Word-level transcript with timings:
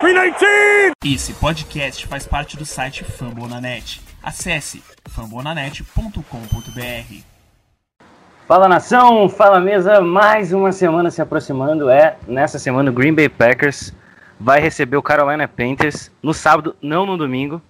319! 0.00 0.92
Esse 1.04 1.34
podcast 1.34 2.06
faz 2.06 2.24
parte 2.24 2.56
do 2.56 2.64
site 2.64 3.02
Fambonanet. 3.02 4.00
Acesse 4.22 4.80
fambonanet.com.br. 5.08 7.14
Fala 8.46 8.68
nação, 8.68 9.28
fala 9.28 9.60
mesa, 9.60 10.00
mais 10.00 10.52
uma 10.52 10.70
semana 10.70 11.10
se 11.10 11.20
aproximando. 11.20 11.90
É, 11.90 12.16
nessa 12.28 12.60
semana 12.60 12.92
o 12.92 12.94
Green 12.94 13.12
Bay 13.12 13.28
Packers 13.28 13.92
vai 14.38 14.60
receber 14.60 14.96
o 14.96 15.02
Carolina 15.02 15.48
Panthers 15.48 16.12
no 16.22 16.32
sábado, 16.32 16.76
não 16.80 17.04
no 17.04 17.16
domingo. 17.16 17.60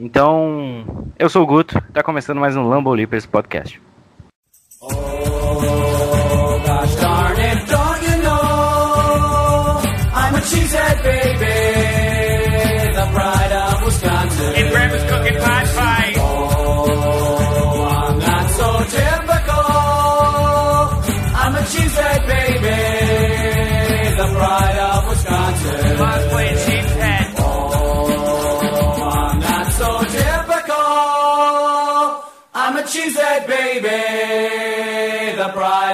Então, 0.00 1.12
eu 1.18 1.28
sou 1.28 1.42
o 1.42 1.46
Guto, 1.46 1.78
tá 1.92 2.02
começando 2.02 2.40
mais 2.40 2.56
um 2.56 2.66
Lambo 2.66 2.90
Leapers 2.94 3.26
podcast. 3.26 3.82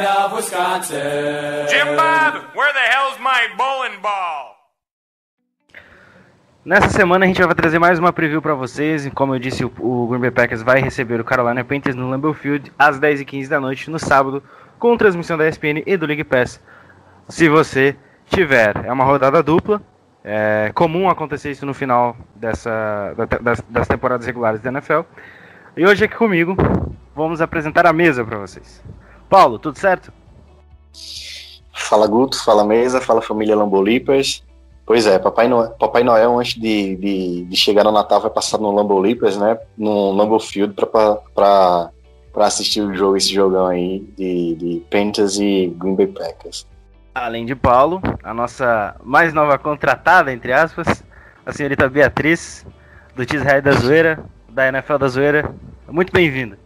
Of 0.07 0.35
Wisconsin. 0.35 1.67
Jim 1.69 1.97
Bob, 1.97 2.55
where 2.55 2.73
the 2.73 2.87
hell's 2.93 3.19
my 3.19 3.49
bowling 3.57 4.01
ball? 4.01 4.57
Nessa 6.65 6.91
semana 6.91 7.25
a 7.25 7.29
gente 7.29 7.43
vai 7.43 7.55
trazer 7.55 7.79
mais 7.79 7.99
uma 7.99 8.13
preview 8.13 8.43
para 8.43 8.55
vocês. 8.55 9.09
Como 9.15 9.35
eu 9.35 9.39
disse, 9.39 9.65
o, 9.65 10.07
Green 10.09 10.21
Bay 10.21 10.31
Packers 10.31 10.63
vai 10.63 10.81
receber 10.81 11.19
o 11.19 11.25
Carolina 11.25 11.65
Panthers 11.65 11.97
no 11.97 12.09
Lambeau 12.11 12.35
Field 12.35 12.71
às 12.79 13.01
10h15 13.01 13.49
da 13.49 13.59
noite 13.59 13.91
no 13.91 13.99
sábado, 13.99 14.43
com 14.79 14.97
transmissão 14.97 15.39
da 15.39 15.49
ESPN 15.49 15.83
e 15.87 15.97
do 15.97 16.05
League 16.05 16.25
Pass. 16.25 16.61
Se 17.29 17.49
você 17.49 17.97
tiver, 18.27 18.85
é 18.85 18.93
uma 18.93 19.05
rodada 19.05 19.43
dupla. 19.43 19.81
É 20.23 20.71
comum 20.75 21.09
acontecer 21.09 21.51
isso 21.51 21.65
no 21.65 21.73
final 21.73 22.15
dessa, 22.37 23.15
das, 23.41 23.63
das 23.69 23.89
temporadas 23.89 24.27
regulares 24.27 24.61
da 24.61 24.69
NFL. 24.69 25.01
E 25.77 25.87
hoje 25.87 26.05
aqui 26.05 26.15
comigo 26.15 26.55
vamos 27.17 27.41
apresentar 27.41 27.87
a 27.87 27.93
mesa 27.93 28.23
para 28.23 28.39
vocês. 28.39 28.83
Paulo, 29.31 29.61
tudo 29.61 29.79
certo? 29.79 30.13
Fala 31.73 32.09
Guto, 32.09 32.43
fala 32.45 32.65
mesa, 32.65 33.01
fala 33.01 33.23
família 33.23 33.55
Lambolipers. 33.55 34.45
Pois 34.85 35.07
é, 35.07 35.21
Papai 35.21 35.47
Noel, 35.47 35.71
Papai 35.79 36.03
Noel 36.03 36.37
antes 36.37 36.55
de, 36.61 36.97
de, 36.97 37.45
de, 37.45 37.57
chegar 37.57 37.85
no 37.85 37.93
Natal 37.93 38.21
vai 38.21 38.31
passar 38.31 38.59
no 38.59 38.73
Lambeau 38.73 38.99
Leapers, 38.99 39.37
né? 39.37 39.57
No 39.79 40.11
Lambeau 40.11 40.41
Field 40.41 40.75
para 40.75 41.91
assistir 42.39 42.81
o 42.81 42.93
jogo, 42.93 43.17
esse 43.17 43.33
jogão 43.33 43.69
aí 43.69 44.01
de, 44.17 44.57
de 44.57 44.83
Panthers 44.91 45.39
e 45.39 45.73
Green 45.79 45.95
Bay 45.95 46.09
Packers. 46.09 46.67
Além 47.15 47.47
de 47.47 47.55
Paulo, 47.55 48.03
a 48.25 48.35
nossa 48.35 48.97
mais 49.05 49.33
nova 49.33 49.57
contratada, 49.59 50.33
entre 50.33 50.53
aspas, 50.53 51.05
a 51.47 51.53
senhorita 51.53 51.89
Beatriz, 51.89 52.67
do 53.15 53.23
Cheesehead 53.23 53.63
da 53.63 53.73
Zoeira, 53.73 54.25
da 54.49 54.67
NFL 54.67 54.97
da 54.97 55.07
Zoeira. 55.07 55.55
Muito 55.89 56.13
bem-vinda. 56.13 56.59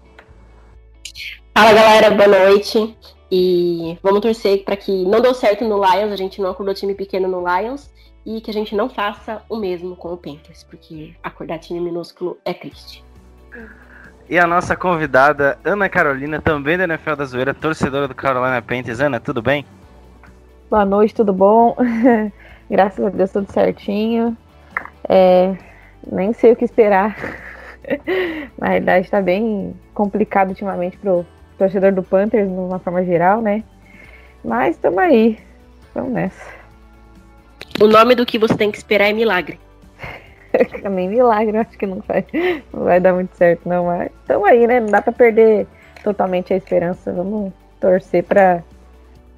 Fala 1.56 1.72
galera, 1.72 2.10
boa 2.10 2.26
noite. 2.26 2.98
E 3.30 3.96
vamos 4.02 4.20
torcer 4.20 4.64
para 4.64 4.76
que 4.76 5.04
não 5.04 5.20
deu 5.20 5.32
certo 5.32 5.64
no 5.64 5.76
Lions, 5.76 6.10
a 6.10 6.16
gente 6.16 6.42
não 6.42 6.50
acordou 6.50 6.74
time 6.74 6.96
pequeno 6.96 7.28
no 7.28 7.44
Lions 7.46 7.88
e 8.26 8.40
que 8.40 8.50
a 8.50 8.52
gente 8.52 8.74
não 8.74 8.90
faça 8.90 9.40
o 9.48 9.56
mesmo 9.56 9.94
com 9.94 10.12
o 10.12 10.16
Panthers, 10.16 10.64
porque 10.64 11.14
acordar 11.22 11.60
time 11.60 11.78
minúsculo 11.78 12.36
é 12.44 12.52
triste. 12.52 13.04
E 14.28 14.36
a 14.36 14.48
nossa 14.48 14.74
convidada, 14.74 15.56
Ana 15.64 15.88
Carolina, 15.88 16.42
também 16.42 16.76
da 16.76 16.84
NFL 16.84 17.14
da 17.14 17.24
Zoeira, 17.24 17.54
torcedora 17.54 18.08
do 18.08 18.16
Carolina 18.16 18.60
Panthers. 18.60 18.98
Ana, 18.98 19.20
tudo 19.20 19.40
bem? 19.40 19.64
Boa 20.68 20.84
noite, 20.84 21.14
tudo 21.14 21.32
bom? 21.32 21.76
Graças 22.68 23.04
a 23.04 23.10
Deus, 23.10 23.30
tudo 23.30 23.52
certinho. 23.52 24.36
É, 25.08 25.56
nem 26.10 26.32
sei 26.32 26.50
o 26.50 26.56
que 26.56 26.64
esperar. 26.64 27.16
Na 28.58 28.70
realidade, 28.70 29.04
está 29.04 29.22
bem 29.22 29.72
complicado 29.94 30.48
ultimamente 30.48 30.98
pro 30.98 31.24
torcedor 31.58 31.92
do 31.92 32.02
Panthers, 32.02 32.48
de 32.48 32.54
uma 32.54 32.78
forma 32.78 33.04
geral, 33.04 33.40
né? 33.40 33.62
Mas 34.44 34.76
estamos 34.76 34.98
aí. 34.98 35.38
Vamos 35.94 36.12
nessa. 36.12 36.54
O 37.80 37.86
nome 37.86 38.14
do 38.14 38.26
que 38.26 38.38
você 38.38 38.56
tem 38.56 38.70
que 38.70 38.78
esperar 38.78 39.08
é 39.08 39.12
milagre. 39.12 39.58
Nem 40.90 41.08
milagre, 41.08 41.56
acho 41.56 41.76
que 41.76 41.86
não 41.86 42.00
vai, 42.06 42.24
não 42.72 42.84
vai 42.84 43.00
dar 43.00 43.12
muito 43.14 43.36
certo, 43.36 43.68
não. 43.68 43.86
Mas 43.86 44.10
estamos 44.20 44.48
aí, 44.48 44.66
né? 44.66 44.80
Não 44.80 44.88
dá 44.88 45.02
para 45.02 45.12
perder 45.12 45.66
totalmente 46.02 46.52
a 46.52 46.56
esperança. 46.56 47.12
Vamos 47.12 47.52
torcer 47.80 48.22
para 48.22 48.62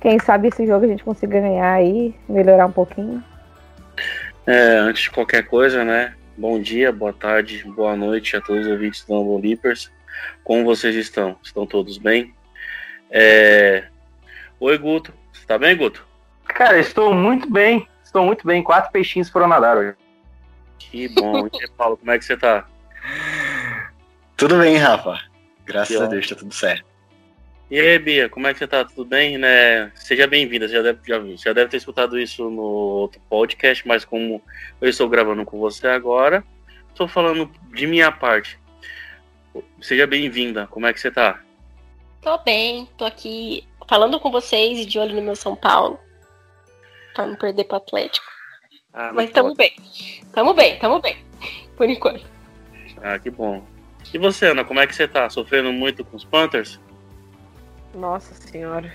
quem 0.00 0.19
sabe 0.19 0.48
esse 0.48 0.66
jogo 0.66 0.84
a 0.84 0.88
gente 0.88 1.03
consiga 1.03 1.41
ganhar 1.41 1.72
aí, 1.72 2.15
melhorar 2.28 2.66
um 2.66 2.72
pouquinho. 2.72 3.22
É, 4.47 4.77
antes 4.78 5.04
de 5.04 5.10
qualquer 5.10 5.47
coisa, 5.47 5.84
né? 5.84 6.15
Bom 6.37 6.60
dia, 6.60 6.93
boa 6.93 7.12
tarde, 7.12 7.65
boa 7.65 7.97
noite 7.97 8.37
a 8.37 8.41
todos 8.41 8.66
os 8.66 8.72
ouvintes 8.72 9.04
do 9.04 9.15
Humble 9.15 9.48
Leapers. 9.48 9.91
Como 10.44 10.65
vocês 10.65 10.94
estão? 10.94 11.37
Estão 11.43 11.66
todos 11.66 11.99
bem? 11.99 12.34
É... 13.10 13.84
Oi, 14.60 14.78
Guto. 14.78 15.12
Você 15.32 15.47
tá 15.47 15.59
bem, 15.59 15.77
Guto? 15.77 16.06
Cara, 16.47 16.78
estou 16.78 17.15
muito 17.15 17.50
bem. 17.50 17.88
Estou 18.03 18.25
muito 18.25 18.47
bem, 18.47 18.62
quatro 18.62 18.91
peixinhos 18.93 19.28
foram 19.28 19.49
nadar 19.49 19.77
hoje. 19.77 19.94
Que 20.78 21.09
bom. 21.09 21.49
E 21.53 21.69
Paulo, 21.77 21.97
como 21.97 22.10
é 22.10 22.19
que 22.19 22.25
você 22.25 22.37
tá? 22.37 22.66
Tudo 24.37 24.59
bem, 24.59 24.77
Rafa. 24.77 25.21
Graças 25.65 26.00
a 26.00 26.06
Deus, 26.06 26.28
tá 26.28 26.34
tudo 26.34 26.54
certo. 26.54 26.84
E 27.69 27.81
aí, 27.81 27.98
Bia, 27.98 28.28
como 28.28 28.47
é 28.47 28.53
que 28.53 28.60
você 28.60 28.66
tá? 28.66 28.84
Tudo 28.84 29.04
bem, 29.04 29.37
né? 29.37 29.91
Seja 29.97 30.27
bem-vinda, 30.27 30.69
você 30.69 30.75
já 30.75 30.83
deve, 30.83 31.00
já, 31.04 31.21
já 31.37 31.53
deve 31.53 31.71
ter 31.71 31.78
escutado 31.78 32.19
isso 32.19 32.48
no 32.48 32.62
outro 32.62 33.21
podcast, 33.28 33.87
mas 33.87 34.04
como 34.04 34.41
eu 34.81 34.88
estou 34.88 35.09
gravando 35.09 35.44
com 35.44 35.59
você 35.59 35.88
agora, 35.88 36.44
estou 36.88 37.09
falando 37.09 37.50
de 37.75 37.87
minha 37.87 38.12
parte. 38.12 38.56
Seja 39.81 40.06
bem-vinda, 40.06 40.66
como 40.69 40.87
é 40.87 40.92
que 40.92 41.00
você 41.00 41.10
tá? 41.10 41.41
Tô 42.20 42.38
bem, 42.38 42.88
tô 42.97 43.04
aqui 43.04 43.66
falando 43.88 44.19
com 44.19 44.31
vocês 44.31 44.78
e 44.78 44.87
de 44.87 44.98
olho 44.98 45.14
no 45.14 45.22
meu 45.22 45.37
São 45.37 45.54
Paulo 45.54 45.98
pra 47.14 47.26
não 47.26 47.37
perder 47.37 47.64
pro 47.64 47.76
Atlético. 47.76 48.26
Ah, 48.92 49.12
Mas 49.12 49.31
tamo 49.31 49.54
bem. 49.54 49.72
Tamo 50.32 50.54
bem, 50.54 50.78
tamo 50.78 51.00
bem. 51.00 51.16
Por 51.76 51.88
enquanto. 51.88 52.25
Ah, 53.03 53.19
que 53.19 53.31
bom. 53.31 53.62
E 54.12 54.19
você, 54.19 54.47
Ana, 54.47 54.65
como 54.65 54.81
é 54.81 54.86
que 54.86 54.94
você 54.94 55.06
tá? 55.06 55.28
Sofrendo 55.28 55.72
muito 55.72 56.04
com 56.04 56.16
os 56.16 56.25
Panthers? 56.25 56.81
Nossa 57.94 58.34
senhora. 58.34 58.92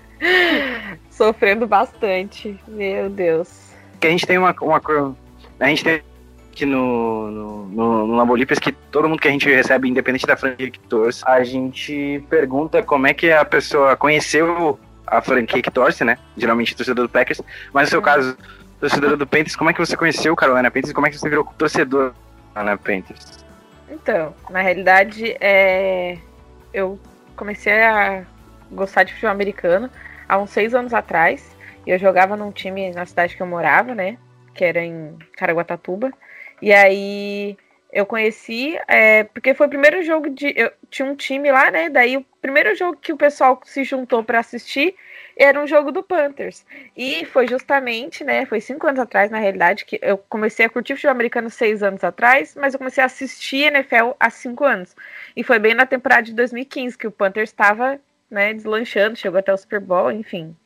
Sofrendo 1.10 1.66
bastante. 1.66 2.58
Meu 2.66 3.10
Deus. 3.10 3.72
Que 4.00 4.06
a 4.06 4.10
gente 4.10 4.26
tem 4.26 4.38
uma, 4.38 4.54
uma. 4.60 5.16
A 5.60 5.66
gente 5.68 5.84
tem 5.84 6.02
aqui 6.52 6.66
no, 6.66 7.30
no, 7.30 7.66
no, 7.66 8.06
no 8.06 8.14
Lambolipes 8.14 8.58
que 8.58 8.70
todo 8.70 9.08
mundo 9.08 9.20
que 9.20 9.28
a 9.28 9.30
gente 9.30 9.48
recebe, 9.48 9.88
independente 9.88 10.26
da 10.26 10.36
franquia 10.36 10.70
que 10.70 10.78
torce, 10.78 11.22
a 11.26 11.42
gente 11.42 12.22
pergunta 12.28 12.82
como 12.82 13.06
é 13.06 13.14
que 13.14 13.32
a 13.32 13.44
pessoa 13.44 13.96
conheceu 13.96 14.78
a 15.06 15.20
franquia 15.22 15.62
que 15.62 15.70
torce, 15.70 16.04
né? 16.04 16.18
Geralmente 16.36 16.76
torcedor 16.76 17.06
do 17.06 17.10
Packers. 17.10 17.40
Mas 17.72 17.88
no 17.88 17.90
seu 17.90 18.02
caso, 18.02 18.36
torcedor 18.78 19.16
do 19.16 19.26
Panthers, 19.26 19.56
como 19.56 19.70
é 19.70 19.72
que 19.72 19.80
você 19.80 19.96
conheceu 19.96 20.34
o 20.34 20.36
Carolina 20.36 20.70
Panthers 20.70 20.90
e 20.90 20.94
como 20.94 21.06
é 21.06 21.10
que 21.10 21.18
você 21.18 21.28
virou 21.28 21.44
torcedor 21.56 22.10
do 22.10 22.52
Carolina 22.54 22.76
Panthers? 22.76 23.44
Então, 23.90 24.34
na 24.50 24.60
realidade, 24.60 25.36
é... 25.40 26.18
eu 26.72 26.98
comecei 27.34 27.82
a 27.82 28.24
gostar 28.70 29.04
de 29.04 29.12
futebol 29.12 29.32
americano 29.32 29.90
há 30.28 30.38
uns 30.38 30.50
seis 30.50 30.74
anos 30.74 30.92
atrás. 30.92 31.56
Eu 31.86 31.98
jogava 31.98 32.36
num 32.36 32.52
time 32.52 32.92
na 32.92 33.04
cidade 33.06 33.36
que 33.36 33.42
eu 33.42 33.46
morava, 33.46 33.94
né? 33.94 34.16
Que 34.54 34.64
era 34.64 34.84
em 34.84 35.16
Caraguatatuba. 35.36 36.12
E 36.62 36.72
aí 36.72 37.58
eu 37.92 38.06
conheci, 38.06 38.78
é, 38.88 39.24
porque 39.24 39.52
foi 39.52 39.66
o 39.66 39.70
primeiro 39.70 40.02
jogo 40.02 40.30
de. 40.30 40.54
Eu 40.56 40.72
tinha 40.88 41.06
um 41.06 41.16
time 41.16 41.50
lá, 41.50 41.70
né? 41.70 41.90
Daí 41.90 42.16
o 42.16 42.24
primeiro 42.40 42.74
jogo 42.76 42.96
que 42.96 43.12
o 43.12 43.16
pessoal 43.16 43.60
se 43.64 43.84
juntou 43.84 44.22
para 44.24 44.38
assistir 44.38 44.94
era 45.36 45.60
um 45.60 45.66
jogo 45.66 45.90
do 45.90 46.02
Panthers. 46.02 46.64
E 46.96 47.24
foi 47.26 47.48
justamente, 47.48 48.22
né? 48.22 48.46
Foi 48.46 48.60
cinco 48.60 48.86
anos 48.86 49.00
atrás, 49.00 49.30
na 49.30 49.38
realidade, 49.38 49.84
que 49.84 49.98
eu 50.00 50.16
comecei 50.16 50.64
a 50.64 50.70
curtir 50.70 50.94
futebol 50.94 51.12
americano 51.12 51.50
seis 51.50 51.82
anos 51.82 52.04
atrás, 52.04 52.54
mas 52.54 52.74
eu 52.74 52.78
comecei 52.78 53.02
a 53.02 53.06
assistir 53.06 53.64
NFL 53.64 54.12
há 54.20 54.30
cinco 54.30 54.64
anos. 54.64 54.94
E 55.36 55.42
foi 55.42 55.58
bem 55.58 55.74
na 55.74 55.84
temporada 55.84 56.22
de 56.22 56.34
2015 56.34 56.96
que 56.96 57.06
o 57.06 57.10
Panthers 57.10 57.50
estava 57.50 58.00
né, 58.30 58.54
deslanchando, 58.54 59.16
chegou 59.16 59.38
até 59.38 59.52
o 59.52 59.56
Super 59.56 59.80
Bowl, 59.80 60.12
enfim. 60.12 60.56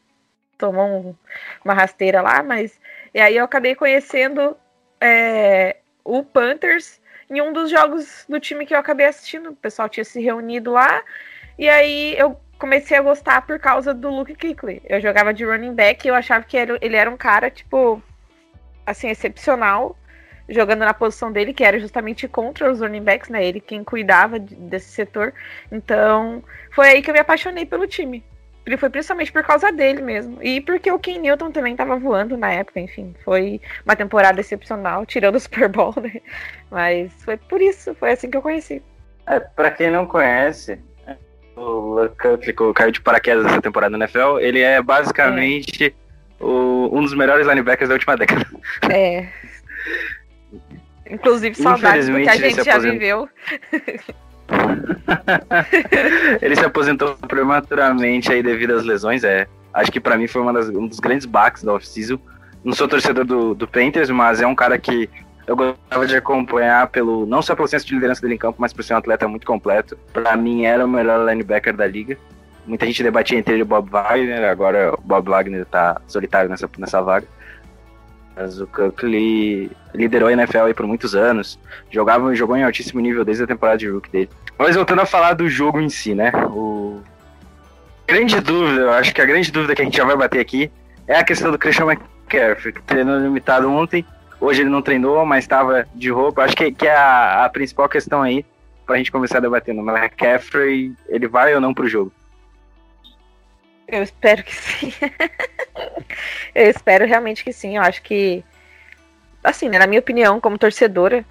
Tomou 0.58 0.86
um, 0.86 1.14
uma 1.64 1.74
rasteira 1.74 2.20
lá, 2.22 2.42
mas. 2.42 2.78
E 3.14 3.20
aí 3.20 3.36
eu 3.36 3.44
acabei 3.44 3.74
conhecendo 3.74 4.56
é, 5.00 5.76
o 6.06 6.22
Panthers 6.22 7.00
em 7.28 7.40
um 7.42 7.52
dos 7.52 7.68
jogos 7.68 8.24
do 8.28 8.38
time 8.38 8.64
que 8.64 8.72
eu 8.72 8.78
acabei 8.78 9.06
assistindo. 9.06 9.50
O 9.50 9.56
pessoal 9.56 9.88
tinha 9.88 10.04
se 10.04 10.20
reunido 10.20 10.72
lá. 10.72 11.02
E 11.58 11.68
aí 11.68 12.16
eu 12.16 12.40
comecei 12.58 12.96
a 12.96 13.02
gostar 13.02 13.44
por 13.44 13.58
causa 13.58 13.92
do 13.92 14.08
Luke 14.08 14.34
Kuechly. 14.34 14.82
Eu 14.88 15.00
jogava 15.00 15.34
de 15.34 15.44
running 15.44 15.74
back 15.74 16.06
e 16.06 16.10
eu 16.10 16.14
achava 16.14 16.44
que 16.44 16.56
ele 16.56 16.96
era 16.96 17.10
um 17.10 17.16
cara, 17.16 17.50
tipo, 17.50 18.00
assim, 18.86 19.08
excepcional 19.08 19.96
jogando 20.48 20.80
na 20.80 20.94
posição 20.94 21.32
dele, 21.32 21.52
que 21.52 21.64
era 21.64 21.76
justamente 21.80 22.28
contra 22.28 22.70
os 22.70 22.80
running 22.80 23.02
backs, 23.02 23.28
né? 23.28 23.44
Ele 23.44 23.58
quem 23.60 23.82
cuidava 23.82 24.38
desse 24.38 24.90
setor. 24.90 25.34
Então, 25.72 26.42
foi 26.70 26.88
aí 26.88 27.02
que 27.02 27.10
eu 27.10 27.14
me 27.14 27.18
apaixonei 27.18 27.66
pelo 27.66 27.84
time. 27.86 28.24
Ele 28.66 28.76
foi 28.76 28.90
principalmente 28.90 29.30
por 29.30 29.44
causa 29.44 29.70
dele 29.70 30.02
mesmo. 30.02 30.42
E 30.42 30.60
porque 30.60 30.90
o 30.90 30.98
Ken 30.98 31.20
Newton 31.20 31.52
também 31.52 31.72
estava 31.72 31.96
voando 31.96 32.36
na 32.36 32.52
época, 32.52 32.80
enfim. 32.80 33.14
Foi 33.24 33.60
uma 33.84 33.94
temporada 33.94 34.40
excepcional, 34.40 35.06
tirando 35.06 35.36
o 35.36 35.40
Super 35.40 35.68
Bowl, 35.68 35.94
né? 36.02 36.20
Mas 36.68 37.12
foi 37.24 37.36
por 37.36 37.60
isso, 37.60 37.94
foi 37.94 38.10
assim 38.10 38.28
que 38.28 38.36
eu 38.36 38.42
conheci. 38.42 38.82
É, 39.28 39.38
pra 39.38 39.70
quem 39.70 39.88
não 39.88 40.04
conhece, 40.04 40.80
o 41.54 41.94
Luck 41.94 42.16
caiu 42.74 42.90
de 42.90 43.00
paraquedas 43.00 43.44
nessa 43.44 43.62
temporada 43.62 43.96
na 43.96 44.04
NFL. 44.04 44.40
Ele 44.40 44.60
é 44.60 44.82
basicamente 44.82 45.86
é. 45.86 46.06
O, 46.44 46.90
um 46.92 47.02
dos 47.02 47.14
melhores 47.14 47.46
linebackers 47.46 47.88
da 47.88 47.94
última 47.94 48.16
década. 48.16 48.44
É. 48.90 49.28
Inclusive, 51.08 51.54
saudades 51.54 52.08
do 52.08 52.16
que 52.16 52.28
a 52.28 52.36
gente 52.36 52.64
já 52.64 52.78
viveu. 52.78 53.28
ele 56.40 56.56
se 56.56 56.64
aposentou 56.64 57.16
prematuramente 57.28 58.32
aí 58.32 58.42
devido 58.42 58.72
às 58.74 58.84
lesões, 58.84 59.24
é. 59.24 59.46
Acho 59.72 59.92
que 59.92 60.00
para 60.00 60.16
mim 60.16 60.26
foi 60.26 60.52
das, 60.52 60.68
um 60.68 60.86
dos 60.86 61.00
grandes 61.00 61.26
baques 61.26 61.62
da 61.62 61.72
off-season. 61.74 62.18
Não 62.64 62.72
sou 62.72 62.88
torcedor 62.88 63.24
do, 63.24 63.54
do 63.54 63.68
Panthers, 63.68 64.10
mas 64.10 64.40
é 64.40 64.46
um 64.46 64.54
cara 64.54 64.78
que 64.78 65.08
eu 65.46 65.54
gostava 65.54 66.06
de 66.06 66.16
acompanhar 66.16 66.88
pelo 66.88 67.26
não 67.26 67.40
só 67.40 67.54
pelo 67.54 67.68
senso 67.68 67.86
de 67.86 67.94
liderança 67.94 68.20
dele 68.20 68.34
em 68.34 68.38
campo, 68.38 68.56
mas 68.58 68.72
por 68.72 68.82
ser 68.82 68.94
um 68.94 68.96
atleta 68.96 69.28
muito 69.28 69.46
completo. 69.46 69.96
Para 70.12 70.36
mim 70.36 70.64
era 70.64 70.84
o 70.84 70.88
melhor 70.88 71.28
linebacker 71.28 71.76
da 71.76 71.86
liga. 71.86 72.18
Muita 72.66 72.84
gente 72.86 73.02
debatia 73.02 73.38
entre 73.38 73.54
ele 73.54 73.60
e 73.60 73.62
o 73.62 73.66
Bob 73.66 73.88
Wagner, 73.88 74.44
agora 74.44 74.92
o 74.94 75.00
Bob 75.00 75.28
Wagner 75.28 75.64
tá 75.66 76.00
solitário 76.08 76.50
nessa, 76.50 76.68
nessa 76.78 77.00
vaga. 77.00 77.26
Mas 78.36 78.60
o 78.60 78.66
Cook 78.66 79.02
liderou 79.94 80.28
a 80.28 80.32
NFL 80.32 80.58
aí 80.58 80.74
por 80.74 80.86
muitos 80.86 81.14
anos, 81.14 81.58
jogava, 81.90 82.34
jogou 82.34 82.54
em 82.54 82.62
altíssimo 82.62 83.00
nível 83.00 83.24
desde 83.24 83.44
a 83.44 83.46
temporada 83.46 83.78
de 83.78 83.88
rookie 83.88 84.10
dele. 84.10 84.30
Mas 84.58 84.76
voltando 84.76 85.00
a 85.00 85.06
falar 85.06 85.32
do 85.32 85.48
jogo 85.48 85.80
em 85.80 85.88
si, 85.88 86.14
né? 86.14 86.30
O... 86.50 87.00
Grande 88.06 88.38
dúvida, 88.40 88.82
eu 88.82 88.92
acho 88.92 89.14
que 89.14 89.22
a 89.22 89.24
grande 89.24 89.50
dúvida 89.50 89.74
que 89.74 89.80
a 89.80 89.84
gente 89.84 89.96
já 89.96 90.04
vai 90.04 90.16
bater 90.16 90.38
aqui 90.38 90.70
é 91.08 91.18
a 91.18 91.24
questão 91.24 91.50
do 91.50 91.58
Christian 91.58 91.86
McCaffrey, 91.86 92.74
que 92.74 92.82
treinou 92.82 93.18
limitado 93.18 93.70
ontem. 93.70 94.04
Hoje 94.38 94.60
ele 94.60 94.70
não 94.70 94.82
treinou, 94.82 95.24
mas 95.24 95.44
estava 95.44 95.86
de 95.94 96.10
roupa. 96.10 96.42
Acho 96.42 96.54
que, 96.56 96.70
que 96.70 96.86
é 96.86 96.94
a, 96.94 97.46
a 97.46 97.48
principal 97.48 97.88
questão 97.88 98.22
aí 98.22 98.44
para 98.84 98.96
a 98.96 98.98
gente 98.98 99.10
começar 99.10 99.38
a 99.38 99.40
debater. 99.40 99.74
No 99.74 99.82
McCaffrey, 99.90 100.92
ele 101.08 101.26
vai 101.26 101.54
ou 101.54 101.60
não 101.60 101.72
para 101.72 101.84
o 101.84 101.88
jogo? 101.88 102.12
Eu 103.88 104.02
espero 104.02 104.42
que 104.42 104.54
sim. 104.54 104.92
eu 106.54 106.70
espero 106.70 107.06
realmente 107.06 107.44
que 107.44 107.52
sim. 107.52 107.76
Eu 107.76 107.82
acho 107.82 108.02
que, 108.02 108.44
assim, 109.42 109.68
né, 109.68 109.78
na 109.78 109.86
minha 109.86 110.00
opinião, 110.00 110.40
como 110.40 110.58
torcedora 110.58 111.24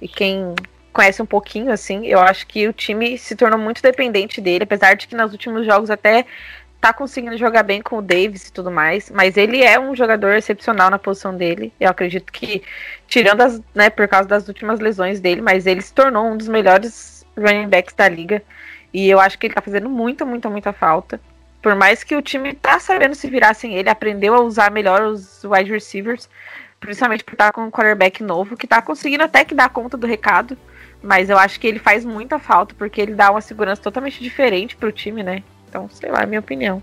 e 0.00 0.08
quem 0.08 0.54
conhece 0.92 1.22
um 1.22 1.26
pouquinho, 1.26 1.72
assim, 1.72 2.06
eu 2.06 2.20
acho 2.20 2.46
que 2.46 2.68
o 2.68 2.72
time 2.72 3.16
se 3.16 3.34
tornou 3.34 3.58
muito 3.58 3.82
dependente 3.82 4.40
dele, 4.40 4.64
apesar 4.64 4.94
de 4.94 5.06
que 5.06 5.16
nos 5.16 5.32
últimos 5.32 5.64
jogos 5.64 5.90
até 5.90 6.26
tá 6.82 6.92
conseguindo 6.92 7.38
jogar 7.38 7.62
bem 7.62 7.80
com 7.80 7.98
o 7.98 8.02
Davis 8.02 8.48
e 8.48 8.52
tudo 8.52 8.70
mais, 8.70 9.08
mas 9.08 9.36
ele 9.36 9.62
é 9.62 9.78
um 9.78 9.94
jogador 9.94 10.32
excepcional 10.32 10.90
na 10.90 10.98
posição 10.98 11.34
dele. 11.34 11.72
Eu 11.78 11.88
acredito 11.88 12.32
que, 12.32 12.62
tirando 13.06 13.40
as, 13.40 13.62
né, 13.72 13.88
por 13.88 14.08
causa 14.08 14.28
das 14.28 14.48
últimas 14.48 14.80
lesões 14.80 15.20
dele, 15.20 15.40
mas 15.40 15.64
ele 15.64 15.80
se 15.80 15.94
tornou 15.94 16.26
um 16.26 16.36
dos 16.36 16.48
melhores 16.48 17.24
running 17.38 17.68
backs 17.68 17.94
da 17.94 18.08
liga. 18.08 18.42
E 18.92 19.08
eu 19.08 19.20
acho 19.20 19.38
que 19.38 19.46
ele 19.46 19.54
tá 19.54 19.62
fazendo 19.62 19.88
muita, 19.88 20.24
muita, 20.24 20.50
muita 20.50 20.72
falta. 20.72 21.20
Por 21.62 21.76
mais 21.76 22.02
que 22.02 22.16
o 22.16 22.20
time 22.20 22.52
tá 22.54 22.80
sabendo 22.80 23.14
se 23.14 23.30
virar 23.30 23.54
sem 23.54 23.74
ele, 23.74 23.88
aprendeu 23.88 24.34
a 24.34 24.40
usar 24.40 24.70
melhor 24.70 25.02
os 25.02 25.44
wide 25.44 25.70
receivers, 25.70 26.28
principalmente 26.80 27.22
por 27.22 27.34
estar 27.34 27.52
com 27.52 27.62
um 27.62 27.70
quarterback 27.70 28.20
novo, 28.20 28.56
que 28.56 28.66
tá 28.66 28.82
conseguindo 28.82 29.22
até 29.22 29.44
que 29.44 29.54
dar 29.54 29.68
conta 29.68 29.96
do 29.96 30.06
recado. 30.06 30.58
Mas 31.00 31.30
eu 31.30 31.38
acho 31.38 31.58
que 31.60 31.66
ele 31.66 31.78
faz 31.78 32.04
muita 32.04 32.38
falta, 32.38 32.74
porque 32.76 33.00
ele 33.00 33.14
dá 33.14 33.30
uma 33.30 33.40
segurança 33.40 33.80
totalmente 33.80 34.20
diferente 34.20 34.76
pro 34.76 34.92
time, 34.92 35.22
né? 35.22 35.42
Então, 35.68 35.88
sei 35.88 36.10
lá, 36.10 36.20
é 36.20 36.24
a 36.24 36.26
minha 36.26 36.40
opinião. 36.40 36.82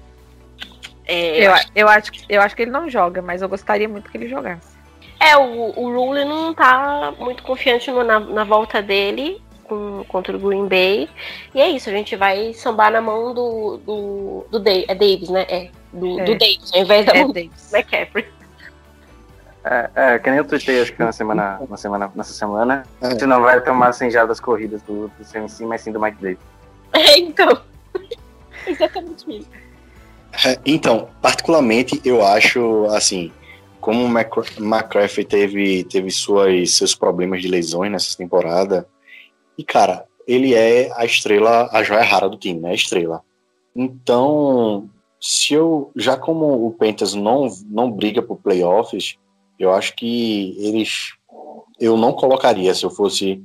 É, 1.05 1.39
eu, 1.39 1.43
eu, 1.43 1.53
acho... 1.53 1.67
eu, 1.75 1.89
acho, 1.89 2.11
eu 2.29 2.41
acho 2.41 2.55
que 2.55 2.61
ele 2.61 2.71
não 2.71 2.89
joga, 2.89 3.21
mas 3.21 3.41
eu 3.41 3.49
gostaria 3.49 3.87
muito 3.87 4.09
que 4.09 4.17
ele 4.17 4.29
jogasse. 4.29 4.77
É, 5.19 5.35
o, 5.35 5.73
o 5.77 5.93
Rule 5.93 6.23
não 6.23 6.53
tá 6.53 7.13
muito 7.19 7.43
confiante 7.43 7.91
no, 7.91 8.03
na, 8.03 8.19
na 8.19 8.43
volta 8.45 8.81
dele 8.81 9.41
com, 9.69 10.03
contra 10.07 10.35
o 10.35 10.39
Green 10.39 10.67
Bay. 10.67 11.07
E 11.53 11.61
é 11.61 11.69
isso, 11.69 11.89
a 11.89 11.93
gente 11.93 12.15
vai 12.15 12.53
sambar 12.53 12.91
na 12.91 12.99
mão 12.99 13.33
do. 13.33 13.77
do, 13.77 14.45
do 14.51 14.59
Dave, 14.59 14.85
é 14.87 14.95
Davis, 14.95 15.29
né? 15.29 15.45
É. 15.47 15.69
Do, 15.93 16.19
é. 16.19 16.23
do 16.25 16.37
Davis, 16.37 16.71
ao 16.73 16.81
invés 16.81 17.05
da 17.05 17.13
é 17.13 17.21
mão 17.21 17.31
Davis. 17.31 17.69
do 17.71 17.77
McCaffrey. 17.77 18.25
É, 19.63 19.89
é, 19.95 20.19
que 20.19 20.29
nem 20.29 20.39
eu 20.39 20.45
tuitei, 20.45 20.81
acho 20.81 20.93
que 20.93 20.99
na 20.99 21.11
semana, 21.11 21.59
na 21.69 21.77
semana, 21.77 22.11
nessa 22.15 22.33
semana, 22.33 22.83
é. 23.01 23.07
a 23.07 23.09
gente 23.11 23.25
não 23.25 23.41
vai 23.41 23.61
tomar 23.61 23.93
sem 23.93 24.09
jardas 24.09 24.39
corridas 24.39 24.81
do, 24.83 25.09
do 25.09 25.25
CMC, 25.25 25.65
mas 25.65 25.81
sim 25.81 25.91
do 25.91 25.99
Mike 25.99 26.21
Davis. 26.21 26.39
É, 26.91 27.19
então. 27.19 27.61
Exatamente 28.65 29.23
isso. 29.29 29.49
É, 30.45 30.57
então, 30.65 31.07
particularmente, 31.21 32.01
eu 32.03 32.25
acho, 32.25 32.85
assim, 32.85 33.31
como 33.79 34.05
o 34.05 34.09
McCaffrey 34.09 35.25
teve, 35.25 35.83
teve 35.83 36.09
suas, 36.09 36.73
seus 36.73 36.95
problemas 36.95 37.41
de 37.41 37.47
lesões 37.47 37.91
nessa 37.91 38.17
temporada, 38.17 38.87
e, 39.59 39.63
cara, 39.65 40.05
ele 40.25 40.53
é 40.53 40.89
a 40.95 41.03
estrela, 41.03 41.69
a 41.73 41.83
joia 41.83 42.01
rara 42.01 42.29
do 42.29 42.37
time, 42.37 42.61
né? 42.61 42.69
A 42.69 42.73
estrela. 42.73 43.21
Então, 43.75 44.89
se 45.19 45.53
eu, 45.53 45.91
já 45.97 46.15
como 46.15 46.65
o 46.65 46.71
Panthers 46.71 47.13
não, 47.13 47.49
não 47.65 47.91
briga 47.91 48.21
por 48.21 48.37
playoffs, 48.37 49.17
eu 49.59 49.73
acho 49.73 49.93
que 49.97 50.55
eles, 50.57 51.11
eu 51.77 51.97
não 51.97 52.13
colocaria, 52.13 52.73
se 52.73 52.85
eu 52.85 52.89
fosse, 52.89 53.43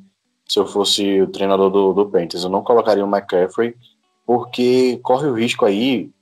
se 0.49 0.56
eu 0.56 0.66
fosse 0.66 1.20
o 1.20 1.26
treinador 1.26 1.69
do, 1.69 1.93
do 1.93 2.06
Panthers, 2.06 2.44
eu 2.44 2.50
não 2.50 2.62
colocaria 2.62 3.05
o 3.05 3.12
McCaffrey, 3.12 3.75
porque 4.25 5.00
corre 5.02 5.26
o 5.26 5.34
risco 5.34 5.64
aí 5.64 6.12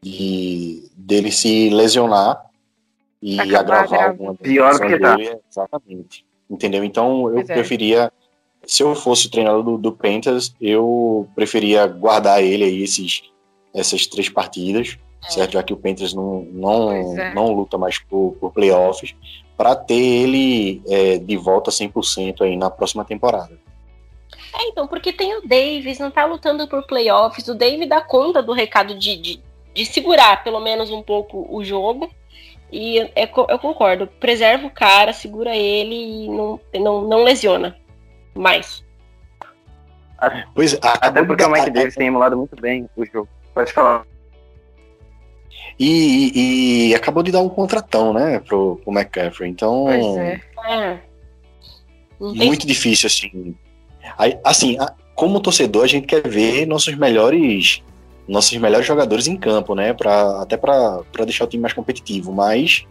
de, 0.00 0.88
dele 0.96 1.32
se 1.32 1.70
lesionar 1.70 2.40
e 3.20 3.40
Acabar 3.40 3.80
agravar 3.80 4.10
alguma 4.10 4.34
Pior 4.36 4.78
que 4.78 4.96
tá. 4.96 5.16
Exatamente. 5.50 6.24
Entendeu? 6.48 6.84
Então, 6.84 7.30
eu 7.30 7.40
é. 7.40 7.42
preferia 7.42 8.12
se 8.66 8.82
eu 8.82 8.94
fosse 8.94 9.30
treinador 9.30 9.62
do, 9.62 9.78
do 9.78 9.92
Panthers, 9.92 10.54
eu 10.60 11.28
preferia 11.34 11.86
guardar 11.86 12.42
ele 12.42 12.64
aí 12.64 12.82
esses, 12.82 13.22
essas 13.74 14.06
três 14.06 14.28
partidas, 14.28 14.96
é. 15.24 15.30
certo? 15.30 15.52
Já 15.52 15.62
que 15.62 15.72
o 15.72 15.76
Panthers 15.76 16.14
não, 16.14 16.42
não, 16.52 16.92
é. 16.92 17.34
não 17.34 17.52
luta 17.52 17.78
mais 17.78 17.98
por, 17.98 18.36
por 18.40 18.52
playoffs, 18.52 19.14
para 19.56 19.76
ter 19.76 19.94
ele 19.94 20.82
é, 20.88 21.18
de 21.18 21.36
volta 21.36 21.70
100% 21.70 22.42
aí 22.42 22.56
na 22.56 22.70
próxima 22.70 23.04
temporada. 23.04 23.58
É, 24.52 24.68
então, 24.68 24.86
porque 24.86 25.12
tem 25.12 25.36
o 25.36 25.46
Davis, 25.46 25.98
não 25.98 26.10
tá 26.10 26.24
lutando 26.24 26.68
por 26.68 26.86
playoffs, 26.86 27.48
o 27.48 27.54
Davis 27.54 27.88
dá 27.88 28.00
conta 28.00 28.42
do 28.42 28.52
recado 28.52 28.96
de, 28.96 29.16
de, 29.16 29.40
de 29.72 29.86
segurar 29.86 30.44
pelo 30.44 30.60
menos 30.60 30.90
um 30.90 31.02
pouco 31.02 31.46
o 31.50 31.64
jogo. 31.64 32.10
E 32.72 32.98
é, 33.14 33.30
eu 33.48 33.58
concordo, 33.58 34.06
preserva 34.06 34.66
o 34.66 34.70
cara, 34.70 35.12
segura 35.12 35.54
ele 35.54 36.24
e 36.24 36.28
não, 36.28 36.60
não, 36.74 37.02
não 37.02 37.22
lesiona 37.22 37.76
mais. 38.40 38.84
Pois, 40.54 40.78
Até 40.80 41.22
porque 41.22 41.44
o 41.44 41.50
Mike 41.50 41.70
Davis 41.70 41.94
tem 41.94 42.06
emulado 42.06 42.36
muito 42.36 42.56
bem 42.60 42.88
o 42.96 43.04
jogo. 43.04 43.28
Pode 43.52 43.72
falar. 43.72 44.06
E, 45.78 46.32
e, 46.34 46.88
e, 46.90 46.94
acabou 46.94 47.22
de 47.22 47.32
dar 47.32 47.40
um 47.40 47.48
contratão, 47.48 48.12
né, 48.12 48.38
pro, 48.38 48.76
pro 48.76 48.92
McCaffrey. 48.92 49.50
Então. 49.50 49.84
Pois 49.84 50.16
é. 50.16 50.40
é. 50.68 51.00
Muito 52.20 52.66
difícil, 52.66 53.08
assim. 53.08 53.54
Aí, 54.16 54.38
assim, 54.44 54.76
como 55.14 55.40
torcedor, 55.40 55.84
a 55.84 55.88
gente 55.88 56.06
quer 56.06 56.26
ver 56.26 56.66
nossos 56.66 56.94
melhores. 56.94 57.82
Nossos 58.26 58.56
melhores 58.56 58.86
jogadores 58.86 59.26
em 59.26 59.36
campo, 59.36 59.74
né? 59.74 59.92
Pra, 59.92 60.40
até 60.40 60.56
para 60.56 61.02
deixar 61.26 61.44
o 61.44 61.48
time 61.48 61.60
mais 61.60 61.74
competitivo. 61.74 62.32
Mas 62.32 62.86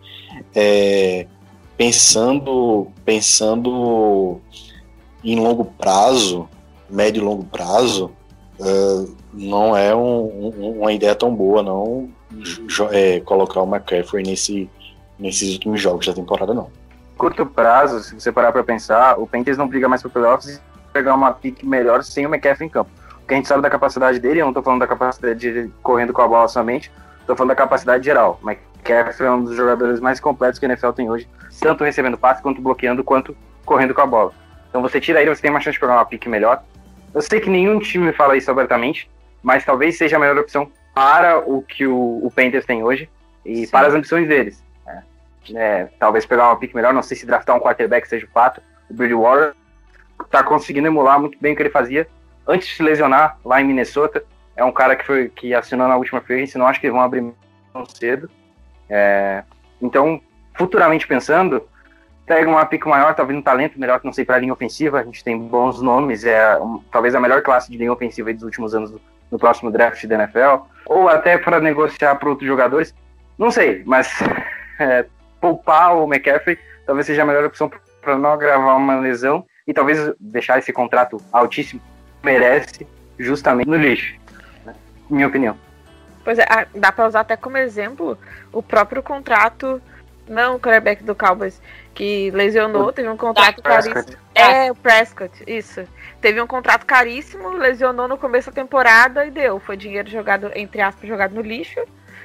é, 0.54 1.26
pensando, 1.76 2.88
pensando 3.04 4.40
em 5.24 5.40
longo 5.40 5.66
prazo, 5.66 6.48
médio 6.90 7.22
e 7.22 7.26
longo 7.26 7.44
prazo, 7.46 8.12
uh, 8.60 9.16
não 9.34 9.76
é 9.76 9.96
um, 9.96 10.54
um, 10.60 10.80
uma 10.82 10.92
ideia 10.92 11.16
tão 11.16 11.34
boa, 11.34 11.64
não, 11.64 12.10
é, 12.92 13.20
colocar 13.22 13.62
o 13.62 13.68
McCaffrey 13.68 14.24
nesse, 14.24 14.70
nesses 15.18 15.54
últimos 15.54 15.82
jogos 15.82 16.06
da 16.06 16.14
temporada, 16.14 16.54
não. 16.54 16.70
Curto 17.18 17.46
prazo, 17.46 18.02
se 18.02 18.20
você 18.20 18.32
parar 18.32 18.52
para 18.52 18.64
pensar, 18.64 19.20
o 19.20 19.28
Panthers 19.28 19.58
não 19.58 19.68
briga 19.68 19.88
mais 19.88 20.02
para 20.02 20.12
playoffs 20.12 20.56
e 20.56 20.62
pegar 20.92 21.16
uma 21.16 21.32
pick 21.32 21.64
melhor 21.64 22.04
sem 22.04 22.26
o 22.26 22.30
McCaffrey 22.30 22.68
em 22.68 22.70
campo. 22.70 22.92
Porque 23.20 23.34
a 23.34 23.38
gente 23.38 23.48
sabe 23.48 23.62
da 23.62 23.70
capacidade 23.70 24.20
dele, 24.20 24.42
eu 24.42 24.46
não 24.46 24.52
estou 24.52 24.64
falando 24.64 24.82
da 24.82 24.88
capacidade 24.88 25.40
de 25.40 25.72
correndo 25.82 26.12
com 26.12 26.22
a 26.22 26.28
bola 26.28 26.48
somente, 26.48 26.92
estou 27.22 27.36
falando 27.36 27.50
da 27.50 27.56
capacidade 27.56 28.04
geral. 28.04 28.40
O 28.44 28.50
McCaffrey 28.50 29.28
é 29.28 29.32
um 29.32 29.44
dos 29.44 29.56
jogadores 29.56 30.00
mais 30.00 30.20
completos 30.20 30.60
que 30.60 30.66
a 30.66 30.70
NFL 30.70 30.92
tem 30.92 31.10
hoje, 31.10 31.28
tanto 31.62 31.84
recebendo 31.84 32.18
passe, 32.18 32.42
quanto 32.42 32.62
bloqueando, 32.62 33.04
quanto 33.04 33.36
correndo 33.66 33.94
com 33.94 34.02
a 34.02 34.06
bola. 34.06 34.34
Então 34.74 34.82
você 34.82 35.00
tira 35.00 35.22
ele, 35.22 35.30
você 35.30 35.40
tem 35.40 35.52
uma 35.52 35.60
chance 35.60 35.76
de 35.76 35.80
pegar 35.80 35.94
uma 35.94 36.06
pique 36.06 36.28
melhor. 36.28 36.64
Eu 37.14 37.22
sei 37.22 37.40
que 37.40 37.48
nenhum 37.48 37.78
time 37.78 38.12
fala 38.12 38.36
isso 38.36 38.50
abertamente, 38.50 39.08
mas 39.44 39.64
talvez 39.64 40.00
seja 40.00 40.16
a 40.16 40.20
melhor 40.20 40.36
opção 40.40 40.68
para 40.96 41.38
o 41.38 41.62
que 41.62 41.86
o, 41.86 42.26
o 42.26 42.32
Panthers 42.36 42.66
tem 42.66 42.84
hoje 42.84 43.08
e 43.46 43.68
Sim. 43.68 43.72
para 43.72 43.86
as 43.86 43.94
ambições 43.94 44.28
deles. 44.28 44.64
Né? 44.84 45.04
é, 45.54 45.90
talvez 46.00 46.26
pegar 46.26 46.48
uma 46.48 46.56
pique 46.56 46.76
melhor, 46.76 46.92
não 46.92 47.04
sei 47.04 47.16
se 47.16 47.24
draftar 47.24 47.56
um 47.56 47.60
quarterback 47.60 48.08
seja 48.08 48.26
o 48.26 48.30
fato. 48.30 48.64
O 48.90 48.96
Bridgewater 48.96 49.54
tá 50.32 50.44
conseguindo 50.44 50.88
emular 50.88 51.20
muito 51.20 51.38
bem 51.40 51.54
o 51.54 51.56
que 51.56 51.62
ele 51.62 51.70
fazia 51.70 52.08
antes 52.48 52.68
de 52.68 52.74
se 52.74 52.82
lesionar 52.82 53.38
lá 53.46 53.62
em 53.62 53.66
Minnesota. 53.66 54.26
É 54.56 54.66
um 54.66 54.72
cara 54.72 54.96
que 54.96 55.06
foi 55.06 55.30
que 55.30 55.54
assinou 55.54 55.88
na 55.88 55.98
última 55.98 56.20
free 56.20 56.38
agency, 56.38 56.58
não 56.58 56.66
acho 56.66 56.80
que 56.80 56.88
eles 56.88 56.96
vão 56.96 57.06
abrir 57.06 57.32
tão 57.72 57.86
cedo. 57.86 58.28
É, 58.90 59.44
então, 59.80 60.20
futuramente 60.56 61.06
pensando, 61.06 61.62
pega 62.26 62.50
uma 62.50 62.66
pique 62.66 62.88
maior, 62.88 63.14
talvez 63.14 63.38
um 63.38 63.42
talento 63.42 63.80
melhor 63.80 64.00
que 64.00 64.06
não 64.06 64.14
sei 64.14 64.26
para 64.26 64.40
linha 64.40 64.54
ofensiva. 64.54 65.00
A 65.00 65.04
gente 65.04 65.24
tem 65.24 65.38
bons 65.38 65.82
nomes, 65.82 66.24
é 66.26 66.58
um, 66.58 66.80
talvez 66.92 67.16
a 67.16 67.20
melhor 67.20 67.42
classe 67.42 67.72
de 67.72 67.78
linha 67.78 67.92
ofensiva 67.92 68.34
dos 68.34 68.44
últimos 68.44 68.74
anos 68.74 68.94
no 69.32 69.40
próximo 69.40 69.72
draft 69.72 70.06
da 70.06 70.16
NFL, 70.16 70.66
ou 70.86 71.10
até 71.10 71.38
para 71.38 71.60
negociar 71.60 72.16
para 72.16 72.30
outros 72.30 72.48
jogadores. 72.48 72.94
Não 73.38 73.50
sei, 73.50 73.84
mas 73.86 74.20
é, 74.80 75.06
poupar 75.42 75.96
o 75.96 76.06
McCaffrey 76.06 76.58
talvez 76.86 77.08
seja 77.08 77.24
a 77.24 77.26
melhor 77.26 77.46
opção 77.46 77.72
para 78.02 78.18
não 78.18 78.34
agravar 78.34 78.78
uma 78.78 79.00
lesão 79.00 79.46
e 79.66 79.74
talvez 79.74 80.14
deixar 80.20 80.60
esse 80.60 80.72
contrato 80.72 81.18
altíssimo 81.32 81.82
merece 82.22 82.88
justamente 83.18 83.68
no 83.68 83.76
lixo, 83.76 84.16
né? 84.66 84.76
minha 85.10 85.28
opinião. 85.28 85.58
Pois 86.24 86.40
é, 86.40 86.46
dá 86.76 86.92
para 86.92 87.08
usar 87.08 87.22
até 87.22 87.36
como 87.36 87.58
exemplo 87.58 88.18
o 88.52 88.62
próprio 88.62 89.04
contrato, 89.04 89.82
não 90.28 90.56
o 90.56 90.60
quarterback 90.60 91.04
do 91.04 91.16
Cowboys, 91.16 91.62
que 91.94 92.32
lesionou, 92.32 92.92
teve 92.92 93.10
um 93.10 93.18
contrato 93.18 93.62
caríssimo. 93.62 94.18
É, 94.34 94.72
o 94.72 94.76
Prescott, 94.76 95.44
isso. 95.46 95.88
Teve 96.20 96.42
um 96.42 96.48
contrato 96.48 96.86
caríssimo, 96.86 97.50
lesionou 97.50 98.08
no 98.08 98.18
começo 98.18 98.50
da 98.50 98.56
temporada 98.56 99.26
e 99.26 99.32
deu. 99.32 99.60
Foi 99.60 99.78
dinheiro 99.78 100.10
jogado, 100.10 100.52
entre 100.56 100.82
aspas, 100.82 101.08
jogado 101.08 101.36
no 101.36 101.42
lixo. 101.42 101.80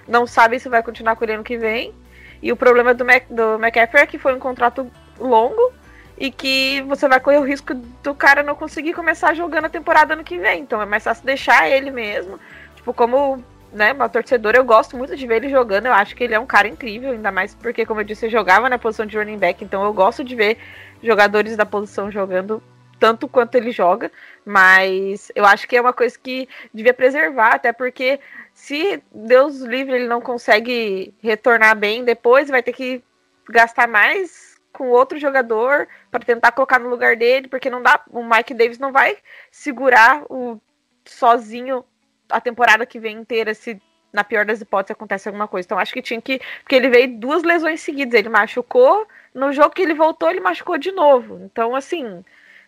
Não 0.06 0.26
sabe 0.26 0.58
se 0.58 0.68
vai 0.68 0.82
continuar 0.82 1.16
com 1.16 1.24
ele 1.24 1.34
ano 1.34 1.44
que 1.44 1.58
vem. 1.58 1.92
E 2.40 2.52
o 2.52 2.56
problema 2.56 2.94
do, 2.94 3.04
Mac, 3.04 3.24
do 3.28 3.56
McCaffrey 3.56 4.02
é 4.02 4.06
que 4.06 4.18
foi 4.18 4.34
um 4.34 4.38
contrato 4.38 4.90
longo 5.18 5.72
e 6.16 6.30
que 6.30 6.82
você 6.82 7.08
vai 7.08 7.20
correr 7.20 7.38
o 7.38 7.44
risco 7.44 7.74
do 7.74 8.14
cara 8.14 8.42
não 8.42 8.54
conseguir 8.54 8.94
começar 8.94 9.34
jogando 9.34 9.66
a 9.66 9.70
temporada 9.70 10.14
ano 10.14 10.24
que 10.24 10.38
vem. 10.38 10.62
Então 10.62 10.80
é 10.80 10.86
mais 10.86 11.04
fácil 11.04 11.24
deixar 11.24 11.68
ele 11.68 11.90
mesmo. 11.90 12.38
Tipo, 12.76 12.94
como 12.94 13.44
né, 13.72 13.92
uma 13.92 14.08
torcedora, 14.08 14.56
eu 14.56 14.64
gosto 14.64 14.96
muito 14.96 15.16
de 15.16 15.26
ver 15.26 15.36
ele 15.36 15.48
jogando. 15.48 15.86
Eu 15.86 15.92
acho 15.92 16.16
que 16.16 16.24
ele 16.24 16.34
é 16.34 16.40
um 16.40 16.46
cara 16.46 16.68
incrível, 16.68 17.12
ainda 17.12 17.30
mais 17.30 17.54
porque, 17.54 17.84
como 17.84 18.00
eu 18.00 18.04
disse, 18.04 18.26
eu 18.26 18.30
jogava 18.30 18.68
na 18.68 18.78
posição 18.78 19.06
de 19.06 19.16
running 19.16 19.38
back. 19.38 19.64
Então 19.64 19.84
eu 19.84 19.92
gosto 19.92 20.24
de 20.24 20.34
ver 20.34 20.58
jogadores 21.02 21.56
da 21.56 21.66
posição 21.66 22.10
jogando 22.10 22.62
tanto 22.98 23.28
quanto 23.28 23.54
ele 23.54 23.70
joga, 23.70 24.10
mas 24.44 25.30
eu 25.34 25.44
acho 25.44 25.68
que 25.68 25.76
é 25.76 25.80
uma 25.80 25.92
coisa 25.92 26.18
que 26.18 26.48
devia 26.74 26.92
preservar, 26.92 27.54
até 27.54 27.72
porque 27.72 28.18
se 28.52 29.00
Deus 29.12 29.60
livre 29.60 29.94
ele 29.94 30.08
não 30.08 30.20
consegue 30.20 31.14
retornar 31.22 31.76
bem 31.76 32.04
depois, 32.04 32.48
vai 32.48 32.62
ter 32.62 32.72
que 32.72 33.02
gastar 33.48 33.86
mais 33.86 34.56
com 34.72 34.88
outro 34.88 35.18
jogador 35.18 35.88
para 36.10 36.24
tentar 36.24 36.52
colocar 36.52 36.78
no 36.78 36.88
lugar 36.88 37.16
dele, 37.16 37.48
porque 37.48 37.70
não 37.70 37.82
dá, 37.82 38.00
o 38.10 38.22
Mike 38.22 38.54
Davis 38.54 38.78
não 38.78 38.92
vai 38.92 39.16
segurar 39.50 40.24
o 40.28 40.60
sozinho 41.04 41.84
a 42.30 42.40
temporada 42.40 42.86
que 42.86 42.98
vem 42.98 43.18
inteira 43.18 43.54
se 43.54 43.80
na 44.12 44.24
pior 44.24 44.44
das 44.44 44.60
hipóteses 44.60 44.92
acontece 44.92 45.28
alguma 45.28 45.46
coisa. 45.46 45.66
Então 45.66 45.78
acho 45.78 45.92
que 45.92 46.02
tinha 46.02 46.20
que, 46.20 46.40
porque 46.62 46.74
ele 46.74 46.88
veio 46.88 47.18
duas 47.18 47.42
lesões 47.42 47.80
seguidas, 47.80 48.14
ele 48.14 48.28
machucou, 48.28 49.06
no 49.34 49.52
jogo 49.52 49.70
que 49.70 49.82
ele 49.82 49.94
voltou, 49.94 50.30
ele 50.30 50.40
machucou 50.40 50.78
de 50.78 50.92
novo. 50.92 51.40
Então 51.44 51.76
assim, 51.76 52.24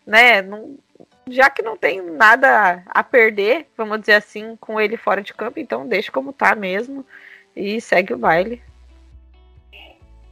né, 0.06 0.42
não, 0.42 0.78
já 1.28 1.48
que 1.48 1.62
não 1.62 1.76
tem 1.76 2.02
nada 2.02 2.82
a 2.86 3.02
perder, 3.02 3.68
vamos 3.76 4.00
dizer 4.00 4.14
assim, 4.14 4.56
com 4.56 4.80
ele 4.80 4.96
fora 4.96 5.22
de 5.22 5.32
campo, 5.32 5.58
então 5.58 5.86
deixa 5.86 6.12
como 6.12 6.32
tá 6.32 6.54
mesmo 6.54 7.06
e 7.54 7.80
segue 7.80 8.12
o 8.12 8.18
baile. 8.18 8.62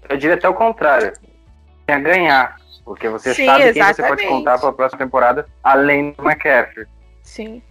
Eu 0.09 0.17
diria 0.17 0.37
até 0.37 0.49
o 0.49 0.55
contrário. 0.55 1.13
Tem 1.87 1.97
a 1.97 2.01
ganhar. 2.01 2.57
Porque 2.85 3.09
você 3.09 3.35
Sim, 3.35 3.45
sabe 3.45 3.65
exatamente. 3.65 3.75
quem 3.75 3.95
você 3.95 4.09
pode 4.09 4.27
contar 4.27 4.59
para 4.59 4.69
a 4.71 4.73
próxima 4.73 4.99
temporada, 4.99 5.47
além 5.63 6.13
do 6.13 6.23
McCaffrey. 6.23 6.87
Sim. 7.23 7.63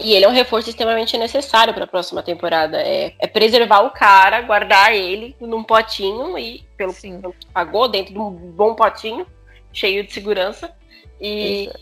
E 0.00 0.14
ele 0.14 0.24
é 0.24 0.28
um 0.28 0.32
reforço 0.32 0.70
extremamente 0.70 1.18
necessário 1.18 1.74
para 1.74 1.84
a 1.84 1.86
próxima 1.86 2.22
temporada. 2.22 2.80
É, 2.80 3.14
é, 3.18 3.26
preservar 3.26 3.80
o 3.80 3.90
cara, 3.90 4.40
guardar 4.42 4.94
ele 4.94 5.34
num 5.40 5.64
potinho 5.64 6.38
e, 6.38 6.64
pelo 6.76 6.94
que 6.94 7.10
pagou, 7.52 7.88
dentro 7.88 8.12
de 8.12 8.18
um 8.18 8.30
bom 8.30 8.74
potinho, 8.74 9.26
cheio 9.72 10.04
de 10.04 10.12
segurança. 10.12 10.72
E 11.20 11.64
Isso. 11.64 11.74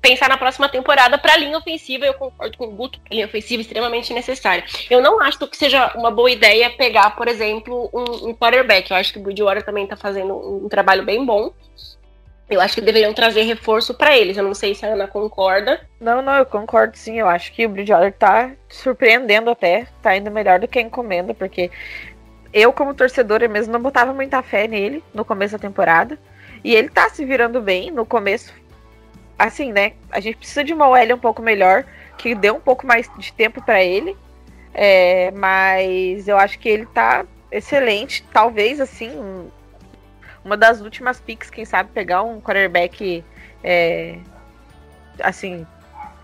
pensar 0.00 0.28
na 0.28 0.36
próxima 0.36 0.68
temporada 0.68 1.18
para 1.18 1.34
a 1.34 1.36
linha 1.36 1.58
ofensiva, 1.58 2.06
eu 2.06 2.14
concordo 2.14 2.56
com 2.56 2.66
o 2.66 2.70
Guto, 2.70 3.00
a 3.10 3.14
linha 3.14 3.26
ofensiva 3.26 3.60
é 3.60 3.64
extremamente 3.64 4.14
necessária. 4.14 4.64
Eu 4.88 5.02
não 5.02 5.20
acho 5.20 5.44
que 5.48 5.56
seja 5.56 5.92
uma 5.96 6.12
boa 6.12 6.30
ideia 6.30 6.70
pegar, 6.70 7.10
por 7.16 7.26
exemplo, 7.26 7.90
um, 7.92 8.28
um 8.28 8.34
quarterback. 8.34 8.88
Eu 8.88 8.96
acho 8.96 9.12
que 9.12 9.18
o 9.18 9.22
Bridgewater 9.22 9.64
também 9.64 9.82
está 9.82 9.96
fazendo 9.96 10.32
um, 10.32 10.66
um 10.66 10.68
trabalho 10.68 11.04
bem 11.04 11.24
bom. 11.24 11.52
Eu 12.52 12.60
acho 12.60 12.74
que 12.74 12.80
deveriam 12.82 13.14
trazer 13.14 13.42
reforço 13.42 13.94
para 13.94 14.16
eles. 14.16 14.36
Eu 14.36 14.44
não 14.44 14.54
sei 14.54 14.74
se 14.74 14.84
a 14.84 14.90
Ana 14.90 15.08
concorda. 15.08 15.80
Não, 15.98 16.20
não, 16.20 16.34
eu 16.34 16.44
concordo 16.44 16.96
sim. 16.98 17.18
Eu 17.18 17.26
acho 17.26 17.50
que 17.52 17.64
o 17.64 17.68
Bridgewater 17.68 18.12
tá 18.12 18.50
surpreendendo 18.68 19.50
até. 19.50 19.86
Tá 20.02 20.14
indo 20.14 20.30
melhor 20.30 20.60
do 20.60 20.68
que 20.68 20.78
a 20.78 20.82
encomenda, 20.82 21.32
porque 21.32 21.70
eu, 22.52 22.70
como 22.72 22.94
torcedora 22.94 23.48
mesmo, 23.48 23.72
não 23.72 23.80
botava 23.80 24.12
muita 24.12 24.42
fé 24.42 24.68
nele 24.68 25.02
no 25.14 25.24
começo 25.24 25.52
da 25.52 25.58
temporada. 25.58 26.18
E 26.62 26.74
ele 26.74 26.90
tá 26.90 27.08
se 27.08 27.24
virando 27.24 27.60
bem 27.62 27.90
no 27.90 28.04
começo. 28.04 28.52
Assim, 29.38 29.72
né? 29.72 29.92
A 30.10 30.20
gente 30.20 30.36
precisa 30.36 30.62
de 30.62 30.74
uma 30.74 30.86
OL 30.88 31.14
um 31.14 31.18
pouco 31.18 31.40
melhor, 31.40 31.84
que 32.18 32.34
dê 32.34 32.50
um 32.50 32.60
pouco 32.60 32.86
mais 32.86 33.10
de 33.16 33.32
tempo 33.32 33.64
para 33.64 33.82
ele. 33.82 34.14
É, 34.74 35.30
mas 35.30 36.28
eu 36.28 36.36
acho 36.36 36.58
que 36.58 36.68
ele 36.68 36.84
tá 36.84 37.24
excelente. 37.50 38.22
Talvez, 38.30 38.78
assim, 38.78 39.50
uma 40.44 40.56
das 40.56 40.80
últimas 40.80 41.20
picks, 41.20 41.50
quem 41.50 41.64
sabe, 41.64 41.90
pegar 41.92 42.22
um 42.22 42.40
quarterback 42.40 43.24
é, 43.62 44.18
assim. 45.22 45.66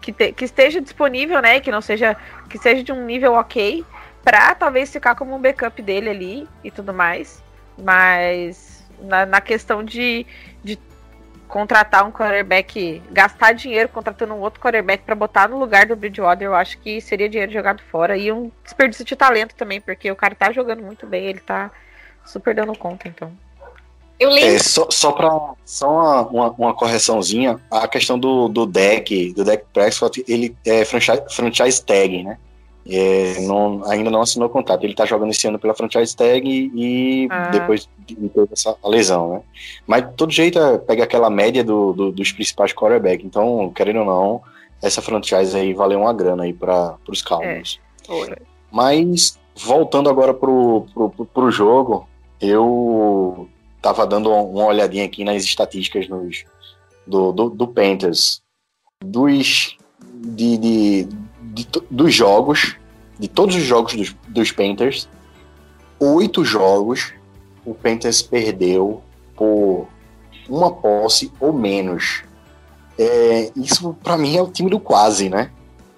Que, 0.01 0.13
te, 0.13 0.33
que 0.33 0.45
esteja 0.45 0.81
disponível, 0.81 1.41
né? 1.41 1.61
Que 1.61 1.71
não 1.71 1.81
seja. 1.81 2.17
Que 2.49 2.59
seja 2.59 2.83
de 2.83 2.93
um 2.93 3.05
nível 3.05 3.35
ok. 3.35 3.85
Pra 4.23 4.55
talvez 4.55 4.91
ficar 4.91 5.15
como 5.15 5.35
um 5.35 5.41
backup 5.41 5.81
dele 5.83 6.11
ali 6.11 6.49
e 6.63 6.71
tudo 6.71 6.93
mais. 6.93 7.43
Mas 7.77 8.85
na, 9.01 9.25
na 9.25 9.41
questão 9.41 9.83
de, 9.85 10.27
de 10.63 10.79
contratar 11.47 12.07
um 12.07 12.13
quarterback, 12.13 13.03
gastar 13.11 13.53
dinheiro 13.53 13.89
contratando 13.89 14.35
um 14.35 14.41
outro 14.41 14.61
quarterback 14.61 15.03
para 15.05 15.15
botar 15.15 15.49
no 15.49 15.59
lugar 15.59 15.87
do 15.87 15.97
Bridgewater, 15.97 16.47
eu 16.47 16.55
acho 16.55 16.79
que 16.79 17.01
seria 17.01 17.29
dinheiro 17.29 17.53
jogado 17.53 17.81
fora 17.83 18.17
e 18.17 18.31
um 18.31 18.51
desperdício 18.63 19.05
de 19.05 19.17
talento 19.17 19.55
também, 19.55 19.81
porque 19.81 20.11
o 20.11 20.17
cara 20.17 20.35
tá 20.35 20.53
jogando 20.53 20.83
muito 20.83 21.07
bem, 21.07 21.27
ele 21.27 21.41
tá 21.41 21.71
super 22.25 22.55
dando 22.55 22.77
conta, 22.77 23.09
então. 23.09 23.33
Eu 24.19 24.31
lembro. 24.31 24.51
É, 24.51 24.59
só 24.59 24.89
só 24.91 25.13
para 25.13 25.55
só 25.65 25.89
uma, 25.89 26.23
uma, 26.23 26.51
uma, 26.51 26.75
correçãozinha, 26.75 27.61
a 27.71 27.87
questão 27.87 28.19
do, 28.19 28.49
do 28.49 28.67
deck, 28.67 29.33
do 29.33 29.45
deck 29.45 29.65
Prescott, 29.73 30.25
ele 30.27 30.57
é 30.67 30.85
franchise, 30.85 31.23
franchise 31.31 31.83
tag, 31.85 32.23
né? 32.25 32.39
É, 32.91 33.41
não, 33.43 33.83
ainda 33.85 34.11
não 34.11 34.23
assinou 34.23 34.49
contrato. 34.49 34.83
Ele 34.83 34.95
está 34.95 35.05
jogando 35.05 35.31
esse 35.31 35.47
ano 35.47 35.59
pela 35.59 35.75
franchise 35.75 36.17
tag 36.17 36.43
e, 36.49 37.29
ah. 37.31 37.49
depois 37.51 37.89
de, 37.99 38.15
de 38.17 38.31
essa 38.51 38.75
lesão, 38.85 39.35
né? 39.35 39.41
Mas 39.87 40.07
de 40.07 40.13
todo 40.15 40.33
jeito 40.33 40.59
é, 40.59 40.79
pega 40.79 41.05
aquela 41.05 41.29
média 41.29 41.63
do, 41.63 41.93
do, 41.93 42.11
dos 42.11 42.33
principais 42.33 42.73
quarterbacks. 42.73 43.25
Então, 43.25 43.71
querendo 43.75 44.01
ou 44.01 44.07
não, 44.07 44.43
essa 44.83 45.03
franchise 45.03 45.55
aí 45.57 45.75
valeu 45.75 46.01
uma 46.01 46.13
grana 46.13 46.45
aí 46.45 46.53
para 46.53 46.97
os 47.07 47.21
Cowboys. 47.21 47.79
É. 48.09 48.39
Mas 48.73 49.39
voltando 49.55 50.09
agora 50.09 50.33
pro, 50.33 50.87
pro, 50.95 51.27
pro 51.27 51.51
jogo, 51.51 52.09
eu 52.41 53.49
tava 53.81 54.07
dando 54.07 54.31
uma 54.31 54.67
olhadinha 54.67 55.05
aqui 55.05 55.25
nas 55.25 55.43
estatísticas 55.45 56.09
nos, 56.09 56.45
do, 57.07 57.33
do, 57.33 57.51
do 57.51 57.69
Panthers. 57.69 58.43
Dos, 59.05 59.77
de, 60.13 60.57
de 60.57 61.09
de, 61.59 61.67
dos 61.91 62.15
jogos, 62.15 62.77
de 63.19 63.29
todos 63.29 63.57
os 63.57 63.63
jogos 63.63 63.95
dos, 63.95 64.17
dos 64.29 64.53
Panthers, 64.53 65.09
oito 65.99 66.45
jogos 66.45 67.13
o 67.65 67.75
Panthers 67.75 68.23
perdeu 68.23 69.03
por 69.37 69.89
uma 70.49 70.71
posse 70.71 71.33
ou 71.41 71.53
menos. 71.53 72.23
É, 72.99 73.51
isso 73.57 73.95
para 74.03 74.17
mim 74.17 74.37
é 74.37 74.43
o 74.43 74.51
time 74.51 74.71
do 74.71 74.81
quase, 74.81 75.29
né? 75.29 75.51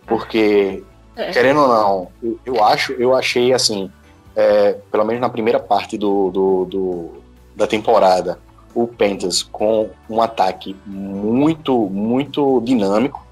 Porque 0.06 0.82
é. 1.14 1.30
querendo 1.30 1.60
ou 1.60 1.68
não, 1.68 2.08
eu, 2.22 2.40
eu, 2.44 2.64
acho, 2.64 2.92
eu 2.94 3.14
achei 3.14 3.52
assim, 3.52 3.90
é, 4.34 4.72
pelo 4.90 5.04
menos 5.04 5.20
na 5.20 5.28
primeira 5.28 5.60
parte 5.60 5.96
do, 5.96 6.30
do, 6.30 6.64
do, 6.64 7.10
da 7.60 7.66
temporada, 7.66 8.38
o 8.74 8.86
Panthers 8.86 9.42
com 9.42 9.90
um 10.08 10.22
ataque 10.22 10.74
muito, 10.86 11.76
muito 11.90 12.58
dinâmico, 12.62 13.26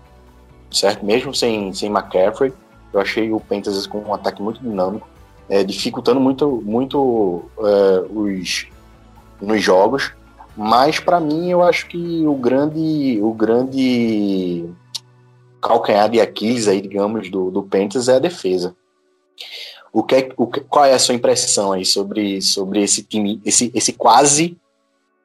certo? 0.71 1.03
Mesmo 1.03 1.35
sem, 1.35 1.73
sem 1.73 1.89
McCaffrey, 1.91 2.53
eu 2.93 3.01
achei 3.01 3.33
o 3.33 3.41
Panthers 3.41 3.87
com 3.87 4.01
um 4.01 4.13
ataque 4.13 4.43
muito 4.43 4.61
dinâmico, 4.61 5.09
é, 5.49 5.65
dificultando 5.65 6.21
muito, 6.21 6.63
muito 6.63 7.43
é, 7.59 8.05
os 8.11 8.67
nos 9.41 9.63
jogos. 9.63 10.13
Mas 10.55 11.01
para 11.01 11.19
mim 11.21 11.51
eu 11.51 11.63
acho 11.63 11.87
que 11.87 12.27
o 12.27 12.35
grande, 12.35 13.19
o 13.23 13.33
grande 13.33 14.69
calcanhar 15.63 16.11
de 16.11 16.21
Aquiles 16.21 16.69
aí, 16.69 16.83
digamos, 16.83 17.31
do, 17.31 17.51
do 17.51 17.63
Panthers 17.63 18.09
é 18.09 18.17
a 18.17 18.19
defesa. 18.19 18.77
O 19.93 20.03
que, 20.03 20.33
o 20.37 20.47
que, 20.47 20.61
qual 20.61 20.85
é 20.85 20.93
a 20.93 20.99
sua 20.99 21.15
impressão 21.15 21.73
aí 21.73 21.85
sobre, 21.85 22.41
sobre 22.43 22.83
esse 22.83 23.03
time, 23.03 23.41
esse, 23.45 23.71
esse 23.75 23.93
quase 23.93 24.57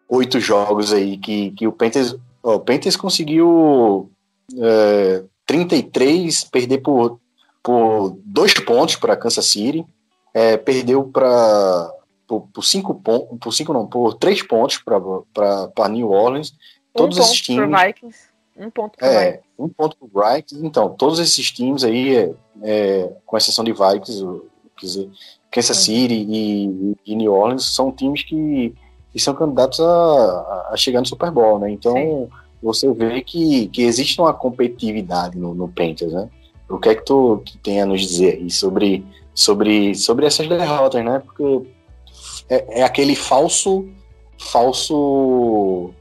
oito 0.10 0.40
jogos 0.40 0.94
aí 0.94 1.18
que, 1.18 1.52
que 1.52 1.68
o 1.68 1.72
Panthers, 1.72 2.16
ó, 2.42 2.56
o 2.56 2.60
Panthers 2.60 2.96
conseguiu 2.96 4.10
é, 4.58 5.24
33, 5.46 6.46
perder 6.46 6.80
por, 6.80 7.20
por 7.62 8.18
dois 8.24 8.54
pontos 8.54 8.96
para 8.96 9.18
Kansas 9.18 9.46
City, 9.46 9.86
é, 10.34 10.58
perdeu 10.58 11.04
para 11.04 11.92
por, 12.28 12.48
por, 12.54 12.64
cinco 12.64 12.96
pontos, 12.96 13.38
por 13.40 13.52
cinco 13.54 13.74
não, 13.74 13.86
por 13.86 14.16
três 14.16 14.42
pontos 14.42 14.78
para 14.78 15.90
New 15.90 16.10
Orleans. 16.10 16.54
Todos 16.94 17.18
um 17.18 17.22
esses 17.22 17.42
times. 17.42 17.70
Vikings, 17.70 18.20
um 18.58 18.70
ponto 18.70 18.98
pro 18.98 19.08
é, 19.08 19.32
Vikings. 19.32 19.48
um 19.60 19.70
ponto 19.70 19.98
pro 19.98 20.08
Vikings. 20.08 20.66
Então, 20.66 20.90
todos 20.90 21.20
esses 21.20 21.52
times 21.52 21.84
aí, 21.84 22.16
é, 22.16 22.34
é, 22.62 23.12
com 23.26 23.38
exceção 23.38 23.64
de 23.64 23.74
Vikings, 23.74 24.24
dizer, 24.86 25.10
Kansas. 25.52 25.78
City 25.78 26.26
e, 26.30 26.96
e 27.06 27.16
New 27.16 27.34
Orleans, 27.34 27.66
são 27.74 27.92
times 27.92 28.24
que, 28.24 28.74
que 29.12 29.20
são 29.20 29.34
candidatos 29.34 29.80
a, 29.80 30.70
a 30.72 30.78
chegar 30.78 31.00
no 31.00 31.06
Super 31.06 31.32
Bowl, 31.32 31.60
né? 31.60 31.70
Então, 31.70 31.94
Sim. 31.94 32.30
você 32.62 32.92
vê 32.94 33.22
que, 33.22 33.68
que 33.68 33.84
existe 33.84 34.20
uma 34.20 34.34
competitividade 34.34 35.38
no, 35.38 35.54
no 35.54 35.68
Panthers, 35.68 36.14
né? 36.14 36.30
O 36.70 36.80
que 36.80 36.90
é 36.90 36.96
que 36.96 37.06
tu 37.06 37.42
que 37.46 37.58
tem 37.58 37.82
a 37.82 37.86
nos 37.86 38.02
dizer 38.02 38.38
aí 38.38 38.50
sobre, 38.50 39.06
sobre, 39.34 39.94
sobre 39.94 40.26
essas 40.26 40.48
derrotas, 40.48 41.04
né? 41.04 41.22
Porque 41.24 41.68
é, 42.50 42.80
é 42.80 42.84
aquele 42.84 43.16
falso 43.16 43.88
falso 44.40 45.92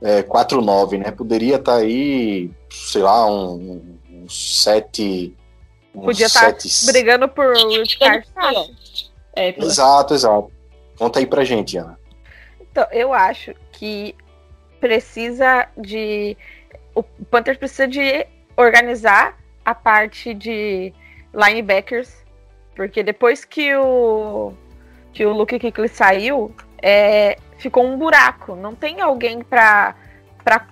é, 0.00 0.22
4-9, 0.22 0.98
né? 0.98 1.10
Poderia 1.10 1.56
estar 1.56 1.76
aí, 1.76 2.50
sei 2.70 3.02
lá, 3.02 3.26
um, 3.30 3.96
um 4.10 4.28
7. 4.28 5.34
Podia 5.94 6.26
estar 6.26 6.58
7 6.60 6.86
brigando 6.86 7.28
por 7.28 7.46
wildcard 7.46 8.26
fácil. 8.34 8.74
É, 9.34 9.52
pela- 9.52 9.66
Exato, 9.66 10.14
exato. 10.14 10.52
Conta 10.98 11.18
aí 11.18 11.26
pra 11.26 11.44
gente, 11.44 11.76
Ana. 11.76 11.98
Então, 12.60 12.86
eu 12.90 13.12
acho 13.12 13.54
que 13.72 14.14
precisa 14.80 15.68
de. 15.76 16.36
O 16.94 17.02
Panthers 17.02 17.58
precisa 17.58 17.86
de 17.88 18.26
organizar 18.56 19.36
a 19.64 19.74
parte 19.74 20.34
de 20.34 20.92
linebackers. 21.32 22.12
Porque 22.76 23.02
depois 23.02 23.44
que 23.44 23.74
o. 23.76 24.52
que 25.12 25.24
o 25.24 25.32
Luke 25.32 25.58
Kuechly 25.58 25.88
saiu, 25.88 26.54
é, 26.82 27.38
ficou 27.58 27.84
um 27.86 27.96
buraco. 27.96 28.56
Não 28.56 28.74
tem 28.74 29.00
alguém 29.00 29.42
pra, 29.42 29.94
pra 30.42 30.66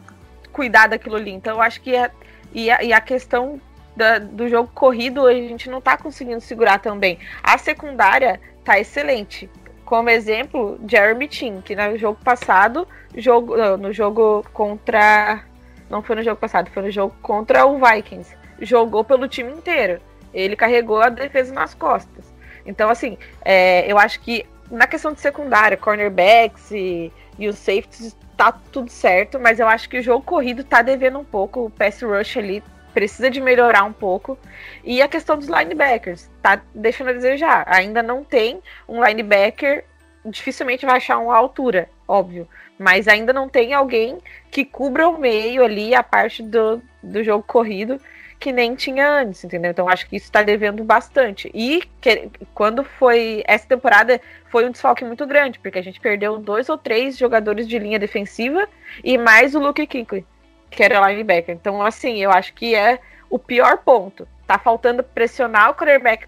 cuidar 0.52 0.88
daquilo 0.88 1.16
ali. 1.16 1.30
Então 1.30 1.56
eu 1.56 1.62
acho 1.62 1.80
que 1.80 1.94
é, 1.94 2.10
e, 2.52 2.70
a, 2.70 2.82
e 2.82 2.92
a 2.92 3.00
questão 3.00 3.60
da- 3.96 4.18
do 4.18 4.48
jogo 4.48 4.70
corrido 4.74 5.26
a 5.26 5.32
gente 5.34 5.68
não 5.68 5.80
tá 5.80 5.96
conseguindo 5.96 6.40
segurar 6.40 6.78
também. 6.78 7.18
A 7.42 7.58
secundária 7.58 8.40
tá 8.64 8.78
excelente. 8.78 9.48
Como 9.84 10.08
exemplo, 10.08 10.78
Jeremy 10.88 11.28
Chin, 11.30 11.60
que 11.60 11.76
no 11.76 11.98
jogo 11.98 12.18
passado, 12.24 12.88
jogo, 13.16 13.56
no 13.76 13.92
jogo 13.92 14.44
contra. 14.52 15.42
Não 15.90 16.02
foi 16.02 16.16
no 16.16 16.22
jogo 16.22 16.40
passado, 16.40 16.70
foi 16.70 16.84
no 16.84 16.90
jogo 16.90 17.14
contra 17.20 17.66
o 17.66 17.78
Vikings. 17.78 18.34
Jogou 18.60 19.04
pelo 19.04 19.28
time 19.28 19.52
inteiro. 19.52 20.00
Ele 20.32 20.56
carregou 20.56 21.02
a 21.02 21.10
defesa 21.10 21.52
nas 21.52 21.74
costas. 21.74 22.32
Então, 22.64 22.88
assim, 22.88 23.18
é, 23.44 23.90
eu 23.90 23.98
acho 23.98 24.20
que 24.20 24.46
na 24.70 24.86
questão 24.86 25.12
de 25.12 25.20
secundária, 25.20 25.76
cornerbacks 25.76 26.70
e, 26.70 27.12
e 27.38 27.46
os 27.46 27.58
safeties, 27.58 28.16
tá 28.36 28.50
tudo 28.72 28.90
certo, 28.90 29.38
mas 29.38 29.60
eu 29.60 29.68
acho 29.68 29.88
que 29.88 29.98
o 29.98 30.02
jogo 30.02 30.24
corrido 30.24 30.64
tá 30.64 30.80
devendo 30.80 31.18
um 31.18 31.24
pouco. 31.24 31.66
O 31.66 31.70
pass 31.70 32.00
rush 32.00 32.38
ali 32.38 32.62
precisa 32.92 33.30
de 33.30 33.40
melhorar 33.40 33.84
um 33.84 33.92
pouco. 33.92 34.38
E 34.84 35.00
a 35.02 35.08
questão 35.08 35.36
dos 35.36 35.48
linebackers, 35.48 36.30
tá 36.40 36.60
deixando 36.74 37.10
a 37.10 37.12
desejar. 37.14 37.64
Ainda 37.66 38.02
não 38.02 38.22
tem 38.24 38.60
um 38.88 39.04
linebacker, 39.04 39.84
dificilmente 40.24 40.86
vai 40.86 40.96
achar 40.96 41.18
uma 41.18 41.36
altura, 41.36 41.88
óbvio. 42.06 42.48
Mas 42.78 43.06
ainda 43.06 43.32
não 43.32 43.48
tem 43.48 43.74
alguém 43.74 44.18
que 44.50 44.64
cubra 44.64 45.08
o 45.08 45.18
meio 45.18 45.64
ali, 45.64 45.94
a 45.94 46.02
parte 46.02 46.42
do, 46.42 46.82
do 47.02 47.22
jogo 47.22 47.44
corrido, 47.46 48.00
que 48.40 48.50
nem 48.50 48.74
tinha 48.74 49.08
antes, 49.08 49.44
entendeu? 49.44 49.70
Então 49.70 49.88
acho 49.88 50.08
que 50.08 50.16
isso 50.16 50.30
tá 50.32 50.42
devendo 50.42 50.82
bastante. 50.82 51.48
E 51.54 51.80
que- 52.00 52.28
quando 52.52 52.82
foi. 52.82 53.44
Essa 53.46 53.68
temporada 53.68 54.20
foi 54.50 54.66
um 54.66 54.70
desfalque 54.72 55.04
muito 55.04 55.24
grande, 55.26 55.60
porque 55.60 55.78
a 55.78 55.82
gente 55.82 56.00
perdeu 56.00 56.38
dois 56.38 56.68
ou 56.68 56.76
três 56.76 57.16
jogadores 57.16 57.68
de 57.68 57.78
linha 57.78 58.00
defensiva 58.00 58.68
e 59.04 59.16
mais 59.16 59.54
o 59.54 59.60
Luke 59.60 59.86
Kuechly, 59.86 60.26
que 60.72 60.82
era 60.82 61.08
linebacker. 61.10 61.54
Então, 61.54 61.82
assim, 61.82 62.18
eu 62.18 62.30
acho 62.30 62.52
que 62.54 62.74
é 62.74 62.98
o 63.30 63.38
pior 63.38 63.78
ponto. 63.78 64.26
Tá 64.46 64.58
faltando 64.58 65.02
pressionar 65.02 65.70
o 65.70 65.74
quarterback 65.74 66.26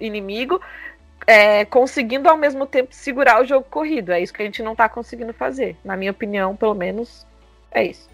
inimigo, 0.00 0.60
é, 1.26 1.64
conseguindo 1.64 2.28
ao 2.28 2.36
mesmo 2.36 2.66
tempo 2.66 2.94
segurar 2.94 3.40
o 3.40 3.46
jogo 3.46 3.66
corrido. 3.70 4.12
É 4.12 4.20
isso 4.20 4.32
que 4.32 4.42
a 4.42 4.44
gente 4.44 4.62
não 4.62 4.74
tá 4.74 4.88
conseguindo 4.88 5.32
fazer. 5.32 5.76
Na 5.84 5.96
minha 5.96 6.10
opinião, 6.10 6.56
pelo 6.56 6.74
menos, 6.74 7.26
é 7.70 7.84
isso. 7.84 8.08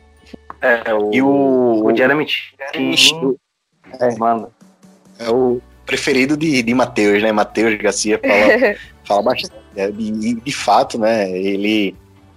É, 0.61 0.93
o, 0.93 1.11
E 1.15 1.23
o- 1.23 1.85
o 1.87 1.97
Jeremy 1.97 2.27
Chin, 2.29 3.37
É. 4.01 4.15
mano. 4.19 4.53
É 5.19 5.31
o 5.31 5.61
preferido 5.87 6.37
de, 6.37 6.63
de 6.63 6.75
Matheus, 6.75 7.23
né? 7.23 7.33
Matheus 7.33 7.75
Garcia 7.81 8.21
fala, 8.21 8.77
fala 9.05 9.23
bastante. 9.23 9.55
É, 9.75 9.91
de, 9.91 10.35
de 10.35 10.53
fato, 10.53 10.99
né? 10.99 11.31
Ele, 11.31 11.97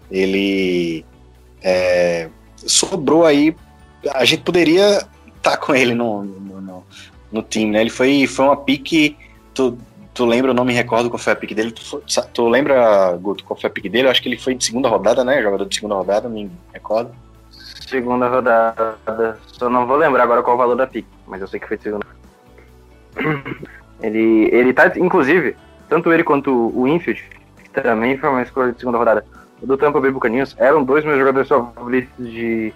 ele 0.09 1.05
é, 1.61 2.29
sobrou 2.67 3.25
aí. 3.25 3.55
A 4.13 4.25
gente 4.25 4.43
poderia 4.43 5.05
estar 5.37 5.57
com 5.57 5.73
ele 5.73 5.93
no, 5.93 6.23
no, 6.23 6.61
no, 6.61 6.83
no 7.31 7.43
time, 7.43 7.71
né? 7.71 7.81
Ele 7.81 7.89
foi, 7.89 8.27
foi 8.27 8.45
uma 8.45 8.57
pique. 8.57 9.17
Tu, 9.53 9.77
tu 10.13 10.25
lembra, 10.25 10.51
eu 10.51 10.55
não 10.55 10.65
me 10.65 10.73
recordo 10.73 11.09
qual 11.09 11.19
foi 11.19 11.33
a 11.33 11.35
pique 11.35 11.55
dele. 11.55 11.71
Tu, 11.71 12.03
tu 12.33 12.47
lembra, 12.47 13.15
Guto, 13.17 13.43
qual 13.43 13.59
foi 13.59 13.69
a 13.69 13.73
pique 13.73 13.89
dele? 13.89 14.07
Eu 14.07 14.11
acho 14.11 14.21
que 14.21 14.29
ele 14.29 14.37
foi 14.37 14.55
de 14.55 14.63
segunda 14.63 14.89
rodada, 14.89 15.23
né? 15.23 15.41
Jogador 15.41 15.65
de 15.65 15.75
segunda 15.75 15.95
rodada, 15.95 16.27
não 16.27 16.35
me 16.35 16.51
recordo. 16.73 17.11
Segunda 17.87 18.27
rodada. 18.27 18.97
Só 19.47 19.69
não 19.69 19.85
vou 19.85 19.97
lembrar 19.97 20.23
agora 20.23 20.43
qual 20.43 20.55
o 20.55 20.59
valor 20.59 20.75
da 20.75 20.87
pick, 20.87 21.05
mas 21.27 21.41
eu 21.41 21.47
sei 21.47 21.59
que 21.59 21.67
foi 21.67 21.77
de 21.77 21.83
segunda. 21.83 22.05
Ele, 24.01 24.49
ele 24.51 24.73
tá, 24.73 24.91
inclusive, 24.95 25.55
tanto 25.87 26.11
ele 26.11 26.23
quanto 26.23 26.71
o 26.75 26.87
Infield, 26.87 27.23
que 27.63 27.69
também 27.69 28.17
foi 28.17 28.29
uma 28.29 28.41
escolha 28.41 28.71
de 28.71 28.79
segunda 28.79 28.97
rodada, 28.97 29.23
do 29.61 29.77
Tampa 29.77 29.99
Bay 29.99 30.11
Buccaneers, 30.11 30.55
eram 30.57 30.83
dois 30.83 31.03
meus 31.05 31.17
jogadores 31.17 31.47
favoritos 31.47 32.11
de, 32.17 32.73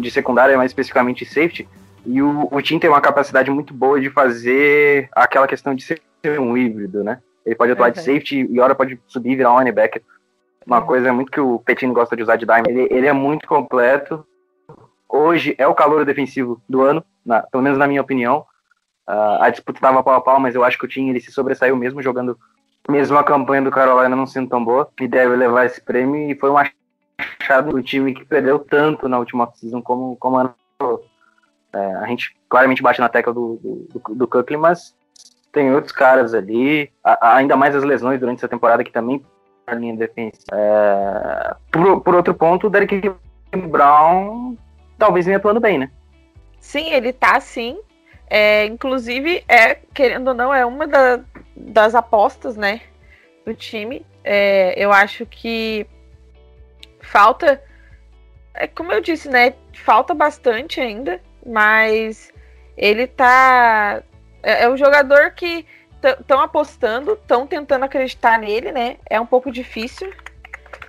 de 0.00 0.10
secundária, 0.10 0.56
mais 0.56 0.70
especificamente 0.70 1.24
safety. 1.24 1.68
E 2.06 2.20
o, 2.22 2.48
o 2.50 2.60
Tim 2.62 2.78
tem 2.78 2.90
uma 2.90 3.00
capacidade 3.00 3.50
muito 3.50 3.72
boa 3.72 4.00
de 4.00 4.10
fazer 4.10 5.08
aquela 5.12 5.46
questão 5.46 5.74
de 5.74 5.82
ser 5.84 6.00
um 6.38 6.56
híbrido, 6.56 7.02
né? 7.04 7.20
Ele 7.44 7.54
pode 7.54 7.72
atuar 7.72 7.90
de 7.90 7.98
Uhum. 7.98 8.04
safety 8.04 8.46
e 8.50 8.60
hora 8.60 8.74
pode 8.74 8.98
subir 9.06 9.32
e 9.32 9.36
virar 9.36 9.52
um 9.54 9.58
linebacker. 9.58 10.02
Uma 10.66 10.80
Uhum. 10.80 10.86
coisa 10.86 11.12
muito 11.12 11.30
que 11.30 11.40
o 11.40 11.58
Petino 11.58 11.92
gosta 11.92 12.16
de 12.16 12.22
usar 12.22 12.36
de 12.36 12.46
dime. 12.46 12.68
Ele, 12.68 12.88
ele 12.90 13.06
é 13.06 13.12
muito 13.12 13.46
completo. 13.46 14.26
Hoje 15.08 15.54
é 15.58 15.66
o 15.66 15.74
calor 15.74 16.04
defensivo 16.04 16.60
do 16.68 16.82
ano, 16.82 17.04
na- 17.24 17.42
pelo 17.42 17.62
menos 17.62 17.78
na 17.78 17.86
minha 17.86 18.00
opinião. 18.00 18.44
Ah, 19.06 19.46
a 19.46 19.50
disputa 19.50 19.78
estava 19.78 20.02
pau 20.02 20.14
a 20.14 20.20
pau, 20.20 20.40
mas 20.40 20.54
eu 20.54 20.64
acho 20.64 20.78
que 20.78 20.86
o 20.86 20.88
Tim 20.88 21.10
ele 21.10 21.20
se 21.20 21.30
sobressaiu 21.30 21.76
mesmo 21.76 22.00
jogando, 22.02 22.38
mesmo 22.88 23.16
a 23.18 23.24
campanha 23.24 23.62
do 23.62 23.70
Carolina 23.70 24.14
não 24.14 24.26
sendo 24.26 24.48
tão 24.48 24.64
boa, 24.64 24.88
e 25.00 25.08
deve 25.08 25.36
levar 25.36 25.66
esse 25.66 25.80
prêmio. 25.80 26.30
E 26.30 26.34
foi 26.34 26.50
um 26.50 26.56
achado 26.58 27.70
do 27.72 27.82
time 27.82 28.14
que 28.14 28.24
perdeu 28.24 28.58
tanto 28.58 29.08
na 29.08 29.18
última 29.18 29.50
season 29.54 29.80
como, 29.82 30.16
como 30.16 30.36
ano. 30.36 30.54
É, 31.72 31.94
a 31.96 32.06
gente 32.06 32.36
claramente 32.48 32.82
bate 32.82 33.00
na 33.00 33.08
tecla 33.08 33.32
do, 33.32 33.58
do, 33.62 34.14
do, 34.14 34.58
mas 34.58 34.94
tem 35.52 35.72
outros 35.74 35.92
caras 35.92 36.34
ali, 36.34 36.90
a- 37.02 37.36
ainda 37.36 37.56
mais 37.56 37.74
as 37.74 37.84
lesões 37.84 38.20
durante 38.20 38.38
essa 38.38 38.48
temporada 38.48 38.84
que 38.84 38.92
também 38.92 39.24
a 39.66 39.74
linha 39.74 39.96
defensiva. 39.96 40.44
É, 40.52 41.54
por, 41.72 42.00
por 42.00 42.14
outro 42.14 42.34
ponto, 42.34 42.66
o 42.66 42.70
Derek 42.70 43.10
Brown 43.68 44.56
talvez 44.98 45.26
venha 45.26 45.38
atuando 45.38 45.60
bem, 45.60 45.78
né? 45.78 45.90
Sim, 46.60 46.90
ele 46.90 47.12
tá 47.12 47.40
sim. 47.40 47.78
É, 48.28 48.66
inclusive, 48.66 49.44
é, 49.48 49.76
querendo 49.92 50.28
ou 50.28 50.34
não, 50.34 50.52
é 50.52 50.64
uma 50.64 50.86
da- 50.86 51.20
das 51.56 51.94
apostas, 51.94 52.56
né, 52.56 52.80
do 53.44 53.54
time. 53.54 54.04
É, 54.22 54.74
eu 54.76 54.92
acho 54.92 55.26
que 55.26 55.86
falta. 57.00 57.62
É 58.54 58.66
como 58.66 58.92
eu 58.92 59.00
disse, 59.00 59.28
né? 59.28 59.54
Falta 59.72 60.14
bastante 60.14 60.80
ainda, 60.80 61.20
mas 61.44 62.32
ele 62.76 63.06
tá. 63.06 64.02
É, 64.42 64.64
é 64.64 64.70
um 64.70 64.76
jogador 64.76 65.32
que 65.32 65.66
estão 66.02 66.40
apostando, 66.40 67.14
estão 67.14 67.46
tentando 67.46 67.84
acreditar 67.84 68.38
nele, 68.38 68.72
né? 68.72 68.98
É 69.08 69.20
um 69.20 69.26
pouco 69.26 69.50
difícil, 69.50 70.12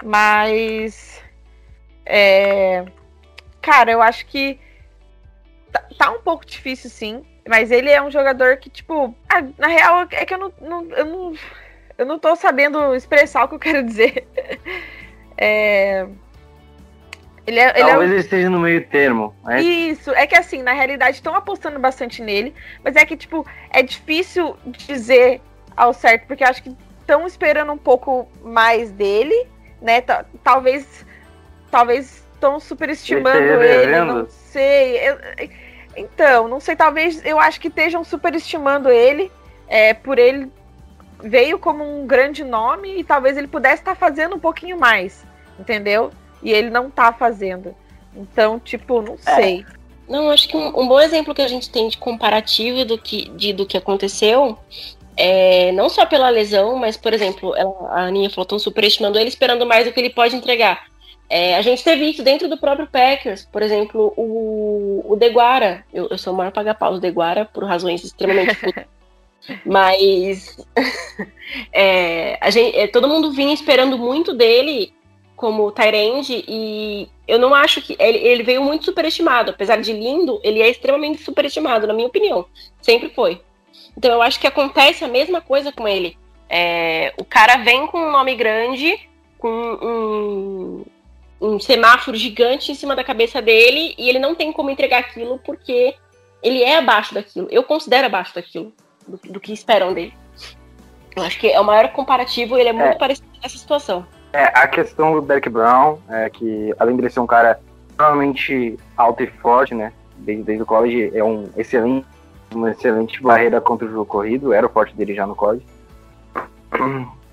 mas. 0.03 1.21
É, 2.05 2.85
cara, 3.61 3.91
eu 3.91 4.01
acho 4.01 4.25
que 4.27 4.59
tá, 5.71 5.83
tá 5.97 6.11
um 6.11 6.21
pouco 6.21 6.45
difícil, 6.45 6.89
sim. 6.89 7.25
Mas 7.47 7.69
ele 7.71 7.89
é 7.89 8.01
um 8.01 8.09
jogador 8.09 8.57
que, 8.57 8.69
tipo, 8.69 9.15
ah, 9.29 9.43
na 9.57 9.67
real 9.67 10.07
é 10.11 10.25
que 10.25 10.33
eu 10.33 10.37
não, 10.37 10.53
não- 10.61 10.91
eu 10.91 11.05
não. 11.05 11.33
Eu 11.97 12.05
não 12.05 12.19
tô 12.19 12.35
sabendo 12.35 12.93
expressar 12.93 13.45
o 13.45 13.47
que 13.47 13.55
eu 13.55 13.59
quero 13.59 13.83
dizer. 13.83 14.27
É, 15.37 16.07
Ele 17.45 17.59
é, 17.59 17.69
ele 17.77 17.81
é 17.81 17.91
Talvez 17.91 18.09
ele 18.11 18.19
esteja 18.21 18.49
no 18.49 18.59
meio 18.59 18.85
termo. 18.87 19.35
né? 19.43 19.61
isso, 19.61 20.11
é 20.11 20.25
que 20.25 20.33
assim, 20.35 20.63
na 20.63 20.71
realidade 20.71 21.17
estão 21.17 21.35
apostando 21.35 21.77
bastante 21.77 22.21
nele, 22.21 22.55
mas 22.81 22.95
é 22.95 23.05
que, 23.05 23.17
tipo, 23.17 23.45
é 23.69 23.83
difícil 23.83 24.55
dizer 24.65 25.41
ao 25.75 25.93
certo, 25.93 26.25
porque 26.25 26.43
acho 26.43 26.63
que 26.63 26.73
estão 27.01 27.27
esperando 27.27 27.71
um 27.73 27.77
pouco 27.77 28.29
mais 28.41 28.91
dele, 28.91 29.45
né? 29.81 30.01
Talvez 30.43 31.05
talvez 31.69 32.23
estão 32.33 32.57
superestimando 32.59 33.37
ele, 33.61 33.83
ele 33.83 34.01
não 34.05 34.25
sei. 34.29 34.97
Eu, 35.09 35.17
então, 35.95 36.47
não 36.47 36.59
sei, 36.59 36.75
talvez 36.75 37.23
eu 37.25 37.39
acho 37.39 37.59
que 37.59 37.67
estejam 37.67 38.03
superestimando 38.03 38.89
ele, 38.89 39.31
é, 39.67 39.93
por 39.93 40.17
ele 40.17 40.51
veio 41.23 41.57
como 41.57 41.83
um 41.83 42.05
grande 42.05 42.43
nome 42.43 42.99
e 42.99 43.03
talvez 43.03 43.37
ele 43.37 43.47
pudesse 43.47 43.81
estar 43.81 43.95
tá 43.95 43.95
fazendo 43.95 44.35
um 44.35 44.39
pouquinho 44.39 44.79
mais, 44.79 45.25
entendeu? 45.59 46.11
E 46.43 46.51
ele 46.51 46.69
não 46.69 46.89
tá 46.89 47.11
fazendo. 47.11 47.75
Então, 48.15 48.59
tipo, 48.59 49.01
não 49.01 49.17
é. 49.25 49.35
sei. 49.35 49.65
É. 49.69 49.75
Não, 50.07 50.29
acho 50.29 50.47
que 50.47 50.55
um, 50.55 50.67
um, 50.79 50.87
bom 50.87 50.99
exemplo 50.99 51.33
que 51.33 51.41
a 51.41 51.47
gente 51.47 51.69
tem 51.69 51.89
de 51.89 51.97
comparativo 51.97 52.85
do 52.85 52.95
que, 52.95 53.27
de, 53.29 53.53
do 53.53 53.65
que 53.65 53.75
aconteceu 53.75 54.55
é, 55.17 55.71
não 55.71 55.89
só 55.89 56.05
pela 56.05 56.29
lesão, 56.29 56.75
mas, 56.75 56.97
por 56.97 57.13
exemplo, 57.13 57.55
ela, 57.55 57.89
a 57.89 58.01
Aninha 58.05 58.29
falou, 58.29 58.43
estão 58.43 58.59
superestimando 58.59 59.17
ele, 59.17 59.29
esperando 59.29 59.65
mais 59.65 59.85
do 59.85 59.93
que 59.93 59.99
ele 59.99 60.09
pode 60.09 60.35
entregar. 60.35 60.85
É, 61.29 61.55
a 61.55 61.61
gente 61.61 61.83
teve 61.83 62.09
isso 62.09 62.23
dentro 62.23 62.47
do 62.47 62.57
próprio 62.57 62.87
Packers, 62.87 63.47
por 63.51 63.61
exemplo, 63.61 64.13
o, 64.15 65.03
o 65.07 65.15
Deguara. 65.15 65.83
Eu, 65.93 66.07
eu 66.09 66.17
sou 66.17 66.33
o 66.33 66.37
maior 66.37 66.51
paga-pau 66.51 66.93
do 66.93 66.99
Deguara 66.99 67.45
por 67.45 67.63
razões 67.63 68.03
extremamente 68.03 68.57
Mas 69.65 70.57
é, 71.71 72.37
a 72.41 72.49
gente, 72.49 72.75
é, 72.77 72.87
todo 72.87 73.07
mundo 73.07 73.31
vinha 73.31 73.53
esperando 73.53 73.97
muito 73.97 74.33
dele 74.33 74.93
como 75.35 75.71
Tyrande 75.71 76.43
e 76.47 77.09
eu 77.27 77.37
não 77.37 77.53
acho 77.53 77.81
que 77.81 77.95
ele, 77.99 78.17
ele 78.19 78.43
veio 78.43 78.63
muito 78.63 78.85
superestimado, 78.85 79.51
apesar 79.51 79.81
de 79.81 79.91
lindo, 79.91 80.39
ele 80.43 80.61
é 80.61 80.69
extremamente 80.69 81.21
superestimado, 81.21 81.85
na 81.85 81.93
minha 81.93 82.07
opinião, 82.07 82.45
sempre 82.81 83.09
foi. 83.09 83.41
Então 83.97 84.11
eu 84.11 84.21
acho 84.21 84.39
que 84.39 84.47
acontece 84.47 85.03
a 85.03 85.07
mesma 85.07 85.41
coisa 85.41 85.71
com 85.71 85.87
ele. 85.87 86.17
É, 86.49 87.13
o 87.17 87.25
cara 87.25 87.57
vem 87.57 87.87
com 87.87 87.99
um 87.99 88.11
nome 88.11 88.35
grande, 88.35 88.97
com 89.37 89.49
um, 89.49 90.85
um 91.39 91.59
semáforo 91.59 92.17
gigante 92.17 92.71
em 92.71 92.75
cima 92.75 92.95
da 92.95 93.03
cabeça 93.03 93.41
dele 93.41 93.93
e 93.97 94.09
ele 94.09 94.19
não 94.19 94.35
tem 94.35 94.51
como 94.51 94.69
entregar 94.69 94.99
aquilo 94.99 95.39
porque 95.39 95.95
ele 96.41 96.63
é 96.63 96.77
abaixo 96.77 97.13
daquilo. 97.13 97.47
Eu 97.49 97.63
considero 97.63 98.07
abaixo 98.07 98.33
daquilo, 98.33 98.73
do, 99.07 99.19
do 99.33 99.39
que 99.39 99.51
esperam 99.51 99.93
dele. 99.93 100.13
Eu 101.15 101.23
acho 101.23 101.39
que 101.39 101.47
é 101.47 101.59
o 101.59 101.63
maior 101.63 101.89
comparativo, 101.89 102.57
ele 102.57 102.69
é 102.69 102.73
muito 102.73 102.95
é. 102.95 102.97
parecido 102.97 103.27
nessa 103.41 103.57
situação. 103.57 104.05
É, 104.33 104.43
a 104.53 104.67
questão 104.67 105.13
do 105.13 105.21
Derek 105.21 105.47
Brown 105.47 105.97
é 106.09 106.29
que, 106.29 106.73
além 106.77 106.97
de 106.97 107.09
ser 107.09 107.21
um 107.21 107.27
cara 107.27 107.59
extremamente 107.89 108.77
alto 108.97 109.23
e 109.23 109.27
forte, 109.27 109.73
né? 109.73 109.93
Desde, 110.17 110.43
desde 110.43 110.63
o 110.63 110.65
college, 110.65 111.11
é 111.13 111.23
um 111.23 111.49
excelente, 111.55 112.05
uma 112.53 112.71
excelente 112.71 113.21
barreira 113.21 113.61
contra 113.61 113.87
o 113.87 113.91
jogo 113.91 114.05
corrido, 114.05 114.51
era 114.51 114.65
o 114.65 114.69
forte 114.69 114.93
dele 114.93 115.15
já 115.15 115.25
no 115.25 115.35
college. 115.35 115.65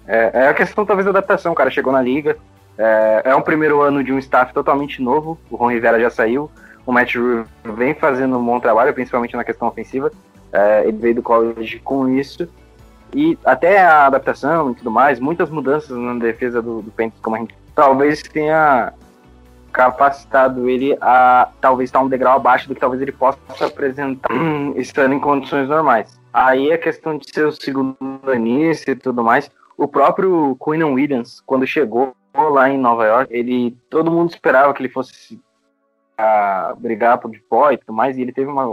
É, 0.06 0.30
é 0.32 0.48
a 0.48 0.54
questão, 0.54 0.84
talvez, 0.84 1.04
da 1.04 1.10
adaptação. 1.10 1.52
O 1.52 1.54
cara 1.54 1.70
chegou 1.70 1.92
na 1.92 2.02
liga, 2.02 2.36
é, 2.78 3.22
é 3.26 3.36
um 3.36 3.42
primeiro 3.42 3.80
ano 3.80 4.02
de 4.02 4.12
um 4.12 4.18
staff 4.18 4.52
totalmente 4.52 5.02
novo, 5.02 5.38
o 5.50 5.56
Ron 5.56 5.70
Rivera 5.70 6.00
já 6.00 6.10
saiu, 6.10 6.50
o 6.86 6.92
Matt 6.92 7.14
Rule 7.14 7.44
vem 7.64 7.94
fazendo 7.94 8.36
um 8.38 8.44
bom 8.44 8.58
trabalho, 8.58 8.92
principalmente 8.92 9.36
na 9.36 9.44
questão 9.44 9.68
ofensiva. 9.68 10.10
É, 10.52 10.86
ele 10.86 10.98
veio 10.98 11.14
do 11.16 11.22
college 11.22 11.78
com 11.78 12.08
isso. 12.08 12.48
E 13.14 13.38
até 13.44 13.80
a 13.80 14.06
adaptação 14.06 14.70
e 14.70 14.74
tudo 14.74 14.90
mais, 14.90 15.20
muitas 15.20 15.48
mudanças 15.50 15.96
na 15.96 16.14
defesa 16.14 16.60
do, 16.60 16.82
do 16.82 16.92
como 17.20 17.36
a 17.36 17.38
gente 17.38 17.54
talvez 17.74 18.22
tenha 18.22 18.92
capacitado 19.72 20.68
ele 20.68 20.96
a 21.00 21.48
talvez 21.60 21.88
estar 21.88 22.00
um 22.00 22.08
degrau 22.08 22.36
abaixo 22.36 22.68
do 22.68 22.74
que 22.74 22.80
talvez 22.80 23.00
ele 23.00 23.12
possa 23.12 23.38
apresentar 23.60 24.28
estando 24.76 25.14
em 25.14 25.20
condições 25.20 25.68
normais. 25.68 26.18
Aí 26.32 26.72
a 26.72 26.78
questão 26.78 27.16
de 27.16 27.30
ser 27.30 27.46
o 27.46 27.52
segundo 27.52 27.96
início 28.34 28.92
e 28.92 28.96
tudo 28.96 29.22
mais, 29.22 29.50
o 29.76 29.86
próprio 29.86 30.56
Quinn 30.62 30.82
Williams, 30.84 31.42
quando 31.46 31.66
chegou 31.66 32.14
lá 32.34 32.68
em 32.68 32.78
Nova 32.78 33.06
York, 33.06 33.34
ele 33.34 33.76
todo 33.90 34.10
mundo 34.10 34.30
esperava 34.30 34.72
que 34.72 34.82
ele 34.82 34.88
fosse 34.88 35.40
a 36.16 36.74
brigar 36.78 37.18
por 37.18 37.30
pó 37.48 37.70
e 37.70 37.78
tudo 37.78 37.92
mais, 37.92 38.16
e 38.16 38.22
ele 38.22 38.32
teve 38.32 38.50
uma 38.50 38.66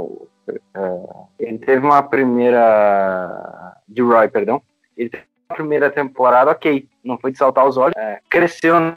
Uh, 0.75 1.27
ele 1.39 1.57
teve 1.59 1.85
uma 1.85 2.01
primeira. 2.01 3.75
De 3.87 4.01
Roy, 4.01 4.27
perdão. 4.29 4.61
Ele 4.97 5.09
teve 5.09 5.25
uma 5.49 5.55
primeira 5.55 5.89
temporada, 5.89 6.51
ok. 6.51 6.87
Não 7.03 7.17
foi 7.17 7.31
de 7.31 7.37
saltar 7.37 7.67
os 7.67 7.77
olhos. 7.77 7.95
É, 7.97 8.19
cresceu 8.29 8.79
na 8.79 8.95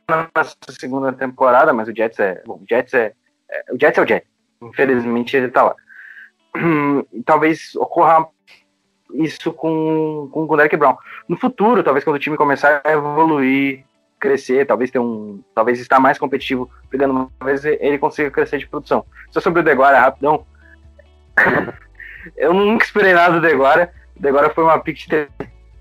segunda 0.70 1.12
temporada, 1.12 1.72
mas 1.72 1.88
o 1.88 1.94
Jets 1.94 2.18
é. 2.18 2.42
Bom, 2.46 2.60
o 2.62 2.66
Jets 2.68 2.94
é. 2.94 3.12
é 3.50 3.72
o 3.72 3.78
Jets 3.78 3.98
é 3.98 4.02
o 4.02 4.06
Jets. 4.06 4.28
Infelizmente 4.62 5.36
ele 5.36 5.48
tá 5.48 5.62
lá. 5.62 5.76
talvez 7.24 7.74
ocorra 7.76 8.26
isso 9.14 9.52
com, 9.52 10.28
com, 10.32 10.46
com 10.46 10.54
o 10.54 10.56
Derek 10.56 10.76
Brown. 10.76 10.96
No 11.28 11.36
futuro, 11.36 11.82
talvez 11.82 12.04
quando 12.04 12.16
o 12.16 12.20
time 12.20 12.36
começar 12.36 12.80
a 12.84 12.92
evoluir, 12.92 13.84
crescer, 14.22 14.64
talvez 14.64 14.90
ter 14.90 15.00
um. 15.00 15.42
Talvez 15.52 15.80
estar 15.80 15.98
mais 15.98 16.16
competitivo, 16.16 16.70
pegando 16.88 17.30
talvez 17.40 17.64
ele 17.64 17.98
consiga 17.98 18.30
crescer 18.30 18.58
de 18.58 18.68
produção. 18.68 19.04
Só 19.30 19.40
sobre 19.40 19.60
o 19.60 19.64
Deguara, 19.64 19.98
rapidão 19.98 20.46
eu 22.36 22.54
nunca 22.54 22.84
esperei 22.84 23.12
nada 23.12 23.34
do 23.34 23.40
Deguara. 23.40 23.92
O 24.16 24.22
Deguara 24.22 24.50
foi 24.50 24.62
uma 24.62 24.78
pick 24.78 25.08
de 25.08 25.28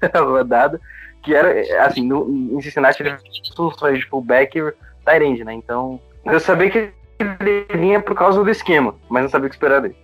rodada, 0.17 0.81
que 1.21 1.35
era, 1.35 1.85
assim, 1.85 2.05
no, 2.05 2.27
em 2.57 2.61
Cincinnati 2.61 3.03
ele 3.03 3.15
funções 3.55 3.99
de 3.99 4.05
fullback 4.07 4.57
e 4.57 4.73
tight 5.05 5.43
né? 5.43 5.53
Então, 5.53 6.01
eu 6.25 6.39
sabia 6.39 6.71
que 6.71 6.91
ele 7.19 7.65
vinha 7.77 8.01
por 8.01 8.15
causa 8.15 8.43
do 8.43 8.49
esquema, 8.49 8.95
mas 9.07 9.23
não 9.23 9.29
sabia 9.29 9.45
o 9.45 9.49
que 9.49 9.55
esperar 9.55 9.81
dele. 9.81 9.95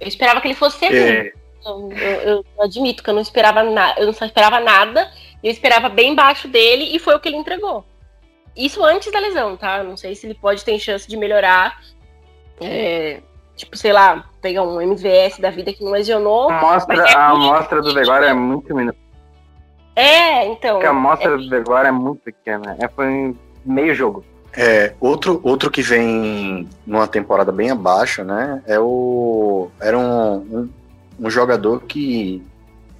Eu 0.00 0.08
esperava 0.08 0.40
que 0.40 0.48
ele 0.48 0.54
fosse 0.54 0.78
ser 0.78 0.94
é. 0.94 1.32
eu, 1.66 1.92
eu, 1.92 2.44
eu, 2.56 2.62
admito 2.62 3.02
que 3.02 3.10
eu 3.10 3.14
não 3.14 3.20
esperava 3.20 3.62
nada, 3.62 4.00
eu 4.00 4.06
não 4.06 4.12
esperava 4.12 4.60
nada, 4.60 5.10
eu 5.44 5.50
esperava 5.50 5.90
bem 5.90 6.14
baixo 6.14 6.48
dele 6.48 6.96
e 6.96 6.98
foi 6.98 7.14
o 7.14 7.20
que 7.20 7.28
ele 7.28 7.36
entregou. 7.36 7.84
Isso 8.56 8.82
antes 8.82 9.12
da 9.12 9.18
lesão, 9.18 9.56
tá? 9.58 9.82
Não 9.82 9.94
sei 9.94 10.14
se 10.14 10.26
ele 10.26 10.34
pode 10.34 10.64
ter 10.64 10.78
chance 10.78 11.06
de 11.06 11.18
melhorar. 11.18 11.78
É, 12.60 13.20
tipo, 13.54 13.76
sei 13.76 13.92
lá, 13.92 14.24
pegar 14.40 14.62
um 14.62 14.80
MVS 14.80 15.38
da 15.38 15.50
vida 15.50 15.72
que 15.74 15.84
não 15.84 15.92
lesionou. 15.92 16.50
A 16.50 16.58
amostra, 16.58 16.96
é 16.96 17.14
a 17.14 17.28
amostra 17.28 17.82
do 17.82 17.92
Degora 17.92 18.26
é 18.26 18.32
muito 18.32 18.74
menor. 18.74 18.94
É, 19.94 20.46
então. 20.46 20.76
Porque 20.76 20.86
a 20.86 20.90
amostra 20.90 21.34
é... 21.34 21.36
do 21.36 21.48
Degora 21.50 21.88
é 21.88 21.92
muito 21.92 22.22
pequena. 22.22 22.76
É, 22.80 22.88
foi 22.88 23.36
meio 23.64 23.94
jogo. 23.94 24.24
É, 24.56 24.94
outro, 25.00 25.40
outro 25.42 25.70
que 25.70 25.82
vem 25.82 26.66
numa 26.86 27.08
temporada 27.08 27.52
bem 27.52 27.70
abaixo, 27.70 28.24
né? 28.24 28.62
É 28.66 28.78
o. 28.78 29.68
Era 29.80 29.98
um, 29.98 30.36
um, 30.36 30.70
um 31.20 31.28
jogador 31.30 31.82
que 31.82 32.42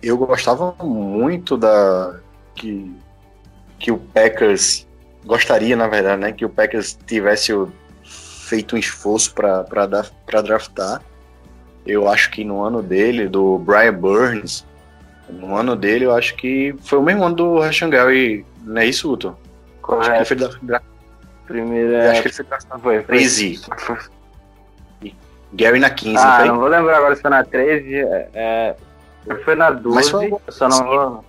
eu 0.02 0.18
gostava 0.18 0.74
muito 0.83 1.57
da. 1.57 2.20
Que, 2.55 2.95
que 3.79 3.90
o 3.90 3.99
Packers 3.99 4.87
gostaria, 5.25 5.77
na 5.77 5.88
verdade, 5.88 6.21
né? 6.21 6.33
Que 6.33 6.45
o 6.45 6.49
Packers 6.49 6.99
tivesse 7.07 7.53
feito 8.05 8.77
um 8.77 8.79
esforço 8.79 9.35
para 9.35 10.43
draftar. 10.43 11.03
Eu 11.87 12.09
acho 12.09 12.31
que 12.31 12.45
no 12.45 12.62
ano 12.62 12.83
dele, 12.83 13.29
do 13.29 13.59
Brian 13.59 13.93
Burns, 13.93 14.64
no 15.29 15.57
ano 15.57 15.77
dele, 15.77 16.07
eu 16.07 16.14
acho 16.14 16.35
que 16.37 16.75
foi 16.83 16.99
o 16.99 17.03
mesmo 17.03 17.25
ano 17.25 17.35
do 17.35 17.59
Rashan 17.59 17.90
Gary, 17.90 18.45
não 18.62 18.81
é 18.81 18.87
isso, 18.87 19.12
Uto? 19.12 19.37
Acho 19.87 20.11
que 20.11 20.17
ele 20.17 20.25
foi 20.25 20.37
da, 20.62 20.81
Primeira. 21.47 22.12
Acho 22.12 22.23
que 22.23 22.29
ele 22.29 22.35
foi 22.35 22.45
draftado. 22.47 22.83
Foi, 22.83 23.03
13. 23.03 23.61
Gary 25.53 25.79
na 25.79 25.90
15, 25.90 26.17
ah, 26.19 26.38
não, 26.40 26.47
não 26.47 26.61
vou 26.61 26.69
lembrar 26.69 26.97
agora 26.97 27.14
se 27.14 27.23
foi 27.23 27.31
na 27.31 27.45
13. 27.45 27.95
É, 27.95 28.29
é 28.35 28.77
foi 29.45 29.55
na 29.55 29.71
12, 29.71 29.95
Mas 29.95 30.11
foi... 30.11 30.35
só 30.49 30.69
não 30.69 30.85
vou. 30.85 31.25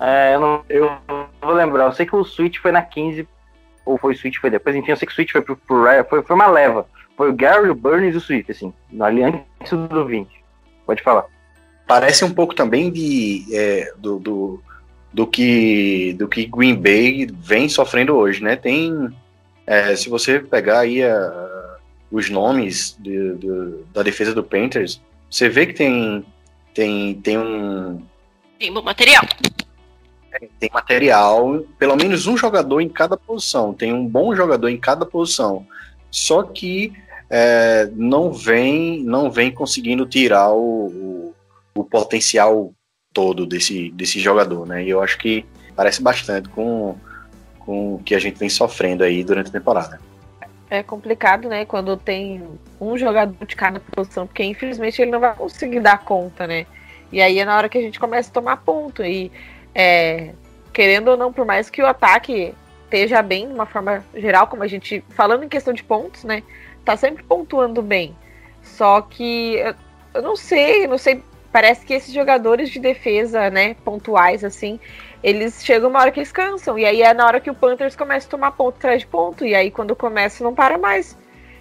É, 0.00 0.34
eu 0.34 0.40
não, 0.40 0.64
eu 0.68 0.90
não 1.08 1.28
vou 1.40 1.52
lembrar. 1.52 1.84
Eu 1.84 1.92
sei 1.92 2.06
que 2.06 2.16
o 2.16 2.24
Switch 2.24 2.58
foi 2.58 2.72
na 2.72 2.82
15 2.82 3.26
ou 3.84 3.98
foi 3.98 4.14
o 4.14 4.16
Switch 4.16 4.38
foi 4.38 4.50
depois, 4.50 4.76
enfim, 4.76 4.90
eu 4.90 4.96
sei 4.96 5.06
que 5.06 5.12
o 5.12 5.14
Switch 5.14 5.32
foi 5.32 5.42
pro, 5.42 5.56
pro 5.56 5.84
foi, 6.08 6.22
foi 6.22 6.36
uma 6.36 6.46
leva. 6.46 6.86
Foi 7.16 7.30
o 7.30 7.34
Gary, 7.34 7.68
o 7.68 7.74
Burns 7.74 8.14
e 8.14 8.16
o 8.16 8.20
Switch, 8.20 8.48
assim, 8.48 8.72
ali 9.00 9.22
antes 9.22 9.70
do 9.70 10.06
20. 10.06 10.28
Pode 10.86 11.02
falar. 11.02 11.26
Parece 11.86 12.24
um 12.24 12.32
pouco 12.32 12.54
também 12.54 12.90
de 12.90 13.44
é, 13.52 13.92
do, 13.98 14.18
do, 14.18 14.62
do, 15.12 15.26
que 15.26 16.14
do 16.18 16.28
que 16.28 16.46
Green 16.46 16.74
Bay 16.74 17.28
vem 17.32 17.68
sofrendo 17.68 18.16
hoje, 18.16 18.42
né? 18.42 18.56
Tem 18.56 19.10
é, 19.66 19.94
se 19.94 20.08
você 20.08 20.40
pegar 20.40 20.80
aí 20.80 21.02
a, 21.02 21.76
os 22.10 22.30
nomes 22.30 22.96
de, 22.98 23.34
de, 23.34 23.84
da 23.92 24.02
defesa 24.02 24.34
do 24.34 24.42
Panthers, 24.42 25.02
você 25.30 25.48
vê 25.48 25.66
que 25.66 25.74
tem 25.74 26.24
tem 26.72 27.14
tem 27.16 27.38
um 27.38 28.02
tem 28.58 28.72
bom 28.72 28.82
material 28.82 29.24
tem 30.58 30.70
material, 30.72 31.62
pelo 31.78 31.96
menos 31.96 32.26
um 32.26 32.36
jogador 32.36 32.80
em 32.80 32.88
cada 32.88 33.16
posição, 33.16 33.72
tem 33.72 33.92
um 33.92 34.06
bom 34.06 34.34
jogador 34.34 34.68
em 34.68 34.78
cada 34.78 35.04
posição. 35.04 35.66
Só 36.10 36.42
que 36.42 36.92
é, 37.30 37.88
não 37.94 38.32
vem 38.32 39.02
não 39.02 39.30
vem 39.30 39.50
conseguindo 39.50 40.04
tirar 40.04 40.50
o, 40.50 40.86
o, 40.86 41.34
o, 41.74 41.84
potencial 41.84 42.72
todo 43.12 43.46
desse, 43.46 43.90
desse 43.90 44.20
jogador, 44.20 44.66
né? 44.66 44.84
E 44.84 44.90
eu 44.90 45.02
acho 45.02 45.16
que 45.18 45.44
parece 45.74 46.02
bastante 46.02 46.48
com, 46.50 46.96
com 47.58 47.94
o 47.94 47.98
que 48.02 48.14
a 48.14 48.18
gente 48.18 48.38
vem 48.38 48.50
sofrendo 48.50 49.02
aí 49.02 49.24
durante 49.24 49.48
a 49.48 49.52
temporada. 49.52 49.98
É 50.68 50.82
complicado, 50.82 51.48
né? 51.48 51.64
Quando 51.64 51.96
tem 51.96 52.42
um 52.80 52.96
jogador 52.96 53.46
de 53.46 53.56
cada 53.56 53.80
posição, 53.80 54.26
porque 54.26 54.42
infelizmente 54.42 55.00
ele 55.00 55.10
não 55.10 55.20
vai 55.20 55.34
conseguir 55.34 55.80
dar 55.80 55.98
conta, 55.98 56.46
né? 56.46 56.66
E 57.12 57.20
aí 57.20 57.38
é 57.38 57.44
na 57.44 57.56
hora 57.56 57.68
que 57.68 57.76
a 57.76 57.82
gente 57.82 58.00
começa 58.00 58.30
a 58.30 58.32
tomar 58.32 58.56
ponto. 58.58 59.04
E 59.04 59.30
é, 59.74 60.34
querendo 60.72 61.08
ou 61.08 61.16
não, 61.16 61.32
por 61.32 61.44
mais 61.44 61.70
que 61.70 61.82
o 61.82 61.86
ataque 61.86 62.54
esteja 62.84 63.22
bem 63.22 63.48
de 63.48 63.54
uma 63.54 63.66
forma 63.66 64.04
geral, 64.14 64.46
como 64.46 64.62
a 64.62 64.66
gente. 64.66 65.02
Falando 65.10 65.44
em 65.44 65.48
questão 65.48 65.72
de 65.72 65.82
pontos, 65.82 66.24
né? 66.24 66.42
Tá 66.84 66.96
sempre 66.96 67.22
pontuando 67.22 67.80
bem. 67.82 68.16
Só 68.62 69.00
que 69.00 69.56
eu, 70.14 70.22
não 70.22 70.36
sei, 70.36 70.86
não 70.86 70.98
sei. 70.98 71.22
Parece 71.50 71.84
que 71.84 71.92
esses 71.92 72.12
jogadores 72.14 72.70
de 72.70 72.80
defesa, 72.80 73.50
né, 73.50 73.74
pontuais, 73.84 74.42
assim, 74.42 74.80
eles 75.22 75.62
chegam 75.62 75.90
uma 75.90 76.00
hora 76.00 76.10
que 76.10 76.18
eles 76.18 76.32
cansam. 76.32 76.78
E 76.78 76.86
aí 76.86 77.02
é 77.02 77.12
na 77.12 77.26
hora 77.26 77.40
que 77.40 77.50
o 77.50 77.54
Panthers 77.54 77.94
começa 77.94 78.26
a 78.26 78.30
tomar 78.30 78.52
ponto 78.52 78.76
atrás 78.76 79.00
de 79.00 79.06
ponto. 79.06 79.44
E 79.44 79.54
aí 79.54 79.70
quando 79.70 79.94
começa, 79.94 80.42
não 80.42 80.54
para 80.54 80.78
mais. 80.78 81.16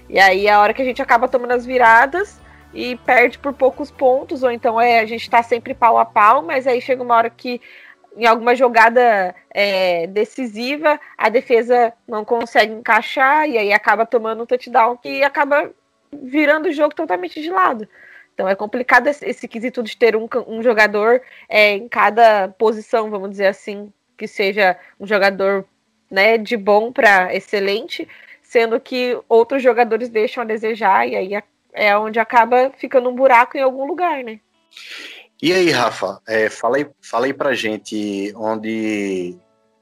E 0.10 0.20
aí 0.20 0.48
é 0.48 0.52
a 0.52 0.60
hora 0.60 0.74
que 0.74 0.82
a 0.82 0.86
gente 0.86 1.02
acaba 1.02 1.28
tomando 1.28 1.52
as 1.52 1.66
viradas 1.66 2.40
e 2.74 2.96
perde 2.98 3.38
por 3.38 3.54
poucos 3.54 3.92
pontos, 3.92 4.44
ou 4.44 4.52
então 4.52 4.80
é 4.80 5.00
a 5.00 5.06
gente 5.06 5.30
tá 5.30 5.44
sempre 5.44 5.74
pau 5.74 5.98
a 5.98 6.06
pau, 6.06 6.42
mas 6.42 6.66
aí 6.66 6.82
chega 6.82 7.04
uma 7.04 7.16
hora 7.16 7.30
que 7.30 7.62
em 8.16 8.26
alguma 8.26 8.56
jogada 8.56 9.34
é, 9.50 10.08
decisiva 10.08 11.00
a 11.18 11.30
defesa 11.30 11.94
não 12.08 12.26
consegue 12.26 12.74
encaixar 12.74 13.48
e 13.48 13.58
aí 13.58 13.72
acaba 13.72 14.06
tomando 14.06 14.44
um 14.44 14.46
touchdown 14.46 14.98
que 14.98 15.24
acaba 15.24 15.72
virando 16.12 16.70
o 16.70 16.74
jogo 16.74 16.94
totalmente 16.94 17.42
de 17.42 17.50
lado. 17.50 17.88
Então 18.34 18.48
é 18.48 18.56
complicado 18.56 19.08
esse, 19.08 19.26
esse 19.26 19.48
quesito 19.48 19.84
de 19.84 19.96
ter 19.96 20.16
um, 20.16 20.28
um 20.48 20.62
jogador 20.64 21.22
é, 21.48 21.72
em 21.72 21.88
cada 21.88 22.50
posição, 22.50 23.10
vamos 23.10 23.30
dizer 23.30 23.48
assim, 23.48 23.92
que 24.18 24.28
seja 24.28 24.78
um 25.00 25.06
jogador 25.06 25.66
né, 26.10 26.38
de 26.38 26.58
bom 26.58 26.92
para 26.92 27.34
excelente, 27.34 28.08
sendo 28.42 28.80
que 28.80 29.18
outros 29.30 29.64
jogadores 29.64 30.10
deixam 30.10 30.44
a 30.44 30.46
desejar 30.46 31.08
e 31.08 31.16
aí 31.16 31.44
é 31.74 31.98
onde 31.98 32.20
acaba 32.20 32.72
ficando 32.78 33.10
um 33.10 33.16
buraco 33.16 33.58
em 33.58 33.62
algum 33.62 33.86
lugar, 33.86 34.24
né? 34.24 34.40
E 35.42 35.52
aí, 35.52 35.72
Rafa, 35.72 36.22
é, 36.28 36.50
fala, 36.50 36.78
aí, 36.78 36.88
fala 37.02 37.26
aí 37.26 37.34
pra 37.34 37.56
gente 37.56 38.32
onde, 38.36 39.36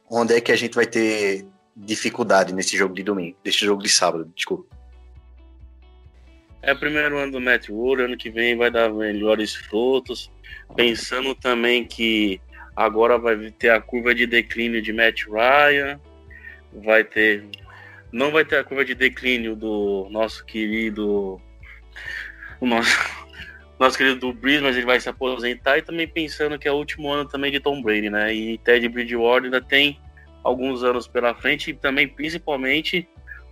onde 0.09 0.33
é 0.33 0.39
que 0.39 0.53
a 0.53 0.55
gente 0.55 0.73
vai 0.73 0.85
ter 0.85 1.45
dificuldade 1.75 2.53
nesse 2.53 2.77
jogo 2.77 2.93
de 2.93 3.03
domingo, 3.03 3.37
nesse 3.43 3.65
jogo 3.65 3.83
de 3.83 3.89
sábado, 3.89 4.31
desculpa. 4.33 4.79
É 6.61 6.71
o 6.71 6.79
primeiro 6.79 7.17
ano 7.17 7.33
do 7.33 7.41
Matt 7.41 7.69
Wood, 7.69 8.03
ano 8.03 8.17
que 8.17 8.29
vem 8.29 8.55
vai 8.57 8.71
dar 8.71 8.89
melhores 8.89 9.53
frutos. 9.53 10.31
Pensando 10.75 11.35
também 11.35 11.85
que 11.85 12.39
agora 12.75 13.17
vai 13.17 13.51
ter 13.51 13.71
a 13.71 13.81
curva 13.81 14.15
de 14.15 14.25
declínio 14.25 14.81
de 14.81 14.93
Matt 14.93 15.23
Ryan, 15.25 15.99
vai 16.73 17.03
ter. 17.03 17.45
Não 18.11 18.31
vai 18.31 18.45
ter 18.45 18.57
a 18.57 18.63
curva 18.63 18.85
de 18.85 18.95
declínio 18.95 19.55
do 19.55 20.07
nosso 20.09 20.45
querido. 20.45 21.41
O 22.59 22.65
nosso, 22.65 22.89
nosso 23.79 23.97
querido 23.97 24.19
do 24.19 24.33
Breeze, 24.33 24.61
mas 24.61 24.75
ele 24.75 24.85
vai 24.85 24.99
se 24.99 25.07
aposentar. 25.07 25.77
E 25.77 25.81
também 25.81 26.07
pensando 26.07 26.59
que 26.59 26.67
é 26.67 26.71
o 26.71 26.75
último 26.75 27.09
ano 27.09 27.27
também 27.27 27.51
de 27.51 27.59
Tom 27.59 27.81
Brady, 27.81 28.09
né? 28.09 28.33
E 28.33 28.57
Ted 28.59 28.87
Bridgewater 28.89 29.45
ainda 29.45 29.61
tem 29.61 29.99
alguns 30.43 30.83
anos 30.83 31.07
pela 31.07 31.33
frente 31.33 31.71
e 31.71 31.73
também, 31.73 32.07
principalmente, 32.07 33.07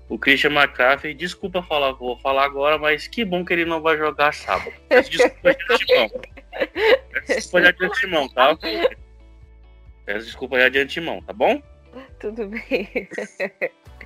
o 0.10 0.18
Christian 0.18 0.52
McCaffrey, 0.52 1.14
desculpa 1.14 1.64
falar, 1.64 1.94
vou 1.94 2.18
falar 2.20 2.46
agora, 2.46 2.78
mas 2.78 3.08
que 3.08 3.24
bom 3.24 3.46
que 3.46 3.54
ele 3.54 3.66
não 3.66 3.82
vai 3.82 3.98
jogar 3.98 4.34
sábado. 4.34 4.72
Peço 4.90 5.12
desculpa 5.12 5.54
de 5.54 5.74
antemão. 5.74 6.10
Peço 7.12 7.28
desculpa 7.28 7.62
já 7.62 7.72
de 7.72 7.86
antemão, 7.86 8.30
tá? 8.30 8.58
Peço 10.06 10.26
desculpa 10.26 10.60
já 10.60 10.70
de 10.70 10.80
antemão, 10.80 11.22
tá 11.22 11.34
bom? 11.34 11.62
Tudo 12.20 12.48
bem. 12.48 13.10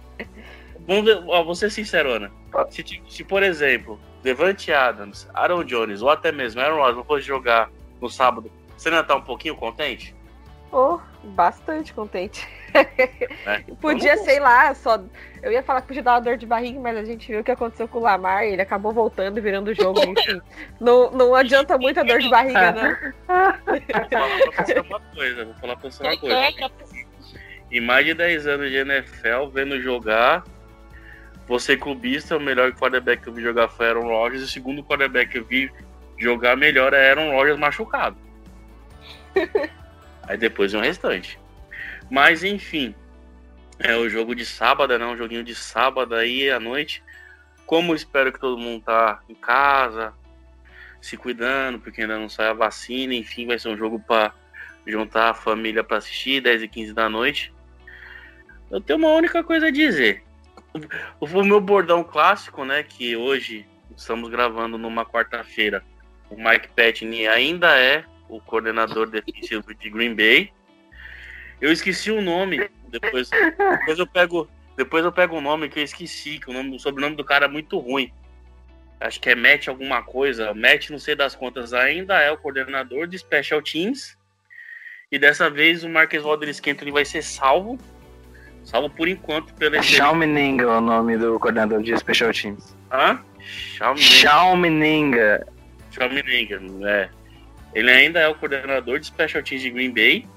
Vamos 0.87 1.05
ver, 1.05 1.23
ó, 1.27 1.43
vou 1.43 1.55
ser 1.55 1.69
sincero, 1.69 2.11
Ana. 2.11 2.31
Se, 2.69 2.83
se, 3.07 3.23
por 3.23 3.43
exemplo, 3.43 3.99
Devante 4.23 4.71
Adams, 4.71 5.27
Aaron 5.33 5.63
Jones 5.63 6.01
ou 6.01 6.09
até 6.09 6.31
mesmo 6.31 6.61
Aaron 6.61 6.77
Rodgers 6.77 6.97
não 6.97 7.03
fosse 7.03 7.25
jogar 7.25 7.69
no 8.01 8.09
sábado, 8.09 8.51
você 8.75 8.89
não 8.89 8.97
ia 8.97 9.01
estar 9.01 9.15
um 9.15 9.21
pouquinho 9.21 9.55
contente? 9.55 10.15
Oh, 10.71 10.99
bastante 11.23 11.93
contente. 11.93 12.47
É. 13.45 13.59
Podia, 13.81 14.17
sei 14.17 14.39
lá, 14.39 14.73
só. 14.73 15.03
Eu 15.43 15.51
ia 15.51 15.61
falar 15.61 15.81
que 15.81 15.87
podia 15.87 16.03
dar 16.03 16.13
uma 16.13 16.21
dor 16.21 16.37
de 16.37 16.45
barriga, 16.45 16.79
mas 16.79 16.95
a 16.95 17.03
gente 17.03 17.27
viu 17.27 17.41
o 17.41 17.43
que 17.43 17.51
aconteceu 17.51 17.87
com 17.87 17.97
o 17.97 18.01
Lamar, 18.01 18.43
ele 18.43 18.61
acabou 18.61 18.93
voltando 18.93 19.37
e 19.37 19.41
virando 19.41 19.69
o 19.69 19.73
jogo, 19.73 19.99
enfim. 20.05 20.39
não, 20.79 21.11
não 21.11 21.35
adianta 21.35 21.77
muito 21.79 21.99
a 21.99 22.03
dor 22.03 22.19
de 22.19 22.29
barriga, 22.29 22.71
não. 22.71 22.91
Vou 23.65 23.81
falar 24.09 24.51
pra 24.51 24.65
você 24.65 24.79
uma 24.79 24.99
coisa, 24.99 25.45
vou 25.45 25.53
falar 25.55 25.75
pra 25.77 25.91
você 25.91 26.03
uma 26.03 26.17
coisa. 26.17 26.71
Em 27.71 27.81
mais 27.81 28.05
de 28.05 28.13
10 28.13 28.47
anos 28.47 28.69
de 28.69 28.77
NFL, 28.77 29.47
vendo 29.51 29.81
jogar, 29.81 30.43
você 31.51 31.75
clubista, 31.75 32.37
o 32.37 32.39
melhor 32.39 32.71
quarterback 32.71 33.23
que 33.23 33.27
eu 33.27 33.33
vi 33.33 33.41
jogar 33.41 33.67
foi 33.67 33.89
Aaron 33.89 34.07
Rodgers, 34.07 34.41
e 34.41 34.45
o 34.45 34.47
segundo 34.47 34.81
quarterback 34.81 35.33
que 35.33 35.39
eu 35.39 35.43
vi 35.43 35.69
jogar 36.17 36.55
melhor 36.55 36.93
é 36.93 37.09
Aaron 37.09 37.29
Rodgers 37.31 37.59
machucado. 37.59 38.15
Aí 40.23 40.37
depois 40.37 40.71
vem 40.71 40.79
o 40.79 40.83
restante. 40.83 41.37
Mas 42.09 42.41
enfim, 42.41 42.95
é 43.79 43.97
o 43.97 44.07
jogo 44.07 44.33
de 44.33 44.45
sábado, 44.45 44.97
né? 44.97 45.05
Um 45.05 45.17
joguinho 45.17 45.43
de 45.43 45.53
sábado 45.53 46.15
aí 46.15 46.49
à 46.49 46.59
noite. 46.59 47.03
Como 47.65 47.93
espero 47.93 48.31
que 48.31 48.39
todo 48.39 48.57
mundo 48.57 48.83
tá 48.83 49.21
em 49.27 49.35
casa, 49.35 50.13
se 51.01 51.17
cuidando, 51.17 51.79
porque 51.79 52.01
ainda 52.01 52.17
não 52.17 52.29
sai 52.29 52.47
a 52.47 52.53
vacina, 52.53 53.13
enfim, 53.13 53.47
vai 53.47 53.59
ser 53.59 53.67
um 53.67 53.77
jogo 53.77 53.99
para 53.99 54.33
juntar 54.87 55.31
a 55.31 55.33
família 55.33 55.83
para 55.83 55.97
assistir, 55.97 56.41
10 56.41 56.63
e 56.63 56.67
15 56.69 56.93
da 56.93 57.09
noite. 57.09 57.53
Eu 58.69 58.79
tenho 58.79 58.99
uma 58.99 59.09
única 59.09 59.43
coisa 59.43 59.67
a 59.67 59.71
dizer. 59.71 60.23
O, 61.19 61.25
o 61.25 61.43
meu 61.43 61.59
bordão 61.59 62.03
clássico, 62.03 62.63
né, 62.63 62.83
que 62.83 63.15
hoje 63.15 63.65
estamos 63.95 64.29
gravando 64.29 64.77
numa 64.77 65.05
quarta-feira, 65.05 65.83
o 66.29 66.35
Mike 66.35 66.69
Patney 66.69 67.27
ainda 67.27 67.77
é 67.77 68.05
o 68.29 68.39
coordenador 68.39 69.09
defensivo 69.09 69.73
de 69.75 69.89
Green 69.89 70.15
Bay. 70.15 70.51
Eu 71.59 71.71
esqueci 71.71 72.09
o 72.09 72.21
nome. 72.21 72.69
Depois, 72.87 73.29
depois 73.29 73.99
eu 73.99 74.07
pego. 74.07 74.49
Depois 74.77 75.03
eu 75.03 75.11
pego 75.11 75.37
o 75.37 75.41
nome 75.41 75.69
que 75.69 75.79
eu 75.79 75.83
esqueci, 75.83 76.39
que 76.39 76.49
o, 76.49 76.53
nome, 76.53 76.75
o 76.75 76.79
sobrenome 76.79 77.15
do 77.15 77.25
cara 77.25 77.45
é 77.45 77.49
muito 77.49 77.77
ruim. 77.77 78.11
Acho 78.99 79.19
que 79.19 79.29
é 79.29 79.35
Matt 79.35 79.67
alguma 79.67 80.01
coisa. 80.01 80.53
Matt, 80.53 80.89
não 80.89 80.97
sei 80.97 81.13
das 81.13 81.35
contas, 81.35 81.73
ainda 81.73 82.19
é 82.19 82.31
o 82.31 82.37
coordenador 82.37 83.05
de 83.05 83.17
Special 83.17 83.61
Teams. 83.61 84.17
E 85.11 85.19
dessa 85.19 85.49
vez 85.49 85.83
o 85.83 85.89
Marques 85.89 86.23
Valdez 86.23 86.55
Scantling 86.57 86.91
vai 86.91 87.03
ser 87.03 87.21
salvo. 87.21 87.77
Salvo 88.63 88.89
por 88.89 89.07
enquanto 89.07 89.53
pelo. 89.55 89.75
É 89.75 89.81
Xiaomininga 89.81 90.63
é 90.63 90.67
o 90.67 90.81
nome 90.81 91.17
do 91.17 91.39
coordenador 91.39 91.81
de 91.81 91.97
Special 91.97 92.31
Teams. 92.31 92.75
Hã? 92.91 93.19
Xiaomininga. 93.95 95.47
Xiaomininga, 95.91 96.61
é. 96.87 97.09
Ele 97.73 97.89
ainda 97.89 98.19
é 98.19 98.27
o 98.27 98.35
coordenador 98.35 98.99
de 98.99 99.07
Special 99.07 99.43
Teams 99.43 99.63
de 99.63 99.69
Green 99.69 99.93
Bay. 99.93 100.27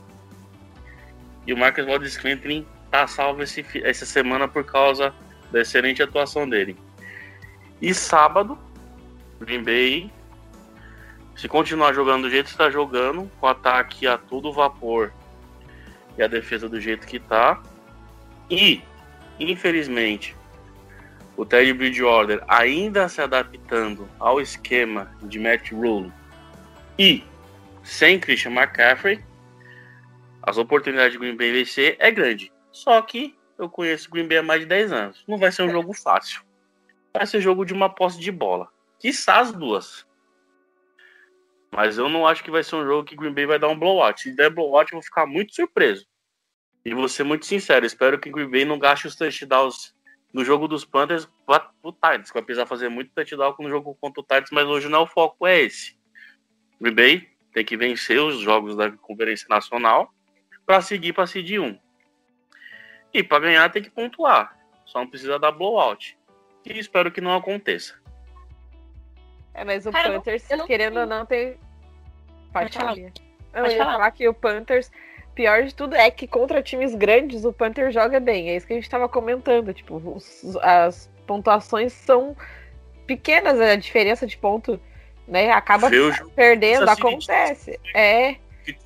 E 1.46 1.52
o 1.52 1.56
Marcus 1.56 1.84
Valdez 1.84 2.12
Scantling 2.14 2.66
tá 2.90 3.06
salvo 3.06 3.42
esse, 3.42 3.64
essa 3.82 4.06
semana 4.06 4.48
por 4.48 4.64
causa 4.64 5.12
da 5.52 5.60
excelente 5.60 6.02
atuação 6.02 6.48
dele. 6.48 6.76
E 7.82 7.92
sábado, 7.92 8.58
Green 9.40 9.62
Bay, 9.62 10.10
se 11.36 11.48
continuar 11.48 11.92
jogando 11.92 12.22
do 12.22 12.30
jeito 12.30 12.46
que 12.46 12.52
está 12.52 12.70
jogando, 12.70 13.30
com 13.38 13.46
ataque 13.46 14.06
a 14.06 14.16
todo 14.16 14.52
vapor 14.52 15.12
e 16.16 16.22
a 16.22 16.26
defesa 16.26 16.68
do 16.68 16.80
jeito 16.80 17.06
que 17.06 17.18
tá, 17.18 17.60
e, 18.50 18.82
infelizmente, 19.38 20.36
o 21.36 21.44
Ted 21.44 21.72
Bridgewater 21.72 22.42
ainda 22.46 23.08
se 23.08 23.20
adaptando 23.20 24.08
ao 24.18 24.40
esquema 24.40 25.10
de 25.22 25.38
Matt 25.38 25.72
Rule 25.72 26.12
e 26.98 27.24
sem 27.82 28.18
Christian 28.18 28.52
McCaffrey, 28.52 29.22
as 30.42 30.58
oportunidades 30.58 31.12
de 31.12 31.18
Green 31.18 31.36
Bay 31.36 31.52
vencer 31.52 31.96
é 31.98 32.10
grande. 32.10 32.52
Só 32.70 33.00
que 33.02 33.36
eu 33.58 33.68
conheço 33.68 34.10
Green 34.10 34.28
Bay 34.28 34.38
há 34.38 34.42
mais 34.42 34.60
de 34.60 34.66
10 34.66 34.92
anos. 34.92 35.24
Não 35.26 35.38
vai 35.38 35.50
ser 35.50 35.62
um 35.62 35.70
jogo 35.70 35.92
fácil. 35.92 36.42
Vai 37.12 37.26
ser 37.26 37.40
jogo 37.40 37.64
de 37.64 37.72
uma 37.72 37.88
posse 37.88 38.18
de 38.18 38.30
bola. 38.30 38.68
Quiçá 38.98 39.38
as 39.38 39.52
duas. 39.52 40.06
Mas 41.70 41.98
eu 41.98 42.08
não 42.08 42.26
acho 42.26 42.44
que 42.44 42.50
vai 42.50 42.62
ser 42.62 42.76
um 42.76 42.84
jogo 42.84 43.04
que 43.04 43.16
Green 43.16 43.32
Bay 43.32 43.46
vai 43.46 43.58
dar 43.58 43.68
um 43.68 43.78
blowout. 43.78 44.20
Se 44.20 44.34
der 44.34 44.50
blowout, 44.50 44.92
eu 44.92 44.96
vou 44.96 45.02
ficar 45.02 45.26
muito 45.26 45.54
surpreso. 45.54 46.06
E 46.84 46.94
vou 46.94 47.08
ser 47.08 47.24
muito 47.24 47.46
sincero, 47.46 47.86
espero 47.86 48.18
que 48.18 48.30
Green 48.30 48.50
Bay 48.50 48.64
não 48.64 48.78
gaste 48.78 49.06
os 49.06 49.16
touchdowns 49.16 49.94
no 50.32 50.44
jogo 50.44 50.68
dos 50.68 50.84
Panthers 50.84 51.28
para 51.46 51.70
o 51.82 51.92
Titans, 51.92 52.28
que 52.28 52.34
vai 52.34 52.42
precisar 52.42 52.66
fazer 52.66 52.88
muito 52.88 53.12
touchdown 53.14 53.54
no 53.58 53.70
jogo 53.70 53.96
contra 54.00 54.20
o 54.20 54.24
Titans, 54.24 54.50
mas 54.50 54.66
hoje 54.66 54.88
não 54.88 55.00
é 55.00 55.02
o 55.02 55.06
foco, 55.06 55.46
é 55.46 55.60
esse. 55.62 55.96
Green 56.80 56.94
Bay 56.94 57.28
tem 57.52 57.64
que 57.64 57.76
vencer 57.76 58.20
os 58.20 58.40
jogos 58.40 58.76
da 58.76 58.90
Conferência 58.90 59.46
Nacional 59.48 60.12
para 60.66 60.80
seguir 60.80 61.12
para 61.12 61.26
Seed 61.26 61.52
1. 61.52 61.78
E 63.14 63.22
para 63.22 63.44
ganhar 63.44 63.70
tem 63.70 63.82
que 63.82 63.90
pontuar. 63.90 64.58
Só 64.84 64.98
não 64.98 65.08
precisa 65.08 65.38
dar 65.38 65.52
blowout. 65.52 66.18
E 66.66 66.78
espero 66.78 67.12
que 67.12 67.20
não 67.20 67.34
aconteça. 67.34 67.94
É, 69.54 69.64
mas 69.64 69.86
o 69.86 69.92
Cara, 69.92 70.14
Panthers, 70.14 70.48
não, 70.50 70.58
não 70.58 70.66
querendo 70.66 70.98
ou 70.98 71.06
não, 71.06 71.24
tem. 71.24 71.52
Pode, 72.52 72.72
Pode 72.72 72.78
falar. 72.78 72.98
Eu 72.98 73.66
ia 73.66 73.78
falar. 73.78 73.92
falar 73.92 74.10
que 74.10 74.28
o 74.28 74.34
Panthers, 74.34 74.90
pior 75.34 75.64
de 75.64 75.74
tudo 75.74 75.94
é 75.94 76.10
que 76.10 76.26
contra 76.26 76.62
times 76.62 76.94
grandes 76.94 77.44
o 77.44 77.52
Panther 77.52 77.90
joga 77.90 78.20
bem. 78.20 78.50
É 78.50 78.56
isso 78.56 78.66
que 78.66 78.72
a 78.72 78.76
gente 78.76 78.84
estava 78.84 79.08
comentando. 79.08 79.72
Tipo, 79.74 79.96
os, 79.96 80.56
as 80.62 81.10
pontuações 81.26 81.92
são 81.92 82.36
pequenas, 83.06 83.60
a 83.60 83.76
diferença 83.76 84.26
de 84.26 84.36
ponto 84.36 84.80
né? 85.26 85.50
Acaba 85.50 85.88
perdendo, 86.36 86.88
acontece. 86.88 87.78
É, 87.94 88.36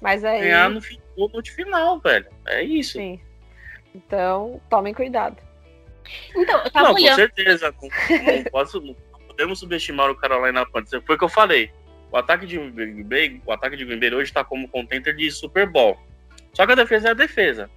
mas 0.00 0.24
aí. 0.24 0.40
ganhar 0.42 0.70
no, 0.70 0.80
fi- 0.80 1.00
no 1.16 1.28
no 1.28 1.44
final, 1.44 1.98
velho. 1.98 2.26
É 2.46 2.62
isso. 2.62 2.92
Sim. 2.92 3.20
Então, 3.94 4.60
tomem 4.70 4.94
cuidado. 4.94 5.36
Então, 6.36 6.62
eu 6.64 6.70
tava 6.70 6.88
Não, 6.88 6.94
com 6.94 7.00
olhando. 7.02 7.16
certeza. 7.16 7.74
Não, 7.82 8.34
não 8.36 8.44
posso- 8.44 8.80
não 8.80 8.94
podemos 9.26 9.58
subestimar 9.58 10.10
o 10.10 10.14
Carolina 10.14 10.64
Panthers. 10.64 11.02
Foi 11.04 11.16
o 11.16 11.18
que 11.18 11.24
eu 11.24 11.28
falei. 11.28 11.70
O 12.10 12.16
ataque 12.16 12.46
de 12.46 12.56
Green 12.70 13.02
Bay, 13.02 13.42
o 13.44 13.52
ataque 13.52 13.76
de 13.76 13.84
Green 13.84 13.98
Bay 13.98 14.14
hoje 14.14 14.30
está 14.30 14.42
como 14.44 14.68
contender 14.68 15.14
de 15.16 15.30
Super 15.30 15.68
Bowl. 15.68 15.98
Só 16.58 16.66
que 16.66 16.72
a 16.72 16.74
defesa 16.74 17.06
é 17.06 17.10
a 17.12 17.14
defesa. 17.14 17.70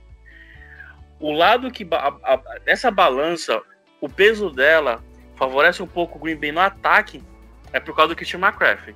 O 1.19 1.31
lado 1.31 1.69
que 1.69 1.87
a- 1.91 2.15
a- 2.23 2.41
essa 2.65 2.89
balança, 2.89 3.61
o 4.01 4.09
peso 4.09 4.49
dela 4.49 5.03
favorece 5.35 5.83
um 5.83 5.87
pouco 5.87 6.17
o 6.17 6.21
Green 6.23 6.35
Bay 6.35 6.51
no 6.51 6.59
ataque 6.61 7.23
é 7.71 7.79
por 7.79 7.95
causa 7.95 8.09
do 8.09 8.15
Christian 8.15 8.39
McCaffrey. 8.39 8.95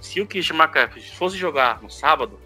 Se 0.00 0.22
o 0.22 0.26
Christian 0.26 0.56
McCaffrey 0.56 1.04
fosse 1.04 1.36
jogar 1.36 1.82
no 1.82 1.90
sábado, 1.90 2.40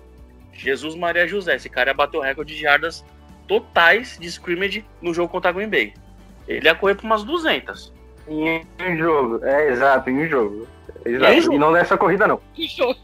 Jesus 0.52 0.96
Maria 0.96 1.28
José, 1.28 1.54
esse 1.54 1.70
cara 1.70 1.90
ia 1.90 1.94
bater 1.94 2.16
o 2.16 2.20
recorde 2.22 2.56
de 2.56 2.60
jardas 2.60 3.04
totais 3.46 4.18
de 4.18 4.26
scrimmage 4.26 4.84
no 5.00 5.14
jogo 5.14 5.28
contra 5.28 5.50
a 5.50 5.52
Green 5.52 5.68
Bay. 5.68 5.94
Ele 6.48 6.66
ia 6.66 6.74
correr 6.74 6.96
por 6.96 7.04
umas 7.04 7.22
200. 7.22 7.92
Em 8.26 8.66
um 8.80 8.96
jogo, 8.98 9.44
é 9.44 9.68
exato, 9.68 10.10
em 10.10 10.24
um 10.24 10.28
jogo. 10.28 10.66
Exato. 11.04 11.32
Em 11.34 11.40
jogo. 11.40 11.54
E 11.54 11.58
não 11.58 11.70
nessa 11.70 11.96
corrida, 11.96 12.26
não. 12.26 12.40
Que 12.52 12.66
jogo. 12.66 13.00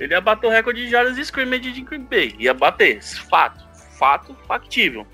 Ele 0.00 0.14
ia 0.14 0.20
bater 0.20 0.46
o 0.46 0.50
recorde 0.50 0.82
de 0.82 0.90
jardas 0.90 1.14
de 1.14 1.20
scrimmage 1.20 1.70
de 1.70 1.82
Green 1.82 2.04
Bay. 2.04 2.34
Ia 2.38 2.54
bater. 2.54 3.02
Fato. 3.02 3.62
Fato 3.98 4.34
factível. 4.48 5.06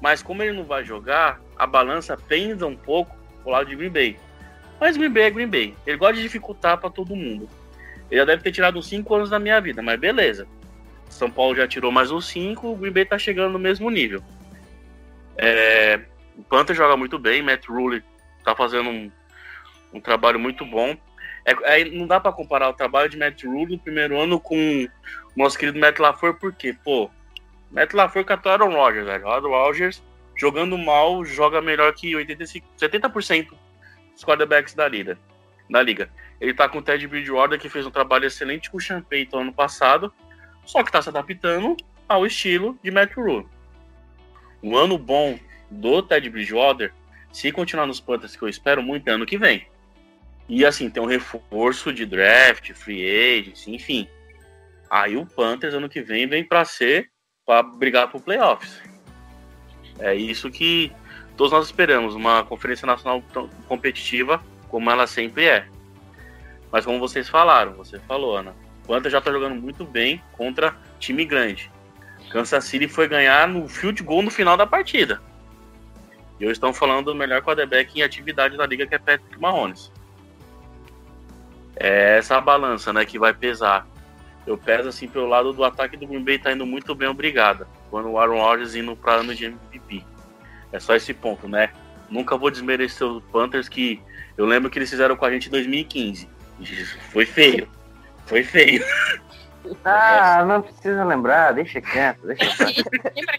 Mas 0.00 0.22
como 0.22 0.42
ele 0.42 0.56
não 0.56 0.64
vai 0.64 0.84
jogar, 0.84 1.40
a 1.56 1.66
balança 1.66 2.16
pesa 2.16 2.66
um 2.66 2.76
pouco 2.76 3.16
pro 3.42 3.52
lado 3.52 3.68
de 3.68 3.76
Green 3.76 3.90
Bay. 3.90 4.18
Mas 4.80 4.96
Green 4.96 5.10
Bay 5.10 5.22
é 5.22 5.30
Green 5.30 5.46
Bay. 5.46 5.74
Ele 5.86 5.96
gosta 5.96 6.16
de 6.16 6.22
dificultar 6.22 6.78
para 6.78 6.90
todo 6.90 7.14
mundo. 7.14 7.48
Ele 8.10 8.18
já 8.20 8.24
deve 8.24 8.42
ter 8.42 8.50
tirado 8.50 8.78
uns 8.78 8.88
5 8.88 9.14
anos 9.14 9.30
da 9.30 9.38
minha 9.38 9.60
vida, 9.60 9.82
mas 9.82 9.98
beleza. 10.00 10.48
São 11.08 11.30
Paulo 11.30 11.54
já 11.54 11.68
tirou 11.68 11.92
mais 11.92 12.10
uns 12.10 12.26
5, 12.26 12.72
o 12.72 12.76
Green 12.76 12.92
Bay 12.92 13.04
tá 13.04 13.18
chegando 13.18 13.52
no 13.52 13.58
mesmo 13.58 13.88
nível. 13.88 14.22
É, 15.36 16.00
o 16.36 16.42
Panther 16.42 16.74
joga 16.74 16.96
muito 16.96 17.18
bem, 17.18 17.40
Matt 17.40 17.66
Rule 17.68 18.02
tá 18.44 18.54
fazendo 18.56 18.90
um, 18.90 19.10
um 19.92 20.00
trabalho 20.00 20.40
muito 20.40 20.64
bom. 20.66 20.96
É, 21.48 21.80
é, 21.80 21.84
não 21.86 22.06
dá 22.06 22.20
pra 22.20 22.30
comparar 22.30 22.68
o 22.68 22.74
trabalho 22.74 23.08
de 23.08 23.16
Matt 23.16 23.42
Rule 23.42 23.72
no 23.72 23.78
primeiro 23.78 24.20
ano 24.20 24.38
com 24.38 24.84
o 24.84 24.88
nosso 25.34 25.58
querido 25.58 25.78
Matt 25.78 25.98
LaFleur, 25.98 26.34
porque, 26.34 26.74
pô, 26.74 27.10
Matt 27.70 27.94
LaFleur 27.94 28.26
catou 28.26 28.52
Aaron 28.52 28.74
Rodgers, 28.74 29.06
velho. 29.06 29.26
Aaron 29.26 29.48
Rodgers, 29.48 30.02
jogando 30.36 30.76
mal, 30.76 31.24
joga 31.24 31.62
melhor 31.62 31.94
que 31.94 32.14
85, 32.14 32.66
70% 32.78 33.48
dos 34.12 34.24
quarterbacks 34.24 34.74
da 34.74 34.86
liga, 34.86 35.18
da 35.70 35.80
liga. 35.80 36.10
Ele 36.38 36.52
tá 36.52 36.68
com 36.68 36.78
o 36.78 36.82
Ted 36.82 37.06
Bridgewater, 37.06 37.58
que 37.58 37.70
fez 37.70 37.86
um 37.86 37.90
trabalho 37.90 38.26
excelente 38.26 38.70
com 38.70 38.76
o 38.76 38.80
Sean 38.80 39.02
ano 39.32 39.52
passado, 39.52 40.12
só 40.66 40.82
que 40.84 40.92
tá 40.92 41.00
se 41.00 41.08
adaptando 41.08 41.76
ao 42.06 42.26
estilo 42.26 42.78
de 42.82 42.90
Matt 42.90 43.14
Rule. 43.16 43.46
Um 44.62 44.76
ano 44.76 44.98
bom 44.98 45.38
do 45.70 46.02
Ted 46.02 46.28
Bridgewater, 46.28 46.92
se 47.32 47.50
continuar 47.52 47.86
nos 47.86 48.00
Panthers, 48.00 48.36
que 48.36 48.42
eu 48.42 48.48
espero 48.48 48.82
muito, 48.82 49.08
é 49.08 49.12
ano 49.12 49.24
que 49.24 49.38
vem. 49.38 49.66
E 50.48 50.64
assim, 50.64 50.88
tem 50.88 51.02
um 51.02 51.06
reforço 51.06 51.92
de 51.92 52.06
draft, 52.06 52.72
free 52.72 53.38
agents, 53.38 53.68
enfim. 53.68 54.08
Aí 54.90 55.16
o 55.16 55.26
Panthers 55.26 55.74
ano 55.74 55.88
que 55.88 56.00
vem 56.00 56.26
vem 56.26 56.42
para 56.42 56.64
ser 56.64 57.10
para 57.44 57.62
brigar 57.62 58.10
por 58.10 58.22
playoffs. 58.22 58.80
É 59.98 60.14
isso 60.14 60.50
que 60.50 60.92
todos 61.36 61.52
nós 61.52 61.66
esperamos, 61.66 62.14
uma 62.14 62.44
conferência 62.44 62.86
nacional 62.86 63.22
competitiva 63.66 64.42
como 64.68 64.90
ela 64.90 65.06
sempre 65.06 65.46
é. 65.46 65.66
Mas 66.70 66.84
como 66.84 66.98
vocês 66.98 67.28
falaram, 67.28 67.72
você 67.72 67.98
falou, 68.00 68.36
Ana, 68.36 68.54
o 68.84 68.88
Panthers 68.88 69.12
já 69.12 69.20
tá 69.20 69.32
jogando 69.32 69.54
muito 69.54 69.84
bem 69.84 70.22
contra 70.32 70.76
time 70.98 71.24
grande. 71.24 71.70
Kansas 72.30 72.64
City 72.64 72.86
foi 72.86 73.08
ganhar 73.08 73.48
no 73.48 73.68
field 73.68 74.02
goal 74.02 74.22
no 74.22 74.30
final 74.30 74.56
da 74.56 74.66
partida. 74.66 75.20
E 76.38 76.44
hoje 76.44 76.52
estão 76.52 76.72
falando 76.72 77.06
do 77.06 77.14
melhor 77.14 77.42
quarterback 77.42 77.98
em 77.98 78.02
atividade 78.02 78.56
da 78.56 78.66
liga, 78.66 78.86
que 78.86 78.94
é 78.94 78.98
Patrick 78.98 79.40
Mahomes. 79.40 79.90
É 81.80 82.18
essa 82.18 82.36
a 82.36 82.40
balança, 82.40 82.92
né, 82.92 83.04
que 83.04 83.18
vai 83.18 83.32
pesar. 83.32 83.86
Eu 84.46 84.58
peso 84.58 84.88
assim 84.88 85.06
pelo 85.06 85.26
lado 85.26 85.52
do 85.52 85.62
ataque 85.62 85.96
do 85.96 86.06
Green 86.06 86.24
Bay 86.24 86.38
tá 86.38 86.52
indo 86.52 86.66
muito 86.66 86.94
bem, 86.94 87.08
obrigada. 87.08 87.68
Quando 87.90 88.08
o 88.08 88.18
Aaron 88.18 88.40
Rodgers 88.40 88.74
indo 88.74 88.96
para 88.96 89.20
ano 89.20 89.34
de 89.34 89.44
MVP. 89.44 90.04
É 90.72 90.80
só 90.80 90.94
esse 90.96 91.14
ponto, 91.14 91.46
né? 91.46 91.70
Nunca 92.08 92.36
vou 92.36 92.50
desmerecer 92.50 93.06
os 93.06 93.22
Panthers 93.24 93.68
que 93.68 94.00
eu 94.36 94.46
lembro 94.46 94.70
que 94.70 94.78
eles 94.78 94.90
fizeram 94.90 95.16
com 95.16 95.24
a 95.24 95.30
gente 95.30 95.48
em 95.48 95.50
2015. 95.50 96.28
Foi 97.12 97.26
feio. 97.26 97.68
Foi 98.26 98.42
feio. 98.42 98.84
Ah, 99.84 100.44
não 100.46 100.62
precisa 100.62 101.04
lembrar, 101.04 101.52
deixa 101.52 101.80
quieto, 101.80 102.26
deixa 102.26 102.56
quieto. 102.64 102.90
Lembra? 103.14 103.38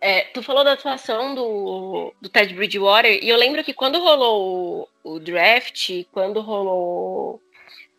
É, 0.00 0.22
tu 0.34 0.42
falou 0.42 0.64
da 0.64 0.72
atuação 0.72 1.32
do, 1.34 2.12
do 2.20 2.28
Ted 2.28 2.52
Bridgewater, 2.54 3.22
e 3.22 3.28
eu 3.28 3.36
lembro 3.36 3.62
que 3.62 3.72
quando 3.72 4.00
rolou 4.00 4.88
o, 5.04 5.18
draft, 5.18 5.90
quando 6.12 6.40
rolou. 6.40 7.40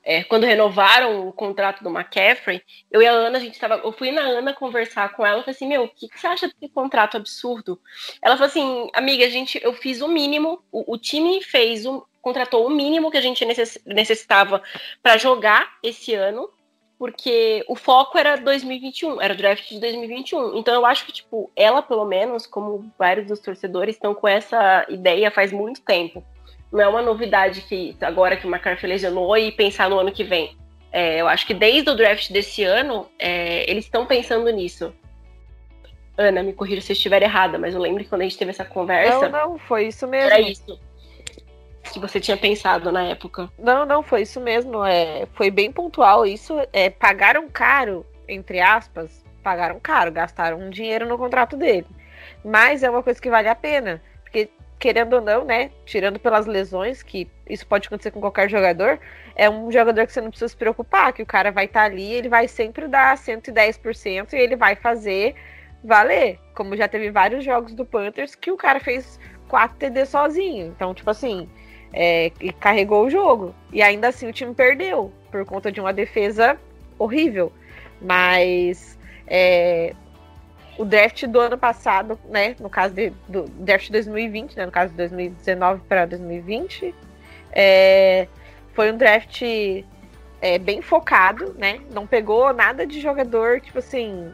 é, 0.04 0.24
quando 0.24 0.46
renovaram 0.46 1.28
o 1.28 1.34
contrato 1.34 1.84
do 1.84 1.90
McCaffrey, 1.90 2.62
eu 2.92 3.02
e 3.02 3.08
a 3.08 3.12
Ana, 3.12 3.38
a 3.38 3.42
gente 3.42 3.60
tava. 3.60 3.76
Eu 3.76 3.92
fui 3.92 4.12
na 4.12 4.22
Ana 4.22 4.54
conversar 4.54 5.14
com 5.14 5.26
ela 5.26 5.40
e 5.40 5.44
falei 5.44 5.56
assim: 5.56 5.68
Meu, 5.68 5.84
o 5.84 5.90
que, 5.90 6.08
que 6.10 6.20
você 6.20 6.28
acha 6.28 6.48
desse 6.48 6.74
contrato 6.74 7.18
absurdo? 7.18 7.80
Ela 8.22 8.36
falou 8.36 8.48
assim: 8.48 8.90
Amiga, 8.94 9.30
gente, 9.30 9.60
eu 9.64 9.74
fiz 9.74 10.02
o 10.02 10.08
mínimo, 10.08 10.64
o, 10.72 10.94
o 10.94 10.98
time 10.98 11.42
fez 11.44 11.86
o. 11.86 12.06
contratou 12.22 12.66
o 12.68 12.70
mínimo 12.70 13.12
que 13.12 13.18
a 13.18 13.22
gente 13.22 13.46
necess- 13.46 13.82
necessitava 13.86 14.62
para 15.02 15.18
jogar 15.18 15.78
esse 15.84 16.14
ano 16.14 16.50
porque 17.04 17.66
o 17.68 17.76
foco 17.76 18.18
era 18.18 18.38
2021, 18.38 19.22
era 19.22 19.34
o 19.34 19.38
draft 19.38 19.68
de 19.68 19.78
2021. 19.78 20.56
Então 20.58 20.74
eu 20.74 20.86
acho 20.86 21.06
que, 21.06 21.12
tipo, 21.12 21.52
ela, 21.54 21.82
pelo 21.82 22.06
menos, 22.06 22.48
como 22.48 22.90
vários 22.98 23.28
dos 23.28 23.42
torcedores, 23.42 23.96
estão 23.96 24.16
com 24.16 24.26
essa 24.26 24.86
ideia 24.88 25.30
faz 25.30 25.52
muito 25.52 25.82
tempo. 25.82 26.24
Não 26.74 26.82
é 26.82 26.88
uma 26.88 27.04
novidade 27.04 27.62
que 27.62 27.96
agora 28.02 28.36
que 28.36 28.48
o 28.48 28.50
McCarthy 28.50 28.88
lesionou 28.88 29.38
e 29.38 29.52
pensar 29.52 29.88
no 29.92 30.00
ano 30.00 30.12
que 30.12 30.24
vem. 30.24 30.58
É, 30.92 31.22
eu 31.22 31.28
acho 31.28 31.46
que 31.46 31.54
desde 31.54 31.88
o 31.92 31.96
draft 31.96 32.32
desse 32.32 32.64
ano, 32.64 33.08
é, 33.20 33.70
eles 33.70 33.86
estão 33.86 34.08
pensando 34.08 34.50
nisso. 34.50 34.92
Ana, 36.18 36.42
me 36.42 36.52
corrija 36.52 36.82
se 36.82 36.92
eu 36.92 36.96
estiver 36.96 37.22
errada, 37.22 37.60
mas 37.60 37.76
eu 37.76 37.80
lembro 37.80 38.04
que 38.04 38.10
quando 38.10 38.22
a 38.22 38.24
gente 38.24 38.38
teve 38.38 38.50
essa 38.50 38.66
conversa, 38.66 39.30
Não, 39.30 39.50
não, 39.50 39.58
foi 39.60 39.88
isso 39.88 40.08
mesmo. 40.08 40.32
era 40.32 40.42
isso 40.42 40.80
que 41.92 42.00
você 42.00 42.20
tinha 42.20 42.38
pensado 42.38 42.92
na 42.92 43.04
época. 43.04 43.52
Não, 43.60 43.86
não, 43.86 44.02
foi 44.02 44.24
isso 44.24 44.40
mesmo. 44.40 44.84
É, 44.84 45.28
foi 45.34 45.52
bem 45.52 45.72
pontual 45.72 46.26
isso. 46.26 46.56
É, 46.72 46.90
pagaram 46.90 47.48
caro, 47.50 48.04
entre 48.28 48.60
aspas, 48.60 49.24
pagaram 49.44 49.80
caro, 49.80 50.12
gastaram 50.12 50.58
um 50.58 50.70
dinheiro 50.72 51.08
no 51.08 51.20
contrato 51.20 51.56
dele. 51.56 51.86
Mas 52.44 52.82
é 52.82 52.90
uma 52.90 53.04
coisa 53.04 53.22
que 53.22 53.30
vale 53.30 53.48
a 53.48 53.56
pena. 53.56 54.02
Querendo 54.84 55.14
ou 55.14 55.22
não, 55.22 55.46
né? 55.46 55.72
Tirando 55.86 56.20
pelas 56.20 56.46
lesões, 56.46 57.02
que 57.02 57.26
isso 57.50 57.66
pode 57.66 57.88
acontecer 57.88 58.12
com 58.12 58.20
qualquer 58.20 58.50
jogador, 58.50 59.00
é 59.34 59.50
um 59.50 59.72
jogador 59.72 60.06
que 60.06 60.12
você 60.12 60.20
não 60.20 60.28
precisa 60.30 60.50
se 60.50 60.58
preocupar, 60.58 61.14
que 61.14 61.24
o 61.24 61.26
cara 61.26 61.54
vai 61.54 61.64
estar 61.64 61.84
ali, 61.84 62.12
ele 62.12 62.28
vai 62.28 62.50
sempre 62.50 62.86
dar 62.86 63.16
110% 63.18 64.34
e 64.34 64.36
ele 64.36 64.58
vai 64.58 64.76
fazer 64.76 65.36
valer. 65.82 66.38
Como 66.54 66.76
já 66.76 66.86
teve 66.86 67.10
vários 67.12 67.46
jogos 67.46 67.74
do 67.74 67.86
Panthers 67.86 68.36
que 68.36 68.52
o 68.52 68.58
cara 68.58 68.82
fez 68.82 69.18
4 69.48 69.78
TD 69.78 70.06
sozinho. 70.06 70.68
Então, 70.76 70.94
tipo 70.94 71.10
assim, 71.10 71.48
é, 71.94 72.34
carregou 72.60 73.06
o 73.06 73.10
jogo. 73.10 73.56
E 73.72 73.82
ainda 73.82 74.10
assim 74.10 74.28
o 74.28 74.34
time 74.34 74.54
perdeu 74.54 75.14
por 75.32 75.46
conta 75.46 75.72
de 75.72 75.80
uma 75.80 75.94
defesa 75.94 76.60
horrível. 77.00 77.54
Mas 78.02 79.00
é, 79.28 79.94
o 80.78 80.86
draft 80.86 81.26
do 81.28 81.40
ano 81.40 81.58
passado, 81.58 82.20
né? 82.30 82.56
No 82.60 82.70
caso 82.70 82.94
de, 82.94 83.12
do 83.28 83.44
draft 83.60 83.86
de 83.86 83.92
2020, 83.92 84.56
né? 84.56 84.66
No 84.66 84.72
caso 84.72 84.92
de 84.92 84.98
2019 84.98 85.82
para 85.88 86.06
2020, 86.06 86.94
é, 87.52 88.28
foi 88.74 88.92
um 88.92 88.98
draft 88.98 89.42
é, 90.42 90.58
bem 90.58 90.82
focado, 90.82 91.56
né? 91.58 91.80
Não 91.92 92.08
pegou 92.08 92.54
nada 92.54 92.86
de 92.86 93.00
jogador, 93.00 93.62
tipo 93.62 93.80
assim, 93.80 94.32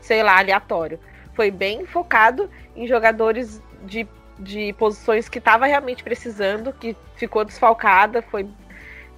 sei 0.00 0.22
lá, 0.22 0.38
aleatório. 0.38 0.98
Foi 1.34 1.50
bem 1.50 1.84
focado 1.84 2.50
em 2.76 2.86
jogadores 2.86 3.62
de 3.84 4.06
de 4.38 4.72
posições 4.74 5.28
que 5.28 5.38
estava 5.38 5.66
realmente 5.66 6.04
precisando, 6.04 6.72
que 6.72 6.96
ficou 7.16 7.44
desfalcada, 7.44 8.22
foi 8.22 8.46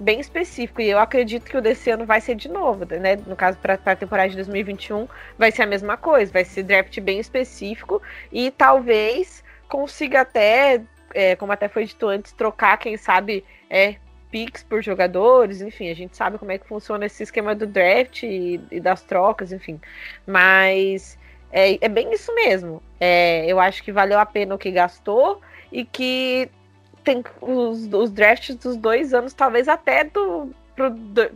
bem 0.00 0.18
específico. 0.18 0.80
E 0.80 0.88
eu 0.88 0.98
acredito 0.98 1.44
que 1.44 1.56
o 1.56 1.60
desse 1.60 1.90
ano 1.90 2.06
vai 2.06 2.20
ser 2.20 2.34
de 2.34 2.48
novo, 2.48 2.86
né? 2.86 3.16
No 3.26 3.36
caso, 3.36 3.58
para 3.58 3.74
a 3.74 3.96
temporada 3.96 4.30
de 4.30 4.36
2021, 4.36 5.06
vai 5.38 5.52
ser 5.52 5.62
a 5.62 5.66
mesma 5.66 5.96
coisa, 5.96 6.32
vai 6.32 6.44
ser 6.44 6.62
draft 6.62 6.98
bem 7.00 7.20
específico 7.20 8.02
e 8.32 8.50
talvez 8.50 9.44
consiga 9.68 10.22
até, 10.22 10.82
é, 11.14 11.36
como 11.36 11.52
até 11.52 11.68
foi 11.68 11.84
dito 11.84 12.08
antes, 12.08 12.32
trocar, 12.32 12.78
quem 12.78 12.96
sabe, 12.96 13.44
é, 13.68 13.96
picks 14.30 14.62
por 14.62 14.82
jogadores, 14.82 15.60
enfim, 15.60 15.90
a 15.90 15.94
gente 15.94 16.16
sabe 16.16 16.38
como 16.38 16.50
é 16.52 16.58
que 16.58 16.66
funciona 16.66 17.04
esse 17.06 17.22
esquema 17.22 17.54
do 17.54 17.66
draft 17.66 18.22
e, 18.22 18.60
e 18.70 18.80
das 18.80 19.02
trocas, 19.02 19.52
enfim. 19.52 19.80
Mas 20.26 21.18
é, 21.52 21.84
é 21.84 21.88
bem 21.88 22.12
isso 22.12 22.34
mesmo. 22.34 22.82
É, 22.98 23.44
eu 23.46 23.60
acho 23.60 23.82
que 23.82 23.92
valeu 23.92 24.18
a 24.18 24.26
pena 24.26 24.54
o 24.54 24.58
que 24.58 24.70
gastou 24.70 25.40
e 25.70 25.84
que 25.84 26.50
tem 27.04 27.24
os, 27.40 27.86
os 27.92 28.10
drafts 28.10 28.56
dos 28.56 28.76
dois 28.76 29.12
anos, 29.14 29.32
talvez 29.32 29.68
até 29.68 30.04
do 30.04 30.54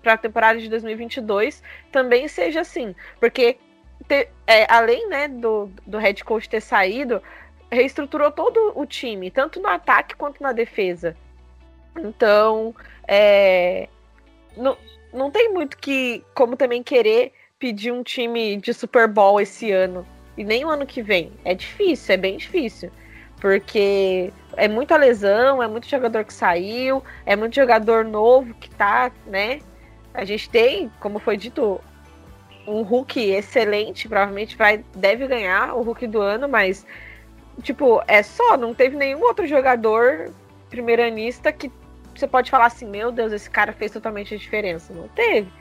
para 0.00 0.14
a 0.14 0.16
temporada 0.16 0.58
de 0.58 0.70
2022 0.70 1.62
também 1.92 2.26
seja 2.28 2.62
assim, 2.62 2.94
porque 3.20 3.58
te, 4.08 4.28
é, 4.46 4.66
além 4.72 5.06
né, 5.08 5.28
do, 5.28 5.70
do 5.86 5.98
head 5.98 6.24
coach 6.24 6.48
ter 6.48 6.62
saído, 6.62 7.22
reestruturou 7.70 8.30
todo 8.30 8.72
o 8.74 8.86
time, 8.86 9.30
tanto 9.30 9.60
no 9.60 9.68
ataque 9.68 10.14
quanto 10.14 10.42
na 10.42 10.52
defesa. 10.52 11.16
Então, 11.96 12.74
é, 13.06 13.88
não, 14.56 14.76
não 15.12 15.30
tem 15.30 15.52
muito 15.52 15.76
que 15.76 16.24
como 16.34 16.56
também 16.56 16.82
querer 16.82 17.32
pedir 17.58 17.92
um 17.92 18.02
time 18.02 18.56
de 18.56 18.72
Super 18.72 19.08
Bowl 19.08 19.40
esse 19.40 19.70
ano 19.70 20.06
e 20.36 20.44
nem 20.44 20.64
o 20.64 20.68
ano 20.68 20.86
que 20.86 21.02
vem. 21.02 21.32
É 21.44 21.54
difícil, 21.54 22.14
é 22.14 22.18
bem 22.18 22.36
difícil. 22.36 22.90
Porque 23.44 24.32
é 24.56 24.66
muita 24.66 24.96
lesão, 24.96 25.62
é 25.62 25.68
muito 25.68 25.86
jogador 25.86 26.24
que 26.24 26.32
saiu, 26.32 27.04
é 27.26 27.36
muito 27.36 27.54
jogador 27.54 28.02
novo 28.02 28.54
que 28.54 28.70
tá, 28.70 29.12
né? 29.26 29.58
A 30.14 30.24
gente 30.24 30.48
tem, 30.48 30.90
como 30.98 31.18
foi 31.18 31.36
dito, 31.36 31.78
um 32.66 32.80
Hulk 32.80 33.20
excelente, 33.20 34.08
provavelmente 34.08 34.56
vai 34.56 34.82
deve 34.94 35.26
ganhar 35.26 35.74
o 35.74 35.82
Hulk 35.82 36.06
do 36.06 36.22
ano, 36.22 36.48
mas 36.48 36.86
tipo, 37.62 38.02
é 38.08 38.22
só, 38.22 38.56
não 38.56 38.72
teve 38.72 38.96
nenhum 38.96 39.20
outro 39.20 39.46
jogador 39.46 40.32
primeiranista 40.70 41.52
que 41.52 41.70
você 42.14 42.26
pode 42.26 42.50
falar 42.50 42.64
assim, 42.64 42.86
meu 42.86 43.12
Deus, 43.12 43.30
esse 43.30 43.50
cara 43.50 43.74
fez 43.74 43.92
totalmente 43.92 44.34
a 44.34 44.38
diferença. 44.38 44.94
Não 44.94 45.06
teve. 45.08 45.52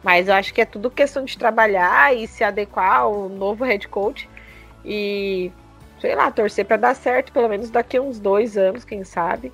Mas 0.00 0.28
eu 0.28 0.34
acho 0.34 0.54
que 0.54 0.60
é 0.60 0.64
tudo 0.64 0.88
questão 0.88 1.24
de 1.24 1.36
trabalhar 1.36 2.14
e 2.14 2.28
se 2.28 2.44
adequar 2.44 3.00
ao 3.00 3.28
novo 3.28 3.64
head 3.64 3.88
coach 3.88 4.30
e, 4.84 5.50
sei 6.02 6.16
lá, 6.16 6.32
torcer 6.32 6.64
para 6.64 6.76
dar 6.76 6.96
certo, 6.96 7.32
pelo 7.32 7.48
menos 7.48 7.70
daqui 7.70 7.96
a 7.96 8.02
uns 8.02 8.18
dois 8.18 8.58
anos, 8.58 8.84
quem 8.84 9.04
sabe. 9.04 9.52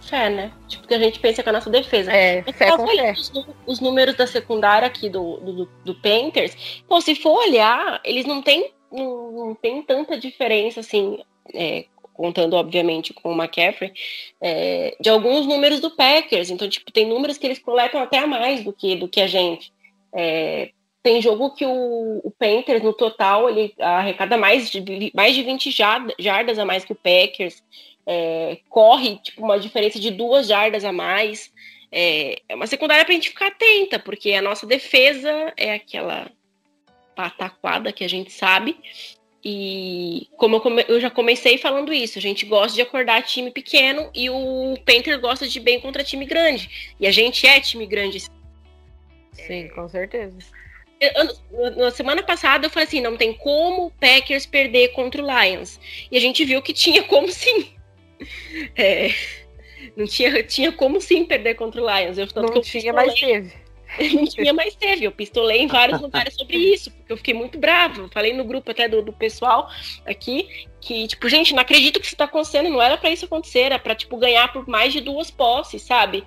Fé, 0.00 0.30
né? 0.30 0.50
Tipo, 0.66 0.88
que 0.88 0.94
a 0.94 0.98
gente 0.98 1.20
pensa 1.20 1.42
com 1.42 1.50
a 1.50 1.52
nossa 1.52 1.68
defesa. 1.68 2.10
É, 2.10 2.42
fé 2.54 2.74
com 2.74 2.86
fé. 2.88 3.12
Os, 3.12 3.32
os, 3.66 3.80
números 3.80 4.16
da 4.16 4.26
secundária 4.26 4.88
aqui 4.88 5.10
do, 5.10 5.36
do, 5.36 5.68
do 5.84 5.94
Panthers, 5.96 6.82
pô, 6.88 7.00
se 7.02 7.14
for 7.14 7.38
olhar, 7.46 8.00
eles 8.02 8.24
não 8.24 8.40
têm 8.40 8.72
não, 8.90 9.32
não 9.32 9.54
tem 9.54 9.82
tanta 9.82 10.18
diferença, 10.18 10.80
assim, 10.80 11.18
é, 11.54 11.84
contando, 12.14 12.54
obviamente, 12.54 13.12
com 13.12 13.30
o 13.30 13.36
McCaffrey, 13.36 13.92
é, 14.40 14.96
de 14.98 15.10
alguns 15.10 15.46
números 15.46 15.80
do 15.80 15.90
Packers. 15.90 16.50
Então, 16.50 16.68
tipo, 16.68 16.90
tem 16.90 17.06
números 17.06 17.36
que 17.36 17.46
eles 17.46 17.58
coletam 17.58 18.00
até 18.00 18.18
a 18.18 18.26
mais 18.26 18.64
do 18.64 18.72
que, 18.72 18.96
do 18.96 19.08
que 19.08 19.20
a 19.20 19.26
gente. 19.26 19.72
É, 20.14 20.70
tem 21.02 21.20
jogo 21.20 21.50
que 21.50 21.66
o, 21.66 22.20
o 22.24 22.30
Panthers, 22.38 22.82
no 22.82 22.92
total, 22.92 23.48
ele 23.48 23.74
arrecada 23.78 24.36
mais 24.36 24.70
de, 24.70 25.10
mais 25.14 25.34
de 25.34 25.42
20 25.42 25.70
jardas 26.18 26.58
a 26.58 26.64
mais 26.64 26.84
que 26.84 26.92
o 26.92 26.96
Packers. 26.96 27.62
É, 28.04 28.58
corre, 28.68 29.16
tipo, 29.18 29.42
uma 29.42 29.60
diferença 29.60 30.00
de 30.00 30.10
duas 30.10 30.48
jardas 30.48 30.84
a 30.84 30.92
mais. 30.92 31.52
É, 31.90 32.40
é 32.48 32.54
uma 32.54 32.66
secundária 32.66 33.04
para 33.04 33.12
a 33.12 33.14
gente 33.14 33.28
ficar 33.28 33.48
atenta, 33.48 33.98
porque 33.98 34.32
a 34.32 34.42
nossa 34.42 34.66
defesa 34.66 35.52
é 35.56 35.74
aquela 35.74 36.30
pataquada 37.14 37.92
que 37.92 38.02
a 38.02 38.08
gente 38.08 38.32
sabe, 38.32 38.76
e 39.44 40.28
como 40.36 40.56
eu, 40.56 40.60
come, 40.60 40.84
eu, 40.86 41.00
já 41.00 41.10
comecei 41.10 41.58
falando 41.58 41.92
isso, 41.92 42.16
a 42.16 42.22
gente 42.22 42.46
gosta 42.46 42.76
de 42.76 42.82
acordar 42.82 43.22
time 43.22 43.50
pequeno 43.50 44.08
e 44.14 44.30
o 44.30 44.76
Painter 44.86 45.20
gosta 45.20 45.48
de 45.48 45.58
bem 45.58 45.80
contra 45.80 46.04
time 46.04 46.24
grande. 46.24 46.94
E 47.00 47.06
a 47.06 47.10
gente 47.10 47.44
é 47.46 47.60
time 47.60 47.84
grande. 47.84 48.24
Sim, 49.32 49.68
com 49.68 49.88
certeza. 49.88 50.38
Eu, 51.02 51.76
na 51.76 51.90
semana 51.90 52.22
passada 52.22 52.66
eu 52.66 52.70
falei 52.70 52.86
assim, 52.86 53.00
não 53.00 53.16
tem 53.16 53.32
como 53.34 53.86
o 53.86 53.90
Packers 53.90 54.46
perder 54.46 54.88
contra 54.88 55.22
o 55.22 55.26
Lions. 55.26 55.80
E 56.10 56.16
a 56.16 56.20
gente 56.20 56.44
viu 56.44 56.62
que 56.62 56.72
tinha 56.72 57.02
como 57.02 57.30
sim. 57.30 57.74
É, 58.76 59.12
não 59.96 60.06
tinha, 60.06 60.44
tinha 60.44 60.70
como 60.70 61.00
sim 61.00 61.24
perder 61.24 61.56
contra 61.56 61.82
o 61.82 61.84
Lions. 61.84 62.18
Eu, 62.18 62.28
não 62.36 62.60
tinha, 62.60 62.92
mas 62.92 63.14
teve. 63.14 63.52
não 64.14 64.24
tinha 64.26 64.52
mais 64.52 64.74
teve. 64.74 65.04
Eu 65.04 65.12
pistolei 65.12 65.60
em 65.60 65.66
vários 65.66 66.00
lugares 66.00 66.34
sobre 66.34 66.56
isso, 66.56 66.90
porque 66.90 67.12
eu 67.12 67.16
fiquei 67.16 67.34
muito 67.34 67.58
bravo. 67.58 68.08
Falei 68.12 68.32
no 68.32 68.44
grupo 68.44 68.70
até 68.70 68.88
do, 68.88 69.02
do 69.02 69.12
pessoal 69.12 69.68
aqui 70.06 70.48
que, 70.80 71.06
tipo, 71.06 71.28
gente, 71.28 71.52
não 71.52 71.62
acredito 71.62 72.00
que 72.00 72.06
isso 72.06 72.16
tá 72.16 72.24
acontecendo, 72.24 72.68
não 72.68 72.80
era 72.80 72.96
para 72.96 73.10
isso 73.10 73.24
acontecer, 73.24 73.60
era 73.60 73.78
pra, 73.78 73.94
tipo, 73.94 74.16
ganhar 74.16 74.52
por 74.52 74.66
mais 74.68 74.92
de 74.92 75.00
duas 75.00 75.30
posses, 75.30 75.82
sabe? 75.82 76.24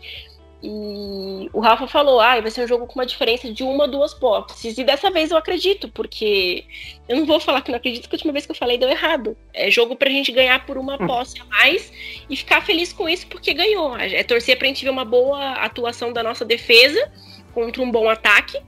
E 0.64 1.50
o 1.54 1.60
Rafa 1.60 1.88
falou, 1.88 2.20
ah, 2.20 2.40
vai 2.42 2.50
ser 2.50 2.64
um 2.64 2.68
jogo 2.68 2.88
com 2.88 2.96
uma 2.96 3.06
diferença 3.06 3.52
de 3.52 3.64
uma, 3.64 3.88
duas 3.88 4.14
posses. 4.14 4.78
E 4.78 4.84
dessa 4.84 5.12
vez 5.12 5.30
eu 5.30 5.38
acredito, 5.38 5.88
porque 5.90 6.66
eu 7.08 7.18
não 7.18 7.26
vou 7.26 7.40
falar 7.40 7.62
que 7.62 7.70
não 7.70 7.78
acredito, 7.78 8.04
porque 8.04 8.16
a 8.16 8.18
última 8.18 8.34
vez 8.34 8.46
que 8.46 8.52
eu 8.52 8.56
falei 8.56 8.78
deu 8.78 8.90
errado. 8.90 9.38
É 9.54 9.70
jogo 9.70 9.96
pra 9.96 10.10
gente 10.10 10.32
ganhar 10.32 10.66
por 10.66 10.78
uma 10.78 10.96
hum. 10.96 11.08
posse 11.08 11.40
a 11.40 11.46
mais 11.46 11.92
e 12.30 12.36
ficar 12.36 12.66
feliz 12.66 12.92
com 12.92 13.08
isso 13.08 13.28
porque 13.28 13.54
ganhou. 13.54 13.96
É 13.98 14.24
torcer 14.24 14.58
pra 14.58 14.68
gente 14.68 14.84
ver 14.84 14.90
uma 14.90 15.06
boa 15.06 15.54
atuação 15.54 16.12
da 16.12 16.24
nossa 16.24 16.44
defesa 16.44 17.12
contra 17.54 17.82
um 17.82 17.90
bom 17.90 18.10
ataque, 18.10 18.60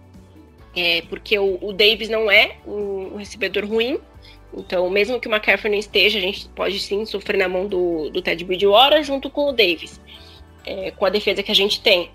é, 0.76 1.02
porque 1.10 1.38
o, 1.40 1.58
o 1.62 1.74
Davis 1.74 2.08
não 2.08 2.30
é 2.30 2.56
um, 2.66 3.14
um, 3.14 3.18
recebedor 3.18 3.66
ruim. 3.66 4.00
Então, 4.54 4.90
mesmo 4.90 5.20
que 5.20 5.28
o 5.28 5.32
McCaffrey 5.32 5.72
não 5.72 5.80
esteja, 5.80 6.20
a 6.20 6.22
gente 6.22 6.48
pode 6.50 6.80
sim 6.80 7.06
sofrer 7.06 7.38
na 7.38 7.50
mão 7.50 7.68
do, 7.68 8.10
do 8.10 8.22
Ted 8.22 8.44
Bridgewater 8.46 9.04
junto 9.04 9.30
com 9.30 9.50
o 9.50 9.52
Davis, 9.52 10.00
é, 10.68 10.91
com 10.91 11.05
a 11.05 11.09
defesa 11.09 11.41
que 11.41 11.51
a 11.51 11.55
gente 11.55 11.82
tem. 11.82 12.11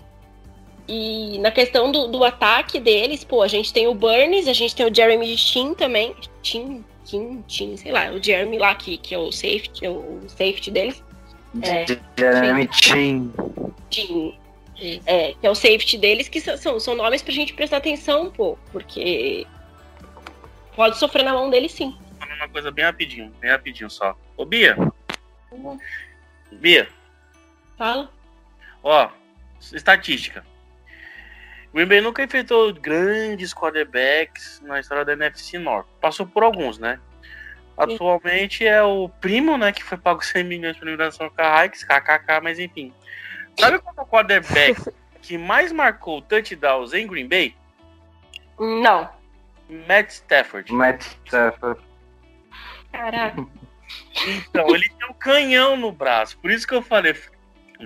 E 0.87 1.39
na 1.39 1.49
questão 1.49 1.91
do, 1.91 2.07
do, 2.07 2.23
ataque 2.23 2.79
deles, 2.79 3.23
pô, 3.23 3.41
a 3.41 3.47
gente 3.47 3.73
tem 3.73 3.87
o 3.87 3.93
Burns, 3.93 4.47
a 4.47 4.53
gente 4.53 4.75
tem 4.75 4.85
o 4.85 4.93
Jeremy 4.93 5.37
Chin 5.37 5.73
também. 5.73 6.13
Chin, 6.43 6.83
Chin, 7.05 7.43
Chin, 7.47 7.77
sei 7.77 7.91
lá, 7.91 8.11
o 8.11 8.21
Jeremy 8.21 8.57
lá, 8.57 8.75
que, 8.75 8.97
que 8.97 9.15
é 9.15 9.17
o 9.17 9.31
safety, 9.31 9.87
o 9.87 10.23
safety 10.27 10.71
deles. 10.71 11.03
É, 11.61 11.85
Jeremy 12.17 12.69
Chin. 12.71 13.31
Chin. 13.89 14.37
É, 15.05 15.33
que 15.39 15.47
é 15.47 15.49
o 15.49 15.55
safety 15.55 15.97
deles, 15.97 16.27
que 16.27 16.41
são, 16.41 16.79
são 16.79 16.95
nomes 16.95 17.21
pra 17.21 17.33
gente 17.33 17.53
prestar 17.53 17.77
atenção, 17.77 18.29
pô, 18.29 18.57
porque 18.71 19.47
pode 20.75 20.97
sofrer 20.97 21.23
na 21.23 21.31
mão 21.31 21.49
dele 21.49 21.69
sim. 21.69 21.95
Uma 22.35 22.49
coisa 22.49 22.71
bem 22.71 22.83
rapidinho, 22.83 23.31
bem 23.39 23.51
rapidinho 23.51 23.89
só. 23.89 24.17
Ô, 24.35 24.43
Bia. 24.45 24.75
Uhum. 25.49 25.79
Bia. 26.51 26.89
Fala. 27.77 28.09
Ó, 28.83 29.09
estatística. 29.73 30.45
O 31.71 31.75
Green 31.75 31.87
Bay 31.87 32.01
nunca 32.01 32.21
enfrentou 32.21 32.71
grandes 32.73 33.53
quarterbacks 33.53 34.61
na 34.61 34.79
história 34.79 35.03
da 35.03 35.13
NFC 35.13 35.57
North. 35.57 35.87
Passou 35.99 36.27
por 36.27 36.43
alguns, 36.43 36.77
né? 36.77 36.99
Atualmente 37.75 38.65
é 38.65 38.83
o 38.83 39.09
primo, 39.09 39.57
né, 39.57 39.71
que 39.71 39.83
foi 39.83 39.97
pago 39.97 40.21
100 40.23 40.43
milhões 40.43 40.77
para 40.77 40.87
eliminação 40.87 41.29
Carraix, 41.29 41.83
KKK, 41.83 42.41
mas 42.43 42.59
enfim. 42.59 42.93
Sabe 43.59 43.79
qual 43.79 43.95
é 43.97 44.01
o 44.01 44.05
quarterback 44.05 44.79
que 45.21 45.37
mais 45.37 45.71
marcou 45.71 46.21
touchdowns 46.21 46.93
em 46.93 47.07
Green 47.07 47.27
Bay? 47.27 47.55
Não. 48.59 49.09
Matt 49.87 50.09
Stafford. 50.11 50.71
Matt 50.71 51.03
Stafford. 51.25 51.81
Caraca. 52.91 53.47
Então, 54.27 54.67
ele 54.75 54.87
tem 54.89 55.09
um 55.09 55.13
canhão 55.13 55.75
no 55.75 55.91
braço. 55.91 56.37
Por 56.37 56.51
isso 56.51 56.67
que 56.67 56.73
eu 56.73 56.81
falei, 56.81 57.15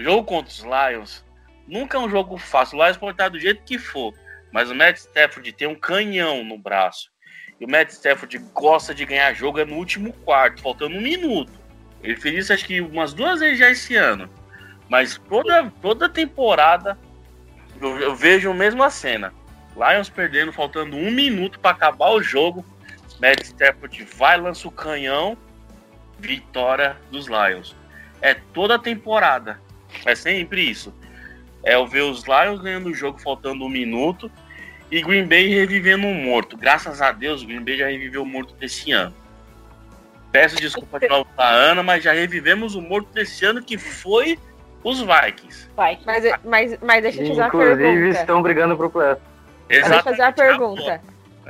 jogo 0.01 0.23
contra 0.23 0.51
os 0.51 0.59
Lions 0.59 1.25
nunca 1.67 1.97
é 1.97 2.01
um 2.01 2.09
jogo 2.09 2.37
fácil. 2.37 2.77
O 2.77 2.83
Lions 2.83 2.97
pode 2.97 3.13
estar 3.13 3.29
do 3.29 3.39
jeito 3.39 3.63
que 3.63 3.77
for, 3.77 4.13
mas 4.51 4.69
o 4.69 4.75
Matt 4.75 4.97
Stafford 4.97 5.51
tem 5.53 5.67
um 5.67 5.75
canhão 5.75 6.43
no 6.43 6.57
braço. 6.57 7.09
E 7.59 7.65
o 7.65 7.69
Matt 7.69 7.89
Stafford 7.89 8.37
gosta 8.53 8.93
de 8.93 9.05
ganhar 9.05 9.33
jogo 9.33 9.59
é 9.59 9.65
no 9.65 9.75
último 9.75 10.13
quarto, 10.13 10.61
faltando 10.61 10.95
um 10.95 11.01
minuto. 11.01 11.51
Ele 12.03 12.15
fez 12.15 12.35
isso 12.35 12.53
acho 12.53 12.65
que 12.65 12.79
umas 12.79 13.13
duas 13.13 13.39
vezes 13.39 13.59
já 13.59 13.69
esse 13.69 13.95
ano. 13.95 14.29
Mas 14.87 15.17
toda, 15.17 15.71
toda 15.81 16.07
temporada 16.07 16.97
eu, 17.81 17.99
eu 17.99 18.15
vejo 18.15 18.49
a 18.51 18.53
mesma 18.53 18.89
cena. 18.89 19.33
Lions 19.75 20.09
perdendo, 20.09 20.51
faltando 20.51 20.95
um 20.95 21.11
minuto 21.11 21.59
para 21.59 21.71
acabar 21.71 22.09
o 22.09 22.21
jogo. 22.21 22.65
Matt 23.19 23.41
Stafford 23.43 24.03
vai, 24.15 24.37
lança 24.37 24.67
o 24.67 24.71
canhão. 24.71 25.37
Vitória 26.19 26.97
dos 27.11 27.27
Lions. 27.27 27.75
É 28.21 28.33
toda 28.33 28.79
temporada. 28.79 29.59
É 30.05 30.15
sempre 30.15 30.61
isso. 30.61 30.93
É 31.63 31.75
eu 31.75 31.85
ver 31.85 32.01
os 32.01 32.23
Lions 32.23 32.61
ganhando 32.61 32.89
o 32.89 32.93
jogo 32.93 33.19
faltando 33.19 33.65
um 33.65 33.69
minuto 33.69 34.31
e 34.89 35.01
Green 35.01 35.25
Bay 35.25 35.47
revivendo 35.47 36.07
um 36.07 36.13
morto. 36.13 36.55
Graças 36.57 37.01
a 37.01 37.11
Deus, 37.11 37.43
Green 37.43 37.63
Bay 37.63 37.77
já 37.77 37.87
reviveu 37.87 38.23
o 38.23 38.25
morto 38.25 38.53
desse 38.55 38.91
ano. 38.91 39.13
Peço 40.31 40.55
desculpa 40.57 40.99
de 40.99 41.07
novo 41.07 41.27
pra 41.35 41.49
Ana, 41.49 41.83
mas 41.83 42.03
já 42.03 42.13
revivemos 42.13 42.75
o 42.75 42.81
morto 42.81 43.11
desse 43.13 43.43
ano 43.45 43.61
que 43.61 43.77
foi 43.77 44.37
os 44.83 44.99
Vikings. 44.99 45.69
Vikings. 45.77 46.05
Mas, 46.05 46.23
mas, 46.43 46.79
mas 46.81 47.01
deixa 47.01 47.21
eu 47.21 47.27
fazer 47.29 47.41
uma 47.41 47.49
pergunta. 47.49 47.81
Inclusive 47.81 48.09
estão 48.09 48.41
brigando 48.41 48.77
pro 48.77 48.89
playoff. 48.89 49.21
Deixa 49.67 49.95
eu 49.95 50.03
fazer 50.03 50.21
uma 50.21 50.31
pergunta. 50.31 51.01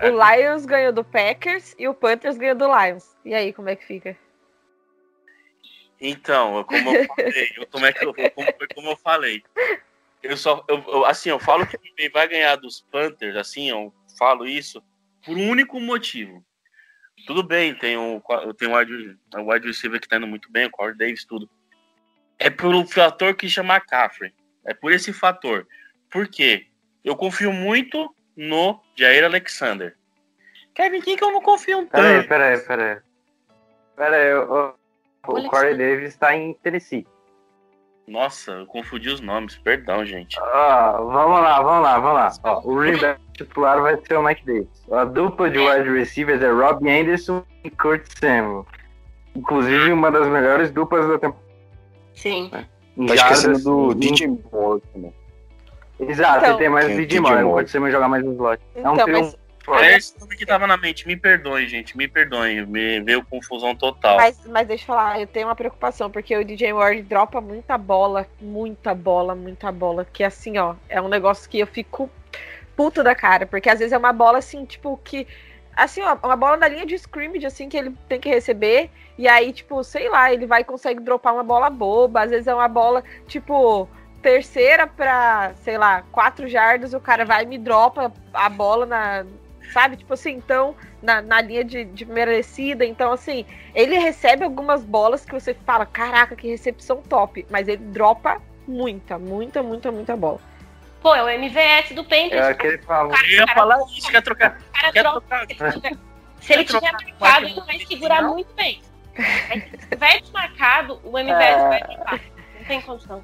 O 0.01 0.07
Lions 0.07 0.65
ganhou 0.65 0.93
do 0.93 1.03
Packers 1.03 1.75
e 1.77 1.87
o 1.87 1.93
Panthers 1.93 2.37
ganhou 2.37 2.55
do 2.55 2.65
Lions. 2.65 3.15
E 3.25 3.33
aí, 3.33 3.51
como 3.51 3.69
é 3.69 3.75
que 3.75 3.85
fica? 3.85 4.15
Então, 5.99 6.63
como 6.65 6.95
eu 6.95 7.05
falei, 7.07 7.51
eu, 7.55 7.67
como, 7.67 7.85
é 7.85 7.93
que 7.93 8.05
eu, 8.05 8.13
como, 8.13 8.47
como 8.75 8.89
eu 8.91 8.97
falei, 8.97 9.43
eu 10.21 10.37
só, 10.37 10.63
eu, 10.67 10.83
eu, 10.87 11.05
assim, 11.05 11.29
eu 11.29 11.39
falo 11.39 11.65
que 11.65 11.77
quem 11.77 12.09
vai 12.09 12.27
ganhar 12.27 12.55
dos 12.55 12.81
Panthers, 12.91 13.35
assim, 13.35 13.69
eu 13.69 13.93
falo 14.17 14.45
isso 14.45 14.83
por 15.25 15.35
um 15.35 15.49
único 15.49 15.79
motivo. 15.79 16.43
Tudo 17.25 17.41
bem, 17.43 17.73
tem 17.75 17.97
o, 17.97 18.21
tem 18.57 18.67
o 18.67 18.77
wide, 18.77 19.17
o 19.35 19.51
wide 19.51 19.67
receiver 19.67 19.99
que 19.99 20.07
tá 20.07 20.17
indo 20.17 20.27
muito 20.27 20.51
bem, 20.51 20.67
o 20.67 20.71
Corey 20.71 20.95
Davis, 20.95 21.25
tudo. 21.25 21.49
é 22.39 22.49
pelo 22.49 22.85
fator 22.85 23.35
que 23.35 23.49
chama 23.49 23.75
McCaffrey. 23.75 24.33
É 24.65 24.73
por 24.73 24.91
esse 24.91 25.11
fator. 25.11 25.67
Por 26.11 26.27
quê? 26.27 26.67
Eu 27.03 27.15
confio 27.15 27.51
muito 27.51 28.13
no 28.35 28.79
Jair 28.95 29.23
Alexander. 29.23 29.97
Kevin 30.75 31.01
King 31.01 31.21
eu 31.21 31.31
não 31.31 31.41
confio 31.41 31.79
um 31.79 31.87
Peraí, 31.87 32.17
tanto. 32.17 32.27
peraí, 32.29 32.59
peraí. 32.59 32.97
Peraí, 33.95 34.33
o, 34.35 34.53
o 34.53 34.73
Olha 35.35 35.49
Corey 35.49 35.71
que- 35.71 35.77
Davis 35.77 36.15
tá 36.17 36.35
em 36.35 36.53
Tennessee. 36.53 37.05
Nossa, 38.07 38.51
eu 38.51 38.65
confundi 38.65 39.09
os 39.09 39.19
nomes. 39.19 39.57
Perdão, 39.57 40.05
gente. 40.05 40.39
Ó, 40.39 40.91
vamos 41.03 41.41
lá, 41.41 41.61
vamos 41.61 41.83
lá, 41.83 41.99
vamos 41.99 42.15
lá. 42.15 42.31
Ó, 42.43 42.61
o 42.63 42.75
running 42.75 42.97
back 42.99 43.19
titular 43.33 43.81
vai 43.81 43.97
ser 44.05 44.17
o 44.17 44.23
Mike 44.23 44.45
Davis. 44.45 44.85
A 44.89 45.03
dupla 45.03 45.49
de 45.49 45.59
wide 45.59 45.89
receivers 45.89 46.41
é 46.41 46.49
Rob 46.49 46.89
Anderson 46.89 47.43
e 47.65 47.69
Kurt 47.69 48.05
Samuel. 48.19 48.65
Inclusive, 49.35 49.91
uma 49.91 50.09
das 50.09 50.25
melhores 50.27 50.71
duplas 50.71 51.05
da 51.07 51.19
temporada. 51.19 51.45
Sim. 52.15 52.49
em 52.97 53.05
Tá 53.05 53.13
esquecendo 53.13 53.59
do 53.59 53.93
DJ 53.93 54.27
Moore 54.51 54.81
também. 54.93 55.13
Exato, 55.99 56.45
Então- 56.45 56.57
tem 56.57 56.69
mais 56.69 56.85
o 56.85 56.95
DJ 56.95 57.19
Moore. 57.19 57.43
Pode 57.43 57.69
ser 57.69 57.79
mais 57.79 57.93
jogar 57.93 58.07
mais 58.07 58.23
no 58.23 58.31
slot. 58.33 58.61
É 58.73 58.89
um 58.89 58.93
Então, 58.93 59.07
mas. 59.09 59.37
É 59.75 59.97
esse 59.97 60.17
nome 60.19 60.35
que 60.35 60.45
tava 60.45 60.65
na 60.65 60.77
mente. 60.77 61.05
Me 61.05 61.17
perdoem, 61.17 61.67
gente. 61.67 61.97
Me 61.97 62.07
perdoem. 62.07 62.65
Me 62.65 63.01
veio 63.01 63.23
confusão 63.25 63.75
total. 63.75 64.17
mas, 64.17 64.39
mas 64.45 64.67
deixa 64.67 64.83
eu 64.83 64.87
falar, 64.87 65.19
eu 65.19 65.27
tenho 65.27 65.47
uma 65.47 65.55
preocupação, 65.55 66.09
porque 66.09 66.35
o 66.37 66.45
DJ 66.45 66.73
Ward 66.73 67.01
dropa 67.01 67.41
muita 67.41 67.77
bola, 67.77 68.25
muita 68.39 68.95
bola, 68.95 69.35
muita 69.35 69.71
bola. 69.71 70.05
Que 70.05 70.23
assim, 70.23 70.57
ó, 70.57 70.75
é 70.87 71.01
um 71.01 71.09
negócio 71.09 71.49
que 71.49 71.59
eu 71.59 71.67
fico 71.67 72.09
puto 72.75 73.03
da 73.03 73.15
cara, 73.15 73.45
porque 73.45 73.69
às 73.69 73.79
vezes 73.79 73.91
é 73.91 73.97
uma 73.97 74.13
bola 74.13 74.37
assim, 74.37 74.63
tipo, 74.65 74.99
que. 75.03 75.27
Assim, 75.75 76.01
ó, 76.01 76.17
uma 76.23 76.35
bola 76.35 76.57
na 76.57 76.67
linha 76.67 76.85
de 76.85 76.95
scrimmage, 76.95 77.45
assim, 77.45 77.69
que 77.69 77.77
ele 77.77 77.93
tem 78.07 78.19
que 78.19 78.29
receber. 78.29 78.89
E 79.17 79.27
aí, 79.27 79.51
tipo, 79.51 79.83
sei 79.83 80.09
lá, 80.09 80.31
ele 80.31 80.45
vai 80.45 80.61
e 80.61 80.63
consegue 80.63 80.99
dropar 80.99 81.33
uma 81.33 81.43
bola 81.43 81.69
boba. 81.69 82.21
Às 82.21 82.29
vezes 82.31 82.47
é 82.47 82.53
uma 82.53 82.67
bola, 82.67 83.03
tipo, 83.27 83.87
terceira 84.21 84.87
pra, 84.87 85.53
sei 85.63 85.77
lá, 85.77 86.03
quatro 86.11 86.47
jardas, 86.47 86.93
o 86.93 86.99
cara 86.99 87.25
vai 87.25 87.43
e 87.43 87.47
me 87.47 87.57
dropa 87.57 88.11
a 88.33 88.49
bola 88.49 88.85
na. 88.85 89.25
Sabe? 89.73 89.97
Tipo 89.97 90.13
assim, 90.13 90.31
então, 90.31 90.75
na, 91.01 91.21
na 91.21 91.41
linha 91.41 91.63
de, 91.63 91.83
de 91.85 92.05
primeira 92.05 92.31
descida. 92.31 92.85
Então, 92.85 93.11
assim, 93.11 93.45
ele 93.75 93.97
recebe 93.97 94.43
algumas 94.43 94.83
bolas 94.83 95.23
que 95.25 95.31
você 95.33 95.53
fala, 95.53 95.85
caraca, 95.85 96.35
que 96.35 96.47
recepção 96.47 97.01
top. 97.01 97.45
Mas 97.49 97.67
ele 97.67 97.77
dropa 97.77 98.41
muita, 98.67 99.17
muita, 99.19 99.61
muita, 99.61 99.91
muita 99.91 100.15
bola. 100.15 100.39
Pô, 101.01 101.13
é 101.15 101.23
o 101.23 101.29
MVS 101.29 101.93
do 101.93 102.01
É 102.01 102.03
Panthers. 102.03 102.47
aquele 102.47 102.77
favor. 102.79 103.15
Eu 103.23 103.29
ia 103.37 103.47
falar 103.47 103.77
isso. 103.95 104.09
Quer 104.09 104.21
trocar? 104.23 104.57
O 104.69 104.73
cara 104.73 104.91
Quer 104.91 105.03
trocar? 105.03 105.47
Se 106.41 106.53
ele 106.53 106.63
tiver 106.65 106.91
marcado, 106.91 107.45
ele 107.45 107.61
vai 107.61 107.79
segurar 107.79 108.21
muito 108.23 108.53
bem. 108.55 108.81
Mas 109.17 109.63
Se 109.63 109.87
tiver 109.89 110.21
desmarcado, 110.21 110.99
o 111.03 111.17
MVS 111.17 111.39
É. 111.41 111.67
vai 111.69 111.81
dropar. 111.81 112.21
Não 112.59 112.65
tem 112.67 112.81
condição. 112.81 113.23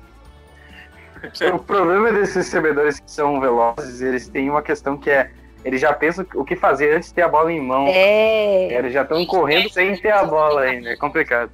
O 1.53 1.59
problema 1.59 2.11
desses 2.11 2.35
recebedores 2.35 2.99
que 2.99 3.09
são 3.09 3.39
velozes, 3.39 4.01
eles 4.01 4.27
têm 4.27 4.49
uma 4.49 4.61
questão 4.61 4.97
que 4.97 5.09
é. 5.09 5.31
Eles 5.64 5.80
já 5.80 5.93
pensam 5.93 6.26
o 6.36 6.43
que 6.43 6.55
fazer 6.55 6.95
antes 6.95 7.09
de 7.09 7.16
ter 7.16 7.22
a 7.22 7.28
bola 7.28 7.51
em 7.51 7.61
mão. 7.61 7.88
É. 7.88 8.74
Eles 8.74 8.93
já 8.93 9.03
estão 9.03 9.26
correndo 9.26 9.70
sem 9.70 9.95
ter 9.97 10.11
a 10.11 10.26
bola 10.26 10.61
ainda. 10.61 10.89
É 10.89 10.97
complicado. 10.97 11.51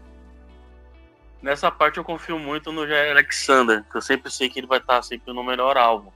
Nessa 1.42 1.72
parte 1.72 1.98
eu 1.98 2.04
confio 2.04 2.38
muito 2.38 2.72
no 2.72 2.88
Jair 2.88 3.12
Alexander, 3.12 3.84
que 3.90 3.96
eu 3.96 4.02
sempre 4.02 4.30
sei 4.32 4.50
que 4.50 4.60
ele 4.60 4.68
vai 4.68 4.80
estar 4.80 5.02
sempre 5.04 5.32
no 5.32 5.44
melhor 5.44 5.78
alvo. 5.78 6.14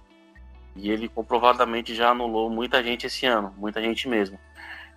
E 0.76 0.91
ele 0.91 1.08
comprovadamente 1.08 1.94
já 1.94 2.10
anulou 2.10 2.50
muita 2.50 2.84
gente 2.84 3.06
esse 3.06 3.26
ano, 3.26 3.54
muita 3.58 3.80
gente 3.80 4.10
mesmo. 4.10 4.39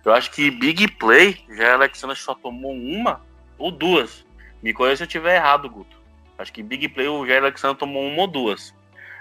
Eu 0.03 0.13
acho 0.13 0.31
que 0.31 0.49
Big 0.49 0.89
Play, 0.93 1.37
Jair 1.49 1.73
Alexander 1.73 2.17
só 2.17 2.33
tomou 2.33 2.73
uma 2.73 3.21
ou 3.57 3.71
duas. 3.71 4.25
Me 4.61 4.73
conhece 4.73 4.97
se 4.97 5.03
eu 5.03 5.07
estiver 5.07 5.35
errado, 5.35 5.69
Guto. 5.69 5.97
Acho 6.37 6.51
que 6.51 6.63
Big 6.63 6.89
Play 6.89 7.07
o 7.07 7.25
Jair 7.25 7.43
Alexander 7.43 7.77
tomou 7.77 8.03
uma 8.03 8.21
ou 8.21 8.27
duas. 8.27 8.73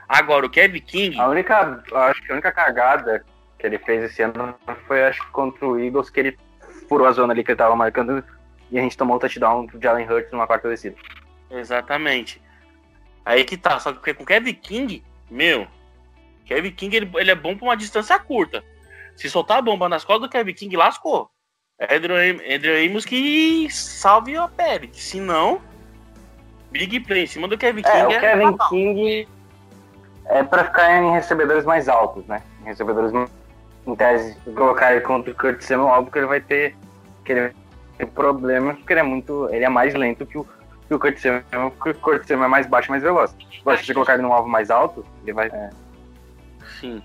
Agora, 0.08 0.46
o 0.46 0.50
Kevin 0.50 0.80
King, 0.80 1.18
A 1.18 1.28
única, 1.28 1.82
acho 1.92 2.22
que 2.22 2.30
a 2.30 2.34
única 2.34 2.52
cagada 2.52 3.24
que 3.58 3.66
ele 3.66 3.78
fez 3.78 4.04
esse 4.04 4.22
ano 4.22 4.54
foi, 4.86 5.04
acho 5.04 5.24
que 5.24 5.30
contra 5.30 5.66
o 5.66 5.78
Eagles, 5.78 6.10
que 6.10 6.20
ele 6.20 6.38
furou 6.88 7.06
a 7.06 7.12
zona 7.12 7.32
ali 7.32 7.42
que 7.42 7.50
ele 7.50 7.58
tava 7.58 7.74
marcando 7.74 8.22
e 8.70 8.78
a 8.78 8.82
gente 8.82 8.96
tomou 8.96 9.16
o 9.16 9.18
touchdown 9.20 9.66
do 9.66 9.80
Jalen 9.80 10.08
Hurts 10.08 10.32
numa 10.32 10.46
quarta 10.46 10.68
descida. 10.68 10.96
Exatamente. 11.50 12.42
Aí 13.24 13.44
que 13.44 13.56
tá, 13.56 13.78
só 13.78 13.92
que 13.92 14.14
com 14.14 14.22
o 14.22 14.26
Kevin 14.26 14.54
King, 14.54 15.04
meu, 15.30 15.66
Kevin 16.44 16.70
King 16.70 16.96
ele, 16.96 17.10
ele 17.14 17.30
é 17.30 17.34
bom 17.34 17.56
pra 17.56 17.66
uma 17.66 17.76
distância 17.76 18.18
curta. 18.18 18.64
Se 19.16 19.28
soltar 19.30 19.58
a 19.58 19.62
bomba 19.62 19.88
nas 19.88 20.04
costas 20.04 20.28
do 20.28 20.32
Kevin 20.32 20.54
King, 20.54 20.76
lascou. 20.76 21.30
É 21.78 21.96
Andrew 21.96 22.16
Andrew 22.16 22.86
Amos 22.86 23.04
que 23.04 23.68
salve 23.70 24.36
a 24.36 24.48
pele. 24.48 24.90
Se 24.92 25.20
não, 25.20 25.60
big 26.70 27.00
play 27.00 27.24
em 27.24 27.26
cima 27.26 27.48
do 27.48 27.58
Kevin 27.58 27.82
King. 27.82 27.96
É, 27.96 28.06
o 28.06 28.20
Kevin 28.20 28.50
fatal. 28.52 28.68
King 28.68 29.28
é 30.26 30.42
pra 30.42 30.64
ficar 30.64 31.02
em 31.02 31.12
recebedores 31.12 31.64
mais 31.64 31.88
altos, 31.88 32.24
né? 32.26 32.42
Em 32.62 32.64
recebedores 32.64 33.12
em 33.86 33.94
tese, 33.94 34.34
se 34.42 34.50
colocar 34.52 34.92
ele 34.92 35.00
contra 35.00 35.30
o 35.30 35.34
Kurt 35.34 35.60
Samuel, 35.60 35.88
óbvio 35.88 36.12
que 36.12 36.18
ele 36.18 36.26
vai 36.26 36.40
ter, 36.40 36.76
que 37.24 37.32
ele 37.32 37.40
vai 37.40 37.54
ter 37.98 38.06
problemas, 38.06 38.76
porque 38.76 38.92
ele 38.92 39.00
é 39.00 39.04
muito, 39.04 39.48
ele 39.50 39.64
é 39.64 39.68
mais 39.68 39.94
lento 39.94 40.26
que 40.26 40.38
o, 40.38 40.44
que 40.88 40.94
o 40.94 41.18
Samuel, 41.18 41.70
porque 41.70 41.90
o 41.90 41.94
Kurt 41.94 42.26
Samuel 42.26 42.46
é 42.46 42.48
mais 42.48 42.66
baixo 42.66 42.90
mais 42.90 43.02
veloz. 43.02 43.34
Agora, 43.60 43.78
se 43.78 43.86
você 43.86 43.94
colocar 43.94 44.14
ele 44.14 44.22
num 44.22 44.32
alvo 44.32 44.48
mais 44.48 44.70
alto, 44.70 45.04
ele 45.22 45.32
vai... 45.32 45.48
é, 45.48 45.70
Sim. 46.80 47.02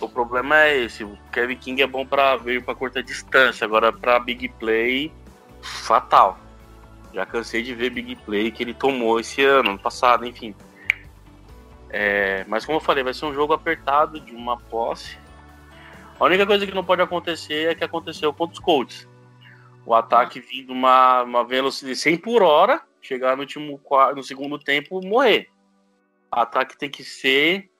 O 0.00 0.08
problema 0.08 0.62
é 0.62 0.78
esse. 0.78 1.04
O 1.04 1.18
Kevin 1.32 1.56
King 1.56 1.82
é 1.82 1.86
bom 1.86 2.06
pra 2.06 2.36
ver 2.36 2.62
pra 2.62 2.74
curta 2.74 3.02
distância. 3.02 3.64
Agora, 3.64 3.92
pra 3.92 4.18
big 4.18 4.48
play, 4.50 5.12
fatal. 5.60 6.38
Já 7.12 7.26
cansei 7.26 7.62
de 7.62 7.74
ver 7.74 7.90
big 7.90 8.16
play 8.16 8.50
que 8.50 8.62
ele 8.62 8.72
tomou 8.72 9.18
esse 9.20 9.42
ano, 9.44 9.70
ano 9.70 9.78
passado, 9.78 10.24
enfim. 10.24 10.54
É, 11.90 12.44
mas 12.46 12.64
como 12.64 12.76
eu 12.78 12.82
falei, 12.82 13.02
vai 13.02 13.12
ser 13.12 13.26
um 13.26 13.34
jogo 13.34 13.52
apertado 13.52 14.20
de 14.20 14.32
uma 14.34 14.56
posse. 14.56 15.18
A 16.20 16.24
única 16.26 16.46
coisa 16.46 16.66
que 16.66 16.74
não 16.74 16.84
pode 16.84 17.00
acontecer 17.00 17.70
é 17.70 17.74
que 17.74 17.82
aconteceu 17.82 18.30
contra 18.30 18.52
os 18.52 18.58
Colts. 18.58 19.08
O 19.86 19.94
ataque 19.94 20.38
vindo 20.38 20.70
uma, 20.70 21.22
uma 21.22 21.42
velocidade 21.42 21.94
de 21.94 22.00
100 22.00 22.18
por 22.18 22.42
hora, 22.42 22.82
chegar 23.00 23.34
no 23.34 23.42
último 23.42 23.80
no 24.14 24.22
segundo 24.22 24.58
tempo 24.58 25.00
morrer. 25.02 25.48
O 26.30 26.38
ataque 26.38 26.76
tem 26.76 26.90
que 26.90 27.02
ser 27.02 27.70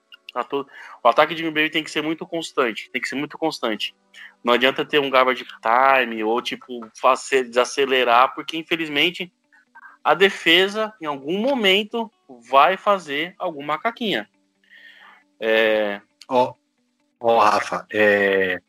o 1.03 1.09
ataque 1.09 1.35
de 1.35 1.49
Green 1.51 1.69
tem 1.69 1.83
que 1.83 1.91
ser 1.91 2.01
muito 2.01 2.25
constante, 2.25 2.89
tem 2.89 3.01
que 3.01 3.07
ser 3.07 3.15
muito 3.15 3.37
constante. 3.37 3.93
Não 4.41 4.53
adianta 4.53 4.85
ter 4.85 4.97
um 4.97 5.09
garbage 5.09 5.45
time 5.45 6.23
ou 6.23 6.41
tipo 6.41 6.79
fazer 6.99 7.43
desacelerar, 7.43 8.33
porque 8.33 8.57
infelizmente 8.57 9.31
a 10.01 10.13
defesa 10.13 10.93
em 11.01 11.05
algum 11.05 11.37
momento 11.37 12.09
vai 12.49 12.77
fazer 12.77 13.35
alguma 13.37 13.77
caquinha. 13.77 14.27
É, 15.39 16.01
Ó, 16.29 16.53
ó, 17.21 17.39
Rafa, 17.39 17.85
é, 17.93 18.59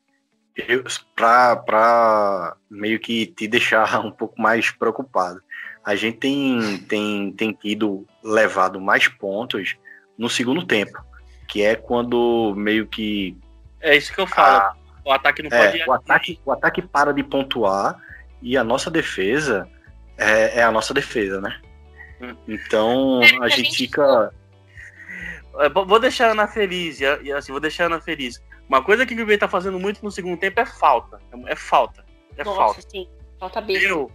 pra 1.65 2.57
meio 2.71 3.01
que 3.01 3.27
te 3.27 3.49
deixar 3.49 4.01
um 4.05 4.11
pouco 4.11 4.41
mais 4.41 4.71
preocupado, 4.71 5.43
a 5.85 5.95
gente 5.97 6.19
tem, 6.19 6.79
tem, 6.89 7.33
tem 7.33 7.53
tido 7.53 8.07
levado 8.23 8.81
mais 8.81 9.09
pontos 9.09 9.77
no 10.17 10.29
segundo 10.29 10.65
tempo, 10.65 11.03
que 11.49 11.63
é 11.63 11.75
quando 11.75 12.55
meio 12.57 12.87
que 12.87 13.37
é 13.81 13.97
isso 13.97 14.15
que 14.15 14.21
eu 14.21 14.27
falo. 14.27 14.59
a, 14.59 14.77
o 15.05 15.13
ataque 15.13 15.43
não 15.43 15.51
pode 15.51 15.81
é, 15.81 15.87
o, 15.87 15.93
ataque, 15.93 16.41
o 16.47 16.53
ataque 16.53 16.81
para 16.81 17.13
de 17.13 17.25
pontuar 17.25 18.01
e 18.41 18.57
a 18.57 18.63
nossa 18.63 18.89
defesa 18.91 19.69
é, 20.17 20.61
é 20.61 20.63
a 20.63 20.71
nossa 20.71 20.95
defesa, 20.95 21.41
né? 21.41 21.61
Então 22.47 23.21
a 23.41 23.49
gente 23.49 23.77
fica. 23.77 24.33
É, 24.33 24.42
vou 25.87 25.99
deixar 25.99 26.29
a 26.29 26.33
Ana 26.33 26.49
feliz, 26.49 27.01
e, 27.01 27.33
assim, 27.33 27.53
vou 27.53 27.61
deixar 27.61 27.85
a 27.85 27.87
Ana 27.87 28.01
feliz. 28.01 28.43
Uma 28.69 28.83
coisa 28.83 29.05
que 29.05 29.13
o 29.13 29.17
Green 29.17 29.27
Bay 29.27 29.39
tá 29.39 29.49
fazendo 29.49 29.79
muito 29.79 30.03
no 30.03 30.11
segundo 30.11 30.39
tempo 30.39 30.61
é 30.61 30.67
falta. 30.67 31.21
É, 31.47 31.53
é 31.53 31.57
falta. 31.57 32.05
É 32.37 32.45
Nossa, 32.45 32.57
falta. 32.57 32.83
sim. 32.89 33.09
Falta 33.39 33.61
besta. 33.61 33.87
Meu, 33.87 34.11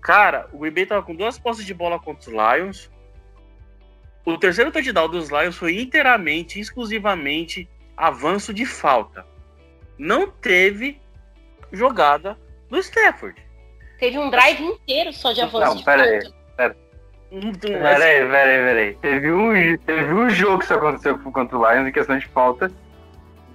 cara, 0.00 0.48
o 0.52 0.58
Green 0.58 0.72
Bay 0.72 0.86
tava 0.86 1.02
com 1.02 1.14
duas 1.14 1.38
posses 1.38 1.64
de 1.64 1.72
bola 1.74 1.98
contra 1.98 2.28
os 2.30 2.36
Lions. 2.36 2.90
O 4.24 4.36
terceiro 4.36 4.72
touchdown 4.72 5.08
dos 5.08 5.30
Lions 5.30 5.56
foi 5.56 5.80
inteiramente, 5.80 6.58
exclusivamente 6.60 7.68
avanço 7.96 8.52
de 8.52 8.66
falta. 8.66 9.24
Não 9.96 10.30
teve 10.30 11.00
jogada 11.72 12.38
do 12.68 12.78
Stafford. 12.78 13.40
Teve 13.98 14.18
um 14.18 14.30
drive 14.30 14.62
inteiro 14.62 15.12
só 15.12 15.32
de 15.32 15.40
avanço. 15.40 15.66
Não, 15.66 15.76
de 15.76 15.84
pera 15.84 16.02
aí. 16.02 16.22
falta. 16.22 16.36
Não- 16.58 16.68
não- 16.68 16.87
Peraí, 17.30 18.26
peraí, 18.26 18.64
peraí. 18.64 18.94
Teve 19.02 19.30
um, 19.32 19.76
teve 19.78 20.12
um 20.14 20.30
jogo 20.30 20.58
que 20.58 20.64
isso 20.64 20.74
aconteceu 20.74 21.18
contra 21.18 21.58
o 21.58 21.70
Lions 21.70 21.88
em 21.88 21.92
questão 21.92 22.18
de 22.18 22.26
falta 22.28 22.70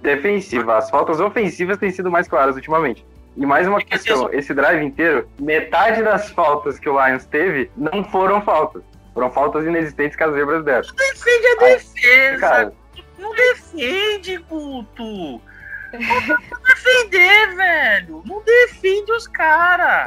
defensiva. 0.02 0.76
As 0.78 0.90
faltas 0.90 1.18
ofensivas 1.20 1.78
têm 1.78 1.90
sido 1.90 2.10
mais 2.10 2.28
claras 2.28 2.54
ultimamente. 2.54 3.04
E 3.36 3.44
mais 3.44 3.66
uma 3.66 3.78
É 3.78 3.82
assim, 3.82 3.88
questão, 3.88 4.32
esse 4.32 4.54
drive 4.54 4.84
inteiro, 4.84 5.28
metade 5.40 6.02
das 6.02 6.30
faltas 6.30 6.78
que 6.78 6.88
o 6.88 7.04
Lions 7.04 7.24
teve 7.26 7.68
não 7.76 8.04
foram 8.04 8.40
faltas. 8.42 8.82
Foram 9.12 9.30
faltas 9.30 9.64
inexistentes 9.64 10.16
que 10.16 10.22
as 10.22 10.32
zebras 10.34 10.64
deram. 10.64 10.88
defende 10.96 11.46
a 11.46 11.54
defesa. 11.66 12.38
Cara, 12.40 12.72
Não 13.18 13.34
defende, 13.34 14.36
Guto. 14.38 15.40
Não 15.92 16.60
defender, 16.64 17.56
velho. 17.56 18.22
Não 18.24 18.42
defende 18.44 19.12
os 19.12 19.26
caras. 19.28 20.06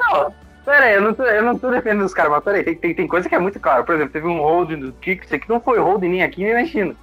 Pera 0.67 0.83
aí, 0.83 0.95
eu 0.95 1.01
não 1.01 1.13
tô, 1.13 1.23
eu 1.23 1.41
não 1.43 1.57
tô 1.57 1.71
defendendo 1.71 2.03
os 2.03 2.13
caras, 2.13 2.29
mas 2.29 2.43
peraí, 2.43 2.61
tem, 2.61 2.75
tem, 2.75 2.93
tem 2.93 3.07
coisa 3.07 3.29
que 3.29 3.33
é 3.33 3.39
muito 3.39 3.57
clara. 3.57 3.85
Por 3.85 3.95
exemplo, 3.95 4.11
teve 4.11 4.27
um 4.27 4.39
holding 4.41 4.81
do 4.81 4.91
Kicks 4.91 5.29
que 5.29 5.47
não 5.47 5.61
foi 5.61 5.79
holding 5.79 6.09
nem 6.09 6.23
aqui 6.23 6.43
nem 6.43 6.53
na 6.53 6.65
China. 6.65 6.93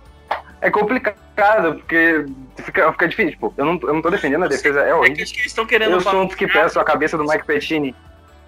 É 0.61 0.71
complicado, 0.71 1.77
porque 1.77 2.27
fica, 2.59 2.93
fica 2.93 3.09
difícil. 3.09 3.31
Tipo, 3.33 3.55
eu 3.57 3.65
não, 3.65 3.81
eu 3.85 3.95
não 3.95 4.03
tô 4.03 4.11
defendendo 4.11 4.45
a 4.45 4.49
defesa, 4.49 4.81
é 4.81 4.83
É 4.83 4.87
que 4.89 4.93
horrível. 4.93 5.23
acho 5.23 5.33
que 5.33 5.41
eles 5.41 5.51
estão 5.51 5.65
querendo 5.65 5.93
Eu 5.93 6.01
sou 6.03 6.23
um 6.23 6.27
dos 6.27 6.35
que 6.35 6.47
peço 6.47 6.79
a 6.79 6.85
cabeça 6.85 7.17
do 7.17 7.25
Mike 7.25 7.47
Pettini. 7.47 7.95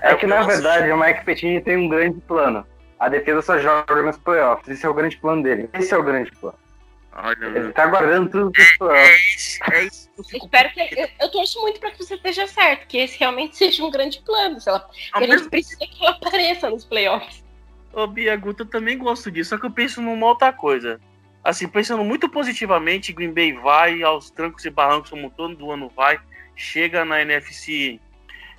É 0.02 0.14
que 0.16 0.26
na 0.28 0.44
verdade 0.44 0.92
o 0.92 0.98
Mike 1.00 1.24
Pettini 1.26 1.62
tem 1.62 1.76
um 1.78 1.88
grande 1.90 2.20
plano. 2.22 2.66
A 3.00 3.08
defesa 3.10 3.42
só 3.42 3.58
joga 3.58 4.02
nos 4.02 4.18
playoffs. 4.18 4.68
Esse 4.70 4.86
é 4.86 4.90
o 4.90 4.94
grande 4.94 5.18
plano 5.18 5.44
dele. 5.44 5.70
Esse 5.74 5.94
é 5.94 5.98
o 5.98 6.04
grande 6.04 6.32
plano. 6.32 6.58
Olha, 7.14 7.46
Ele 7.46 7.72
tá 7.74 7.86
guardando 7.88 8.30
tudo 8.30 8.52
pros 8.52 8.78
playoffs. 8.78 9.60
é 9.72 9.84
isso. 9.84 10.05
Eu 10.05 10.05
Eu 10.18 10.24
espero 10.38 10.72
que. 10.72 10.80
Eu, 10.80 11.10
eu 11.22 11.32
torço 11.32 11.62
muito 11.62 11.80
pra 11.80 11.92
que 11.92 11.98
você 11.98 12.16
esteja 12.16 12.48
certo, 12.48 12.88
que 12.88 12.98
esse 12.98 13.20
realmente 13.20 13.56
seja 13.58 13.84
um 13.84 13.92
grande 13.92 14.22
plano. 14.22 14.60
Se 14.60 14.70
ela, 14.70 14.90
a 15.14 15.24
gente 15.24 15.50
precisa 15.50 15.80
que 15.80 16.06
ela 16.06 16.12
apareça 16.12 16.70
nos 16.70 16.86
playoffs. 16.86 17.44
Ô, 17.94 18.08
Bia 18.08 18.36
Guta, 18.36 18.64
eu 18.64 18.68
também 18.68 18.98
gosto 18.98 19.32
disso, 19.32 19.52
só 19.52 19.58
que 19.58 19.66
eu 19.66 19.72
penso 19.72 20.02
numa 20.02 20.28
outra 20.28 20.52
coisa. 20.52 21.00
Assim, 21.44 21.68
pensando 21.68 22.04
muito 22.04 22.28
positivamente, 22.28 23.14
Green 23.14 23.32
Bay 23.32 23.54
vai 23.54 24.02
aos 24.02 24.32
trancos 24.32 24.66
e 24.66 24.70
barrancos, 24.70 25.12
como 25.12 25.30
todo 25.30 25.72
ano 25.72 25.90
vai, 25.96 26.20
chega 26.56 27.06
na 27.06 27.22
NFC 27.22 28.00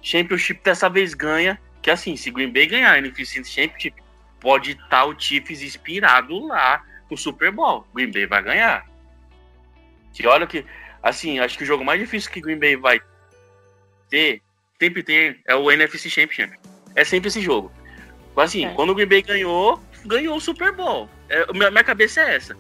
Championship, 0.01 0.63
dessa 0.63 0.89
vez 0.89 1.13
ganha, 1.13 1.61
que 1.83 1.91
assim, 1.91 2.17
se 2.17 2.31
Green 2.31 2.53
Bay 2.53 2.67
ganhar 2.67 2.93
a 2.93 2.99
NFC 2.99 3.45
Championship, 3.45 4.01
pode 4.41 4.71
estar 4.73 5.05
o 5.05 5.19
Chiefs 5.19 5.63
inspirado 5.63 6.47
lá 6.47 6.85
no 7.11 7.17
Super 7.17 7.51
Bowl. 7.51 7.85
Green 7.95 8.11
Bay 8.11 8.27
vai 8.27 8.43
ganhar. 8.43 8.87
Que 10.13 10.27
olha 10.27 10.47
que, 10.47 10.65
assim, 11.03 11.39
acho 11.39 11.57
que 11.57 11.65
o 11.65 11.67
jogo 11.67 11.85
mais 11.85 12.01
difícil 12.01 12.31
que 12.31 12.41
Green 12.41 12.59
Bay 12.59 12.77
vai 12.77 13.01
ter, 14.11 14.41
sempre 14.81 15.03
tem, 15.03 15.37
é 15.47 15.55
o 15.55 15.71
NFC 15.71 16.09
Championship. 16.11 16.59
É 16.95 17.05
sempre 17.05 17.29
esse 17.29 17.41
jogo. 17.41 17.73
Assim, 18.37 18.67
É. 18.67 18.71
quando 18.75 18.91
o 18.91 18.95
Green 18.95 19.07
Bay 19.09 19.23
ganhou, 19.23 19.81
ganhou 20.05 20.37
o 20.37 20.41
Super 20.41 20.73
Bowl. 20.73 21.09
É, 21.29 21.51
minha, 21.53 21.71
minha 21.71 21.85
cabeça 21.85 22.21
é 22.21 22.37
essa. 22.37 22.57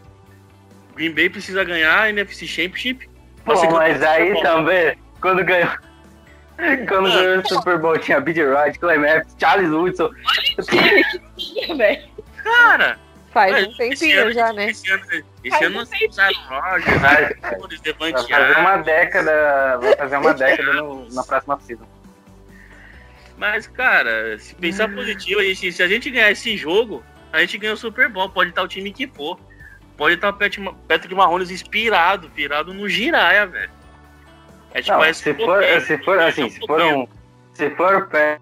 Green 0.94 1.12
Bay 1.12 1.28
precisa 1.28 1.62
ganhar 1.64 2.02
a 2.02 2.08
NFC 2.08 2.46
Championship. 2.46 3.08
Bom, 3.44 3.70
mas 3.72 4.02
aí 4.02 4.32
Bowl. 4.32 4.42
também, 4.42 4.98
quando 5.20 5.44
ganhou. 5.44 5.70
Quando 6.88 7.10
ganhou 7.12 7.40
o 7.42 7.46
Super 7.48 7.78
Bowl, 7.78 7.98
tinha 7.98 8.18
Bid 8.18 8.42
Wright, 8.42 8.78
Clay 8.78 8.96
Matthews, 8.96 9.36
Charles 9.38 9.70
Woodson. 9.70 10.10
velho. 11.76 12.08
Cara, 12.42 12.98
Faz 13.36 13.52
Mas 13.52 13.66
um 13.66 13.68
esse 13.70 13.76
tempinho 14.00 14.22
ano- 14.22 14.32
já, 14.32 14.50
né? 14.54 14.70
esse 14.70 14.90
ano, 14.90 15.04
esse 15.44 15.64
ano 15.64 15.78
Rodgers, 15.80 16.18
Aaron 16.18 16.38
Rodgers, 16.48 17.82
Vai 17.98 18.12
fazer 18.12 18.56
uma 18.58 18.76
década. 18.78 19.76
Vai 19.76 19.96
fazer 19.96 20.16
uma 20.16 20.32
década 20.32 20.72
no- 20.72 21.08
na 21.12 21.22
próxima 21.22 21.60
season. 21.60 21.86
Mas, 23.36 23.66
cara, 23.66 24.38
se 24.38 24.54
pensar 24.54 24.88
positivo, 24.88 25.40
a 25.40 25.44
gente- 25.44 25.70
se 25.70 25.82
a 25.82 25.86
gente 25.86 26.10
ganhar 26.10 26.30
esse 26.30 26.56
jogo, 26.56 27.04
a 27.30 27.40
gente 27.40 27.58
ganha 27.58 27.74
o 27.74 27.76
Super 27.76 28.08
Bowl. 28.08 28.30
Pode 28.30 28.48
estar 28.48 28.62
o 28.62 28.68
time 28.68 28.90
que 28.90 29.06
for. 29.06 29.38
Pode 29.98 30.14
estar 30.14 30.30
o 30.30 30.32
Pat- 30.32 30.56
Patrick 30.88 31.14
Mahomes 31.14 31.50
inspirado, 31.50 32.30
virado 32.34 32.72
no 32.72 32.88
Jiraya, 32.88 33.46
velho. 33.46 33.70
É 34.72 34.80
tipo, 34.80 34.96
Não, 34.96 35.04
é 35.04 35.12
se 35.12 35.34
for, 35.34 35.62
se 35.82 35.98
for 35.98 36.18
assim, 36.20 36.48
se 36.48 36.58
for 36.66 36.80
um. 36.80 37.06
Se 37.52 37.68
for 37.76 37.96
o 37.96 38.06
Packers, 38.06 38.40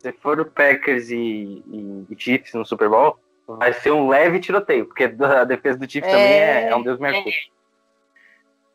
se 0.00 0.12
for 0.20 0.40
o 0.40 0.44
Packers 0.44 1.10
e, 1.10 1.16
e, 1.16 2.06
e 2.10 2.16
Chiefs 2.18 2.54
no 2.54 2.64
Super 2.66 2.88
Bowl, 2.88 3.16
vai 3.46 3.72
ser 3.72 3.92
um 3.92 4.08
leve 4.08 4.40
tiroteio, 4.40 4.86
porque 4.86 5.04
a 5.22 5.44
defesa 5.44 5.78
do 5.78 5.90
Chiefs 5.90 6.08
É. 6.08 6.16
também 6.16 6.32
é, 6.32 6.68
é 6.68 6.76
um 6.76 6.82
Deus 6.82 6.98
mercúrio. 6.98 7.38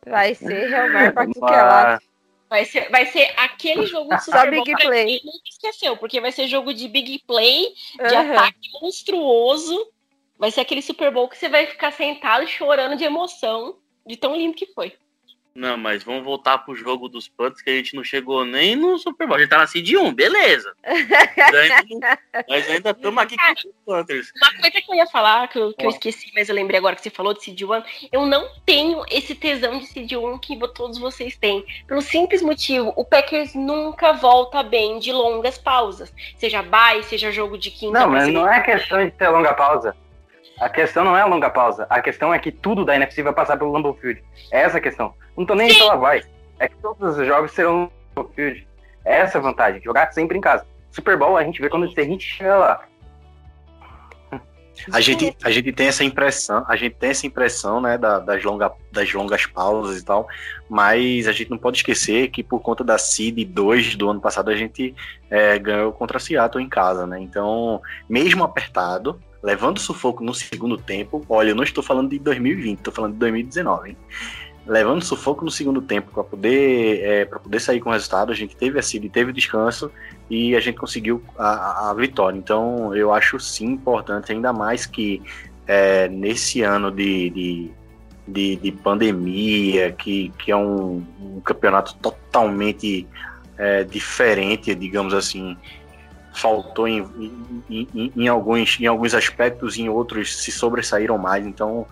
Vai 0.06 0.34
ser 0.34 0.68
realmente 0.68 1.12
pra 1.14 1.26
tudo 1.26 1.46
que 1.46 1.54
é 1.54 1.64
lado. 1.64 2.02
Vai 2.50 2.66
ser, 2.66 2.90
vai 2.90 3.06
ser 3.06 3.32
aquele 3.38 3.86
jogo 3.86 4.14
de 4.14 4.26
Só 4.26 4.32
Super 4.32 4.52
Bowl 4.56 4.66
big 4.66 4.84
play. 4.84 5.22
nunca 5.24 5.48
esqueceu, 5.50 5.96
porque 5.96 6.20
vai 6.20 6.34
ser 6.34 6.48
jogo 6.48 6.74
de 6.74 6.88
big 6.88 7.24
play, 7.26 7.74
de 7.96 8.16
Aham. 8.16 8.34
ataque 8.34 8.70
monstruoso. 8.82 9.88
Vai 10.38 10.52
ser 10.52 10.62
aquele 10.62 10.82
Super 10.82 11.12
Bowl 11.12 11.30
que 11.30 11.38
você 11.38 11.48
vai 11.48 11.66
ficar 11.68 11.92
sentado 11.94 12.46
chorando 12.48 12.98
de 12.98 13.06
emoção, 13.06 13.78
de 14.06 14.18
tão 14.18 14.36
lindo 14.36 14.56
que 14.56 14.66
foi. 14.74 14.94
Não, 15.54 15.78
mas 15.78 16.02
vamos 16.02 16.24
voltar 16.24 16.60
pro 16.60 16.76
jogo 16.76 17.10
dos 17.10 17.28
Panthers, 17.28 17.62
que 17.62 17.70
a 17.70 17.74
gente 17.74 17.94
não 17.96 18.04
chegou 18.04 18.46
nem 18.46 18.76
no 18.76 18.98
Super 18.98 19.28
Bowl. 19.28 19.36
A 19.36 19.40
gente 19.40 19.50
tá 19.50 19.58
na 19.58 19.68
Seed 19.68 19.94
1, 19.94 20.14
beleza. 20.14 20.74
Mas 22.48 22.70
ainda 22.70 22.92
estamos 22.92 23.22
aqui 23.22 23.36
com 23.36 23.52
os 23.52 23.76
Panthers. 23.86 24.32
Uma 24.38 24.62
coisa 24.62 24.82
que 24.82 24.92
eu 24.92 24.96
ia 24.96 25.08
falar, 25.08 25.50
que 25.50 25.60
eu, 25.60 25.74
que 25.74 25.86
eu 25.86 25.90
esqueci, 25.90 26.32
mas 26.34 26.48
eu 26.48 26.56
lembrei 26.56 26.78
agora 26.78 26.96
que 26.96 27.02
você 27.02 27.10
falou 27.10 27.34
de 27.34 27.44
Seed 27.44 27.62
1, 27.62 27.84
eu 28.14 28.26
não 28.26 28.48
tenho 28.66 29.04
esse 29.12 29.36
tesão 29.36 29.78
de 29.78 29.88
Seed 29.88 30.14
1 30.14 30.38
que 30.38 30.58
todos 30.70 30.98
vocês 30.98 31.36
têm. 31.36 31.66
Pelo 31.86 32.02
simples 32.02 32.42
motivo, 32.42 32.94
o 32.96 33.04
Packers 33.04 33.54
nunca 33.54 34.14
volta 34.14 34.64
bem 34.64 35.00
de 35.00 35.12
longas 35.12 35.58
pausas. 35.58 36.14
Seja 36.38 36.62
bye, 36.62 37.04
seja 37.04 37.30
jogo 37.30 37.58
de 37.58 37.72
quinta. 37.72 38.00
não, 38.00 38.10
mas 38.10 38.28
não 38.30 38.52
é 38.52 38.62
questão 38.62 39.04
de 39.04 39.12
ter 39.12 39.28
longa 39.28 39.54
pausa. 39.54 39.96
A 40.62 40.70
questão 40.70 41.04
não 41.04 41.18
é 41.18 41.22
a 41.22 41.26
longa 41.26 41.50
pausa. 41.50 41.88
A 41.90 42.02
questão 42.02 42.34
é 42.34 42.40
que 42.40 42.52
tudo 42.52 42.86
da 42.86 42.96
NFC 42.96 43.24
vai 43.24 43.34
passar 43.34 43.58
pelo 43.58 43.72
Lambeau 43.72 43.96
Field. 43.96 44.24
É 44.52 44.62
essa 44.62 44.78
a 44.78 44.82
questão. 44.82 45.14
Não 45.42 45.46
tô 45.48 45.56
nem 45.56 45.68
aí 45.68 45.74
se 45.74 45.82
ela 45.82 45.96
vai. 45.96 46.22
É 46.60 46.68
que 46.68 46.76
todos 46.78 47.18
os 47.18 47.26
jogos 47.26 47.52
serão 47.52 47.92
no 48.16 48.30
Field. 48.36 48.68
É 49.04 49.22
essa 49.22 49.40
a 49.40 49.42
vantagem. 49.42 49.82
Jogar 49.82 50.12
sempre 50.12 50.38
em 50.38 50.42
casa. 50.42 50.64
Super 50.92 51.18
Bowl 51.18 51.36
a 51.36 51.44
gente 51.44 51.60
vê 51.60 51.68
quando 51.68 51.86
a 51.86 52.04
gente 52.04 52.24
chega 52.24 52.56
lá. 52.56 52.84
A 54.92 55.02
gente, 55.02 55.36
a 55.44 55.50
gente 55.52 55.72
tem 55.72 55.88
essa 55.88 56.04
impressão, 56.04 56.64
a 56.68 56.76
gente 56.76 56.96
tem 56.96 57.10
essa 57.10 57.26
impressão, 57.28 57.82
né, 57.82 57.98
da- 57.98 58.20
das, 58.20 58.44
longa, 58.44 58.72
das 58.92 59.12
longas 59.14 59.46
pausas 59.46 60.00
e 60.00 60.06
tal, 60.06 60.28
mas 60.70 61.28
a 61.28 61.32
gente 61.32 61.52
não 61.52 61.58
pode 61.58 61.78
esquecer 61.78 62.30
que 62.30 62.42
por 62.44 62.62
conta 62.62 62.84
da 62.84 62.98
Seed 62.98 63.48
2 63.48 63.96
do 63.96 64.10
ano 64.10 64.22
passado 64.22 64.50
a 64.50 64.56
gente 64.56 64.96
é, 65.30 65.58
ganhou 65.60 65.92
contra 65.92 66.18
a 66.18 66.20
Seattle 66.20 66.64
em 66.64 66.70
casa, 66.70 67.06
né? 67.06 67.20
Então, 67.20 67.80
mesmo 68.10 68.44
apertado, 68.44 69.20
levando 69.44 69.80
sufoco 69.80 70.24
no 70.24 70.34
segundo 70.34 70.78
tempo, 70.78 71.24
olha, 71.30 71.50
eu 71.50 71.56
não 71.56 71.64
estou 71.64 71.84
falando 71.84 72.10
de 72.10 72.20
2020, 72.20 72.78
estou 72.80 72.94
falando 72.94 73.14
de 73.14 73.20
2019, 73.20 73.90
hein? 73.90 73.98
Levando 74.66 75.04
sufoco 75.04 75.44
no 75.44 75.50
segundo 75.50 75.82
tempo 75.82 76.12
para 76.14 76.24
poder 76.24 77.00
é, 77.04 77.26
poder 77.26 77.60
sair 77.60 77.80
com 77.80 77.90
o 77.90 77.94
resultado, 77.94 78.32
a 78.32 78.36
gente 78.36 78.56
teve 78.56 78.78
a 78.78 78.82
Seed, 78.82 79.10
teve 79.12 79.34
descanso 79.34 79.92
e 80.30 80.56
a 80.56 80.60
gente 80.60 80.78
conseguiu 80.78 81.22
a- 81.38 81.90
a 81.90 81.94
vitória. 81.96 82.38
Então, 82.38 82.96
eu 82.96 83.12
acho 83.12 83.40
sim 83.40 83.66
importante, 83.66 84.32
ainda 84.32 84.54
mais 84.54 84.86
que 84.86 85.22
é, 85.68 86.08
nesse 86.10 86.62
ano 86.62 86.92
de, 86.92 87.30
de, 87.32 87.72
de, 88.28 88.56
de 88.58 88.72
pandemia, 88.72 89.92
que, 89.92 90.32
que 90.38 90.52
é 90.52 90.56
um, 90.56 91.04
um 91.20 91.42
campeonato 91.44 91.96
totalmente 91.96 93.08
é, 93.58 93.84
diferente, 93.84 94.76
digamos 94.76 95.14
assim, 95.14 95.58
faltou 96.34 96.88
em, 96.88 97.00
em, 97.70 97.88
em- 97.94 98.12
em 98.16 98.28
alguns, 98.28 98.78
em 98.80 98.86
alguns 98.86 99.14
aspectos, 99.14 99.78
em 99.78 99.90
outros 99.90 100.38
se 100.44 100.52
sobressaíram 100.52 101.18
mais. 101.18 101.46
Então, 101.46 101.86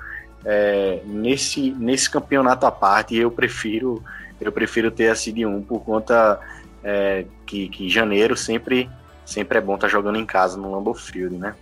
é, 0.45 1.01
nesse, 1.05 1.71
nesse 1.71 2.09
campeonato 2.09 2.65
à 2.65 2.71
parte, 2.71 3.15
eu 3.15 3.29
prefiro 3.31 4.03
eu 4.41 4.51
prefiro 4.53 4.89
ter 4.89 5.09
a 5.09 5.15
Seed 5.15 5.39
1 5.39 5.63
por 5.63 5.81
conta 5.81 6.39
é, 6.81 7.25
que, 7.45 7.67
que 7.67 7.89
janeiro 7.89 8.37
sempre, 8.37 8.89
sempre 9.25 9.57
é 9.57 9.61
bom 9.61 9.75
estar 9.75 9.89
jogando 9.89 10.17
em 10.17 10.25
casa 10.25 10.57
no 10.57 10.71
Lambeau 10.71 10.95
Field, 10.95 11.35
né? 11.35 11.55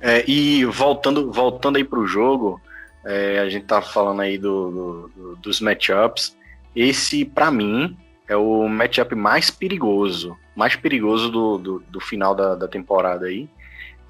É, 0.00 0.28
e 0.28 0.64
voltando, 0.64 1.30
voltando 1.30 1.76
aí 1.76 1.84
pro 1.84 2.06
jogo, 2.08 2.60
é, 3.04 3.38
a 3.38 3.48
gente 3.48 3.66
tá 3.66 3.80
falando 3.80 4.20
aí 4.20 4.36
do, 4.36 4.70
do- 4.70 5.08
do- 5.14 5.36
dos 5.36 5.60
matchups. 5.60 6.36
Esse, 6.74 7.24
para 7.24 7.52
mim, 7.52 7.96
é 8.28 8.36
o 8.36 8.68
matchup 8.68 9.14
mais 9.14 9.48
perigoso, 9.48 10.36
mais 10.56 10.74
perigoso 10.74 11.30
do, 11.30 11.58
do, 11.58 11.82
do 11.88 12.00
final 12.00 12.34
da, 12.34 12.56
da 12.56 12.66
temporada 12.66 13.26
aí. 13.26 13.48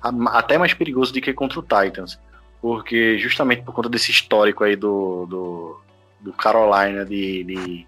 Até 0.00 0.56
mais 0.56 0.72
perigoso 0.72 1.12
do 1.12 1.20
que 1.20 1.32
contra 1.34 1.58
o 1.60 1.62
Titans. 1.62 2.18
Porque 2.60 3.18
justamente 3.18 3.62
por 3.62 3.74
conta 3.74 3.88
desse 3.88 4.10
histórico 4.10 4.64
aí 4.64 4.74
do, 4.74 5.26
do, 5.26 5.80
do 6.20 6.32
Carolina 6.32 7.04
de, 7.04 7.44
de, 7.44 7.86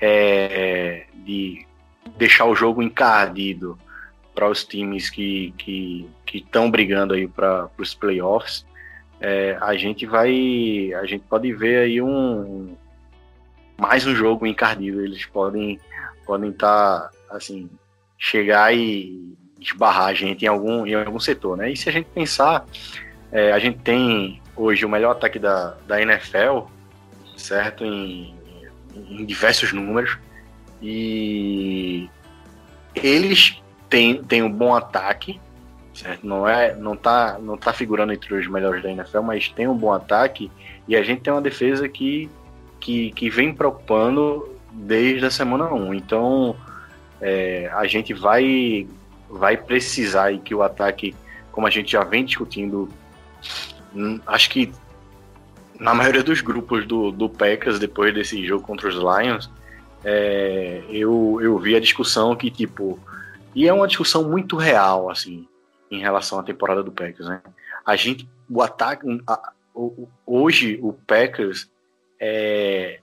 é, 0.00 1.06
de 1.14 1.66
deixar 2.16 2.46
o 2.46 2.54
jogo 2.54 2.82
encardido 2.82 3.78
para 4.34 4.48
os 4.48 4.64
times 4.64 5.10
que 5.10 5.52
estão 6.32 6.70
brigando 6.70 7.14
aí 7.14 7.26
para 7.26 7.68
os 7.76 7.94
playoffs, 7.94 8.64
é, 9.22 9.56
a 9.60 9.76
gente 9.76 10.04
vai, 10.04 10.92
a 11.00 11.06
gente 11.06 11.24
pode 11.28 11.52
ver 11.52 11.84
aí 11.84 12.02
um 12.02 12.76
mais 13.78 14.04
um 14.04 14.16
jogo 14.16 14.44
encardido. 14.44 15.00
Eles 15.00 15.24
podem 15.26 15.78
podem 16.26 16.50
estar 16.50 17.08
assim 17.30 17.70
chegar 18.18 18.74
e 18.74 19.36
esbarrar 19.60 20.06
a 20.06 20.14
gente 20.14 20.44
em 20.44 20.48
algum 20.48 20.84
em 20.84 20.94
algum 20.94 21.20
setor, 21.20 21.56
né? 21.56 21.70
E 21.70 21.76
se 21.76 21.88
a 21.88 21.92
gente 21.92 22.06
pensar, 22.06 22.66
é, 23.32 23.50
a 23.50 23.58
gente 23.58 23.78
tem 23.78 24.40
hoje 24.54 24.84
o 24.84 24.88
melhor 24.88 25.12
ataque 25.12 25.38
da, 25.38 25.74
da 25.86 26.00
NFL, 26.00 26.66
certo? 27.36 27.84
Em, 27.84 28.34
em 28.94 29.24
diversos 29.24 29.72
números. 29.72 30.18
E 30.82 32.10
eles 32.94 33.62
têm, 33.88 34.22
têm 34.22 34.42
um 34.42 34.52
bom 34.52 34.74
ataque, 34.74 35.40
certo? 35.94 36.26
Não, 36.26 36.46
é, 36.46 36.74
não, 36.74 36.94
tá, 36.94 37.38
não 37.40 37.56
tá 37.56 37.72
figurando 37.72 38.12
entre 38.12 38.34
os 38.34 38.46
melhores 38.46 38.82
da 38.82 38.90
NFL, 38.90 39.22
mas 39.22 39.48
tem 39.48 39.66
um 39.66 39.76
bom 39.76 39.92
ataque. 39.92 40.50
E 40.86 40.94
a 40.94 41.02
gente 41.02 41.22
tem 41.22 41.32
uma 41.32 41.40
defesa 41.40 41.88
que, 41.88 42.28
que, 42.78 43.12
que 43.12 43.30
vem 43.30 43.54
preocupando 43.54 44.56
desde 44.70 45.24
a 45.24 45.30
semana 45.30 45.72
1. 45.72 45.94
Então, 45.94 46.56
É, 47.24 47.70
a 47.72 47.86
gente 47.86 48.12
vai, 48.12 48.84
vai 49.30 49.56
precisar 49.56 50.36
que 50.38 50.52
o 50.52 50.60
ataque, 50.60 51.14
como 51.52 51.68
a 51.68 51.70
gente 51.70 51.92
já 51.92 52.02
vem 52.02 52.24
discutindo, 52.24 52.88
acho 54.26 54.50
que 54.50 54.72
na 55.78 55.94
maioria 55.94 56.22
dos 56.22 56.40
grupos 56.40 56.86
do, 56.86 57.10
do 57.10 57.28
Packers, 57.28 57.78
depois 57.78 58.14
desse 58.14 58.44
jogo 58.46 58.64
contra 58.64 58.88
os 58.88 58.94
Lions, 58.94 59.50
é, 60.04 60.82
eu, 60.88 61.38
eu 61.42 61.58
vi 61.58 61.74
a 61.74 61.80
discussão 61.80 62.34
que, 62.36 62.50
tipo, 62.50 62.98
e 63.54 63.68
é 63.68 63.72
uma 63.72 63.86
discussão 63.86 64.28
muito 64.28 64.56
real, 64.56 65.10
assim, 65.10 65.46
em 65.90 66.00
relação 66.00 66.38
à 66.38 66.42
temporada 66.42 66.82
do 66.82 66.92
Packers, 66.92 67.28
né? 67.28 67.42
A 67.84 67.96
gente, 67.96 68.28
o 68.48 68.62
ataque, 68.62 69.06
a, 69.26 69.52
o, 69.74 70.08
hoje 70.26 70.78
o 70.82 70.92
Packers 70.92 71.70
é, 72.20 73.00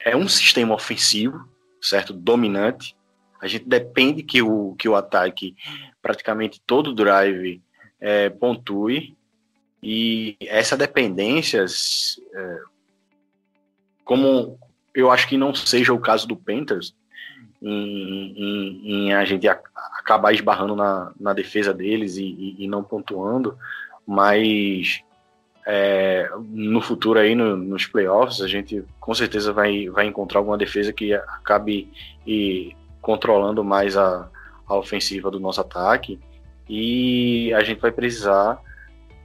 é 0.00 0.16
um 0.16 0.28
sistema 0.28 0.74
ofensivo, 0.74 1.48
certo? 1.80 2.12
Dominante. 2.12 2.96
A 3.40 3.46
gente 3.46 3.68
depende 3.68 4.22
que 4.22 4.40
o, 4.40 4.74
que 4.78 4.88
o 4.88 4.96
ataque, 4.96 5.54
praticamente 6.00 6.60
todo 6.66 6.94
drive, 6.94 7.60
é, 8.00 8.30
pontue. 8.30 9.16
E 9.86 10.34
essa 10.40 10.78
dependência, 10.78 11.66
é, 12.34 12.58
como 14.02 14.58
eu 14.94 15.10
acho 15.10 15.28
que 15.28 15.36
não 15.36 15.54
seja 15.54 15.92
o 15.92 16.00
caso 16.00 16.26
do 16.26 16.34
Panthers, 16.34 16.94
em, 17.60 18.32
em, 18.34 19.08
em 19.08 19.12
a 19.12 19.26
gente 19.26 19.46
acabar 19.46 20.32
esbarrando 20.32 20.74
na, 20.74 21.12
na 21.20 21.34
defesa 21.34 21.74
deles 21.74 22.16
e, 22.16 22.24
e, 22.24 22.64
e 22.64 22.66
não 22.66 22.82
pontuando, 22.82 23.58
mas 24.06 25.02
é, 25.66 26.30
no 26.48 26.80
futuro 26.80 27.18
aí 27.18 27.34
no, 27.34 27.54
nos 27.54 27.86
playoffs 27.86 28.40
a 28.40 28.48
gente 28.48 28.82
com 28.98 29.12
certeza 29.12 29.52
vai, 29.52 29.90
vai 29.90 30.06
encontrar 30.06 30.40
alguma 30.40 30.56
defesa 30.56 30.94
que 30.94 31.12
acabe 31.12 31.92
e, 32.26 32.74
controlando 33.02 33.62
mais 33.62 33.98
a, 33.98 34.30
a 34.66 34.76
ofensiva 34.76 35.30
do 35.30 35.38
nosso 35.38 35.60
ataque. 35.60 36.18
E 36.66 37.52
a 37.52 37.62
gente 37.62 37.82
vai 37.82 37.92
precisar 37.92 38.58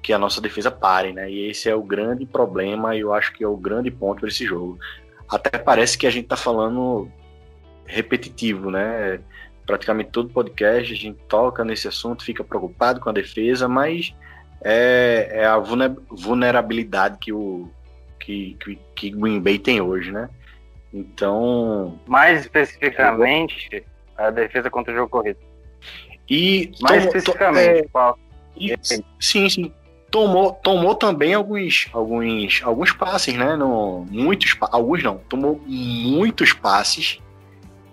que 0.02 0.14
a 0.14 0.20
nossa 0.20 0.41
defesa 0.41 0.72
pare, 0.72 1.14
né? 1.14 1.30
E 1.30 1.50
esse 1.50 1.70
é 1.70 1.76
o 1.76 1.84
grande 1.84 2.26
problema 2.26 2.95
e 2.95 3.02
eu 3.02 3.14
acho 3.14 3.34
que 3.34 3.43
é 3.43 3.47
o 3.47 3.58
grande 3.58 3.91
ponto 3.91 4.22
para 4.22 4.30
esse 4.30 4.45
jogo. 4.45 4.80
Até 5.28 5.58
parece 5.58 5.97
que 5.97 6.08
a 6.08 6.10
gente 6.10 6.24
está 6.24 6.38
falando 6.38 7.12
repetitivo, 7.86 8.72
né? 8.72 9.20
Praticamente 9.66 10.12
todo 10.12 10.30
podcast 10.30 10.93
a 10.93 10.95
gente 10.95 11.20
toca 11.28 11.64
nesse 11.64 11.88
assunto, 11.88 12.24
fica 12.24 12.43
preocupado 12.43 13.00
com 13.00 13.10
a 13.10 13.14
defesa, 13.14 13.68
mas 13.68 14.14
é, 14.62 15.30
é 15.32 15.45
a 15.45 15.58
vulnerabilidade 15.58 17.18
que 17.20 17.32
o 17.32 17.70
que, 18.20 18.58
que, 18.60 18.80
que 18.95 19.10
Green 19.10 19.39
Bay 19.39 19.58
tem 19.58 19.82
hoje, 19.82 20.12
né? 20.12 20.30
Então. 20.93 22.00
Mais 22.06 22.41
especificamente, 22.41 23.84
a 24.18 24.30
defesa 24.30 24.70
contra 24.70 24.93
o 24.93 24.95
jogo 24.95 25.10
corrido. 25.10 25.39
E 26.30 26.72
mais 26.82 27.06
especificamente, 27.06 27.80
é, 27.80 27.88
qual? 27.91 28.18
E, 28.56 28.76
sim, 29.20 29.50
sim. 29.50 29.74
Tomou, 30.12 30.53
tomou 30.53 30.95
também 30.95 31.34
alguns, 31.34 31.88
alguns, 31.93 32.62
alguns 32.64 32.91
passes, 32.91 33.36
né? 33.36 33.55
No, 33.55 34.05
muitos, 34.10 34.55
alguns 34.60 35.03
não. 35.03 35.18
Tomou 35.30 35.62
muitos 35.66 36.51
passes 36.51 37.20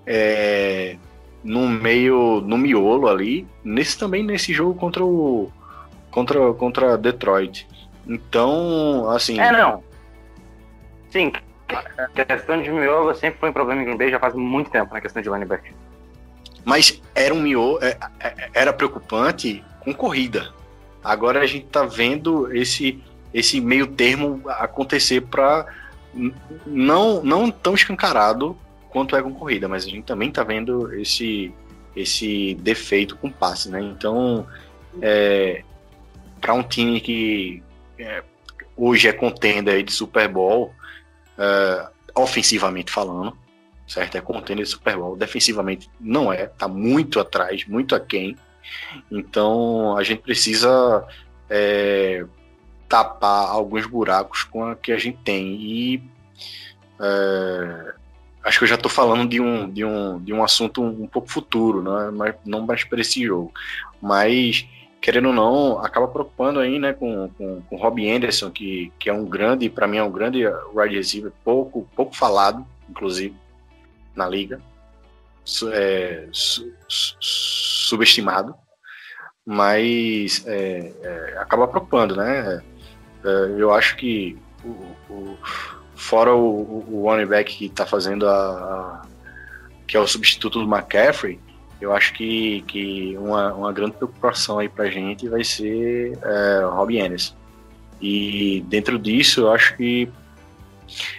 é, 0.06 0.96
no 1.44 1.68
meio, 1.68 2.40
no 2.40 2.56
miolo 2.56 3.08
ali. 3.08 3.46
Nesse 3.62 3.98
também 3.98 4.22
nesse 4.22 4.52
jogo 4.52 4.74
contra 4.74 5.04
o 5.04 5.52
contra, 6.10 6.54
contra 6.54 6.96
Detroit. 6.96 7.68
Então, 8.06 9.10
assim. 9.10 9.38
É, 9.38 9.52
não. 9.52 9.84
Sim, 11.10 11.32
a 11.68 12.24
questão 12.24 12.62
de 12.62 12.70
miolo 12.70 13.14
sempre 13.14 13.38
foi 13.40 13.50
um 13.50 13.52
problema 13.52 13.82
em 13.82 13.84
Green 13.84 13.96
Bay 13.98 14.10
já 14.10 14.18
faz 14.18 14.34
muito 14.34 14.70
tempo 14.70 14.94
na 14.94 15.00
questão 15.00 15.20
de 15.20 15.28
linebacker. 15.28 15.72
Mas 16.64 17.00
era 17.14 17.34
um 17.34 17.40
miolo, 17.40 17.78
é, 17.82 17.96
é, 18.20 18.50
era 18.54 18.72
preocupante 18.72 19.62
com 19.80 19.92
corrida. 19.92 20.52
Agora 21.06 21.40
a 21.40 21.46
gente 21.46 21.66
tá 21.66 21.84
vendo 21.84 22.52
esse, 22.52 23.00
esse 23.32 23.60
meio 23.60 23.86
termo 23.86 24.42
acontecer 24.48 25.20
para 25.20 25.66
não, 26.66 27.22
não 27.22 27.48
tão 27.48 27.74
escancarado 27.74 28.58
quanto 28.90 29.14
é 29.14 29.22
com 29.22 29.32
corrida, 29.32 29.68
mas 29.68 29.84
a 29.84 29.88
gente 29.88 30.04
também 30.04 30.32
tá 30.32 30.42
vendo 30.42 30.92
esse, 30.94 31.54
esse 31.94 32.56
defeito 32.56 33.16
com 33.16 33.30
passe, 33.30 33.68
né? 33.68 33.80
Então, 33.80 34.44
é, 35.00 35.62
para 36.40 36.54
um 36.54 36.62
time 36.64 37.00
que 37.00 37.62
é, 37.98 38.24
hoje 38.76 39.06
é 39.06 39.12
contender 39.12 39.84
de 39.84 39.92
Super 39.92 40.26
Bowl, 40.26 40.74
é, 41.38 41.88
ofensivamente 42.16 42.90
falando, 42.90 43.36
certo? 43.86 44.16
É 44.16 44.20
contender 44.20 44.64
de 44.64 44.70
Super 44.72 44.96
Bowl, 44.96 45.16
defensivamente 45.16 45.88
não 46.00 46.32
é, 46.32 46.46
tá 46.46 46.66
muito 46.66 47.20
atrás, 47.20 47.64
muito 47.66 47.94
aquém. 47.94 48.36
Então 49.10 49.96
a 49.96 50.02
gente 50.02 50.22
precisa 50.22 51.06
é, 51.48 52.24
tapar 52.88 53.48
alguns 53.48 53.86
buracos 53.86 54.42
com 54.44 54.64
a 54.64 54.76
que 54.76 54.92
a 54.92 54.98
gente 54.98 55.18
tem. 55.18 55.54
E 55.54 56.02
é, 57.00 57.94
acho 58.44 58.58
que 58.58 58.64
eu 58.64 58.68
já 58.68 58.76
estou 58.76 58.90
falando 58.90 59.28
de 59.28 59.40
um, 59.40 59.68
de 59.70 59.84
um, 59.84 60.22
de 60.22 60.32
um 60.32 60.42
assunto 60.42 60.82
um, 60.82 61.06
pouco 61.06 61.28
futuro, 61.28 61.82
não, 61.82 62.00
é? 62.00 62.10
Mas, 62.10 62.34
não 62.44 62.66
mais 62.66 62.84
para 62.84 63.00
esse 63.00 63.24
jogo. 63.24 63.52
Mas 64.00 64.66
querendo 65.00 65.28
ou 65.28 65.34
não, 65.34 65.78
acaba 65.78 66.08
preocupando 66.08 66.58
aí, 66.58 66.80
né, 66.80 66.92
com, 66.92 67.30
com, 67.38 67.60
com 67.62 67.76
o 67.76 67.78
Robbie 67.78 68.10
Anderson, 68.10 68.50
que, 68.50 68.92
que 68.98 69.08
é 69.08 69.12
um 69.12 69.24
grande, 69.24 69.70
para 69.70 69.86
mim 69.86 69.98
é 69.98 70.02
um 70.02 70.10
grande 70.10 70.44
wide 70.74 70.96
receiver, 70.96 71.30
pouco, 71.44 71.88
pouco 71.94 72.16
falado, 72.16 72.66
inclusive, 72.90 73.32
na 74.16 74.28
liga, 74.28 74.60
é, 75.72 76.28
su, 76.32 76.72
su, 76.88 77.16
subestimado, 77.20 78.54
mas 79.44 80.44
é, 80.46 80.92
é, 81.02 81.38
acaba 81.38 81.68
preocupando, 81.68 82.16
né, 82.16 82.62
é, 83.24 83.28
eu 83.58 83.72
acho 83.72 83.96
que 83.96 84.36
o, 84.64 84.68
o, 85.12 85.38
fora 85.94 86.34
o, 86.34 86.84
o 86.88 87.08
running 87.08 87.26
back 87.26 87.56
que 87.56 87.66
está 87.66 87.86
fazendo 87.86 88.28
a, 88.28 88.32
a, 88.32 89.02
que 89.86 89.96
é 89.96 90.00
o 90.00 90.06
substituto 90.06 90.64
do 90.64 90.74
McCaffrey, 90.74 91.40
eu 91.80 91.92
acho 91.92 92.14
que, 92.14 92.62
que 92.62 93.16
uma, 93.18 93.52
uma 93.52 93.72
grande 93.72 93.96
preocupação 93.96 94.58
aí 94.58 94.68
pra 94.68 94.90
gente 94.90 95.28
vai 95.28 95.44
ser 95.44 96.18
é, 96.22 96.64
Robbie 96.64 97.00
Anderson. 97.00 97.34
E 98.00 98.64
dentro 98.68 98.98
disso, 98.98 99.42
eu 99.42 99.52
acho 99.52 99.76
que 99.76 100.08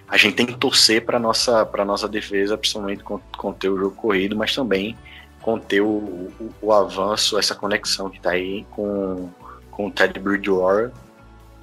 a 0.08 0.18
gente 0.18 0.36
tem 0.36 0.46
que 0.46 0.56
torcer 0.56 1.06
para 1.06 1.20
nossa 1.20 1.66
para 1.66 1.86
nossa 1.86 2.08
defesa, 2.08 2.58
principalmente 2.58 3.04
conter 3.04 3.70
o 3.70 3.78
jogo 3.78 3.96
corrido, 3.96 4.36
mas 4.36 4.54
também 4.56 4.98
conter 5.42 5.82
o, 5.82 5.88
o, 5.88 6.54
o 6.62 6.74
avanço, 6.74 7.38
essa 7.38 7.56
conexão 7.56 8.10
que 8.10 8.18
está 8.18 8.32
aí 8.32 8.66
com, 8.72 9.30
com 9.72 9.88
o 9.88 9.92
Ted 9.92 10.20
Bridgewater 10.20 10.92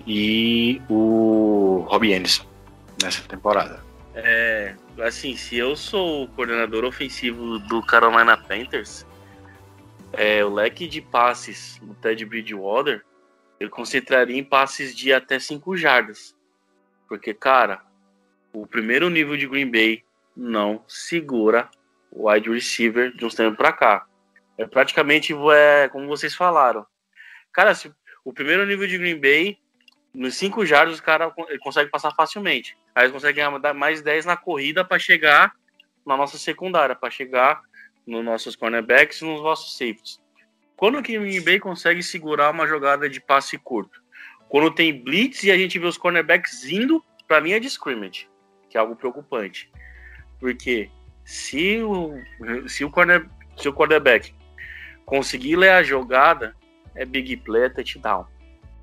e 0.06 0.80
o 0.88 1.84
Robbie 1.88 2.14
Anderson 2.14 2.46
nessa 3.02 3.22
temporada. 3.28 3.82
É, 4.14 4.74
assim, 5.02 5.36
se 5.36 5.56
eu 5.56 5.76
sou 5.76 6.24
o 6.24 6.28
coordenador 6.28 6.84
ofensivo 6.84 7.58
do 7.58 7.82
Carolina 7.82 8.36
Panthers, 8.36 9.04
é, 10.12 10.44
o 10.44 10.52
leque 10.52 10.86
de 10.86 11.00
passes 11.00 11.78
do 11.82 11.94
Ted 11.94 12.24
Bridgewater, 12.24 13.04
eu 13.58 13.68
concentraria 13.68 14.38
em 14.38 14.44
passes 14.44 14.94
de 14.94 15.12
até 15.12 15.38
5 15.38 15.76
jardas. 15.76 16.34
Porque, 17.08 17.34
cara, 17.34 17.82
o 18.54 18.66
primeiro 18.66 19.10
nível 19.10 19.36
de 19.36 19.48
Green 19.48 19.70
Bay 19.70 20.04
não 20.36 20.82
segura 20.86 21.68
o 22.10 22.30
wide 22.30 22.48
receiver 22.48 23.12
de 23.14 23.24
uns 23.24 23.34
tempos 23.34 23.56
pra 23.56 23.72
cá. 23.72 24.06
É 24.56 24.64
praticamente, 24.64 25.34
é, 25.52 25.88
como 25.88 26.06
vocês 26.06 26.34
falaram. 26.34 26.86
Cara, 27.52 27.74
se, 27.74 27.92
o 28.24 28.32
primeiro 28.32 28.64
nível 28.64 28.86
de 28.86 28.96
Green 28.96 29.20
Bay 29.20 29.58
nos 30.14 30.36
5 30.36 30.64
jardas, 30.64 31.00
o 31.00 31.02
cara 31.02 31.34
consegue 31.60 31.90
passar 31.90 32.14
facilmente. 32.14 32.78
Aí 32.94 33.02
eles 33.02 33.12
conseguem 33.12 33.44
ganhar 33.44 33.74
mais 33.74 34.00
10 34.00 34.24
na 34.24 34.36
corrida 34.36 34.84
para 34.84 35.00
chegar 35.00 35.52
na 36.06 36.16
nossa 36.16 36.38
secundária, 36.38 36.94
para 36.94 37.10
chegar 37.10 37.60
nos 38.06 38.24
nossos 38.24 38.54
cornerbacks 38.54 39.20
e 39.20 39.24
nos 39.24 39.42
nossos 39.42 39.72
safeties. 39.76 40.22
Quando 40.76 40.98
o 40.98 41.02
Green 41.02 41.42
Bay 41.42 41.58
consegue 41.58 42.02
segurar 42.02 42.50
uma 42.50 42.66
jogada 42.68 43.08
de 43.08 43.20
passe 43.20 43.58
curto? 43.58 44.00
Quando 44.48 44.70
tem 44.70 45.02
blitz 45.02 45.42
e 45.42 45.50
a 45.50 45.56
gente 45.56 45.78
vê 45.78 45.86
os 45.86 45.98
cornerbacks 45.98 46.64
indo 46.64 47.04
para 47.26 47.38
a 47.38 47.40
linha 47.40 47.58
de 47.58 47.66
scrimmage, 47.66 48.28
que 48.74 48.78
é 48.78 48.80
algo 48.80 48.96
preocupante. 48.96 49.70
Porque 50.40 50.90
se 51.24 51.80
o, 51.80 52.18
se 52.66 52.84
o, 52.84 52.90
corner, 52.90 53.24
se 53.56 53.68
o 53.68 53.72
cornerback 53.72 54.34
conseguir 55.06 55.54
ler 55.54 55.70
a 55.70 55.82
jogada, 55.84 56.56
é 56.96 57.04
big 57.04 57.36
play, 57.36 57.62
é 57.62 57.68
touchdown. 57.68 58.26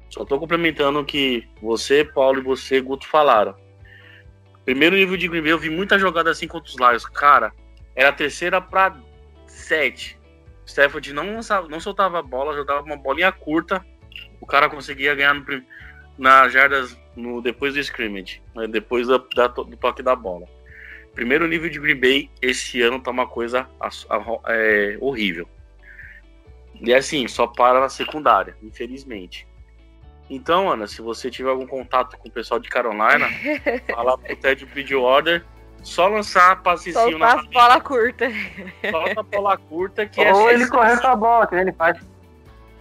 Só 0.10 0.24
tô 0.24 0.40
complementando 0.40 0.98
o 1.02 1.06
que 1.06 1.46
você, 1.62 2.06
Paulo 2.06 2.40
e 2.40 2.44
você, 2.44 2.80
Guto, 2.80 3.06
falaram. 3.06 3.54
Primeiro 4.64 4.96
nível 4.96 5.18
de 5.18 5.28
Green 5.28 5.42
Bay, 5.42 5.52
eu 5.52 5.60
vi 5.60 5.70
muita 5.70 6.00
jogada 6.00 6.32
assim 6.32 6.48
contra 6.48 6.70
os 6.70 6.78
Lions. 6.78 7.06
Cara, 7.06 7.52
era 7.94 8.10
a 8.10 8.14
terceira 8.14 8.62
para 8.62 8.96
sete. 9.46 10.18
Stafford 10.66 11.12
não, 11.12 11.42
não 11.70 11.80
soltava 11.82 12.20
a 12.20 12.24
bola, 12.24 12.56
jogava 12.56 12.82
uma 12.82 12.96
bolinha 12.96 13.32
curta. 13.32 13.86
O 14.40 14.46
cara 14.46 14.70
conseguia 14.70 15.14
ganhar 15.16 15.34
no, 15.34 15.44
nas 16.18 16.54
jardas 16.54 16.98
no, 17.16 17.42
depois 17.42 17.74
do 17.74 17.80
scrimmage, 17.80 18.42
né, 18.56 18.68
depois 18.68 19.08
da, 19.08 19.22
da, 19.36 19.48
do 19.48 19.78
toque 19.78 20.02
da 20.02 20.16
bola. 20.16 20.48
primeiro 21.14 21.48
nível 21.48 21.70
de 21.70 21.80
Green 21.80 22.00
Bay 22.00 22.30
esse 22.42 22.82
ano 22.82 23.00
tá 23.00 23.12
uma 23.12 23.28
coisa 23.28 23.68
é, 24.48 24.98
horrível. 25.00 25.48
E 26.80 26.94
assim, 26.94 27.28
só 27.28 27.46
para 27.46 27.80
na 27.80 27.90
secundária, 27.90 28.56
infelizmente. 28.64 29.48
Então, 30.30 30.72
Ana, 30.72 30.88
se 30.88 31.02
você 31.02 31.30
tiver 31.30 31.50
algum 31.50 31.68
contato 31.68 32.18
com 32.18 32.30
o 32.30 32.32
pessoal 32.32 32.60
de 32.60 32.70
Carolina, 32.70 33.28
fala 33.94 34.18
pro 34.18 34.36
Ted 34.36 34.66
Bridgewater 34.66 35.44
só 35.84 36.08
lançar 36.08 36.62
passezinho 36.62 37.18
na 37.18 37.34
a 37.34 37.44
bola 37.44 37.82
curta. 37.82 38.30
Solta 38.90 39.20
a 39.20 39.24
bola 39.24 39.58
curta 39.58 40.06
que 40.06 40.22
Ou 40.22 40.50
é 40.50 40.54
ele 40.54 40.68
correr 40.68 41.00
com 41.02 41.08
a 41.08 41.16
bola, 41.16 41.48
que 41.48 41.56
ele 41.56 41.72
faz. 41.72 42.00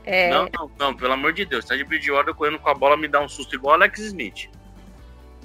É... 0.05 0.31
Não, 0.31 0.49
não, 0.53 0.71
não, 0.79 0.95
pelo 0.95 1.13
amor 1.13 1.33
de 1.33 1.45
Deus. 1.45 1.65
Ted 1.65 1.83
Bridgewater 1.85 2.35
correndo 2.35 2.59
com 2.59 2.69
a 2.69 2.75
bola 2.75 2.97
me 2.97 3.09
dá 3.09 3.21
um 3.21 3.29
susto 3.29 3.55
igual 3.55 3.75
Alex 3.75 3.99
Smith. 4.01 4.49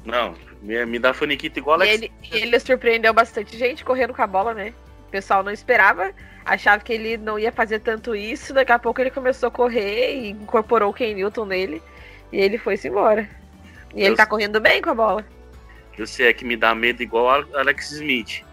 Não, 0.04 0.36
me, 0.62 0.86
me 0.86 1.00
dá 1.00 1.14
faniquita 1.14 1.60
igual 1.60 1.76
Alex 1.76 1.94
ele, 1.94 2.12
ele 2.32 2.60
surpreendeu 2.60 3.14
bastante 3.14 3.58
gente 3.58 3.84
correndo 3.84 4.14
com 4.14 4.22
a 4.22 4.28
bola, 4.28 4.54
né? 4.54 4.74
O 5.08 5.12
pessoal 5.12 5.44
não 5.44 5.52
esperava, 5.52 6.14
achava 6.44 6.84
que 6.84 6.94
ele 6.94 7.18
não 7.18 7.40
ia 7.40 7.52
fazer 7.52 7.80
tanto 7.80 8.16
isso. 8.16 8.54
Daqui 8.54 8.72
a 8.72 8.80
pouco 8.80 9.02
ele 9.02 9.12
começou 9.12 9.48
a 9.48 9.52
correr 9.52 10.16
e 10.16 10.30
incorporou 10.30 10.92
o 10.92 10.94
Ken 10.94 11.14
Newton 11.14 11.46
nele. 11.46 11.82
E 12.32 12.40
ele 12.40 12.58
foi-se 12.58 12.88
embora. 12.88 13.30
E 13.94 14.04
ele 14.04 14.16
tá 14.16 14.26
correndo 14.26 14.60
bem 14.60 14.82
com 14.82 14.90
a 14.90 14.96
bola. 14.96 15.26
Eu 15.98 16.06
sei, 16.06 16.28
é 16.28 16.34
que 16.34 16.44
me 16.44 16.58
dá 16.58 16.76
medo 16.76 17.02
igual 17.02 17.30
Alex 17.54 17.92
Smith. 17.92 18.44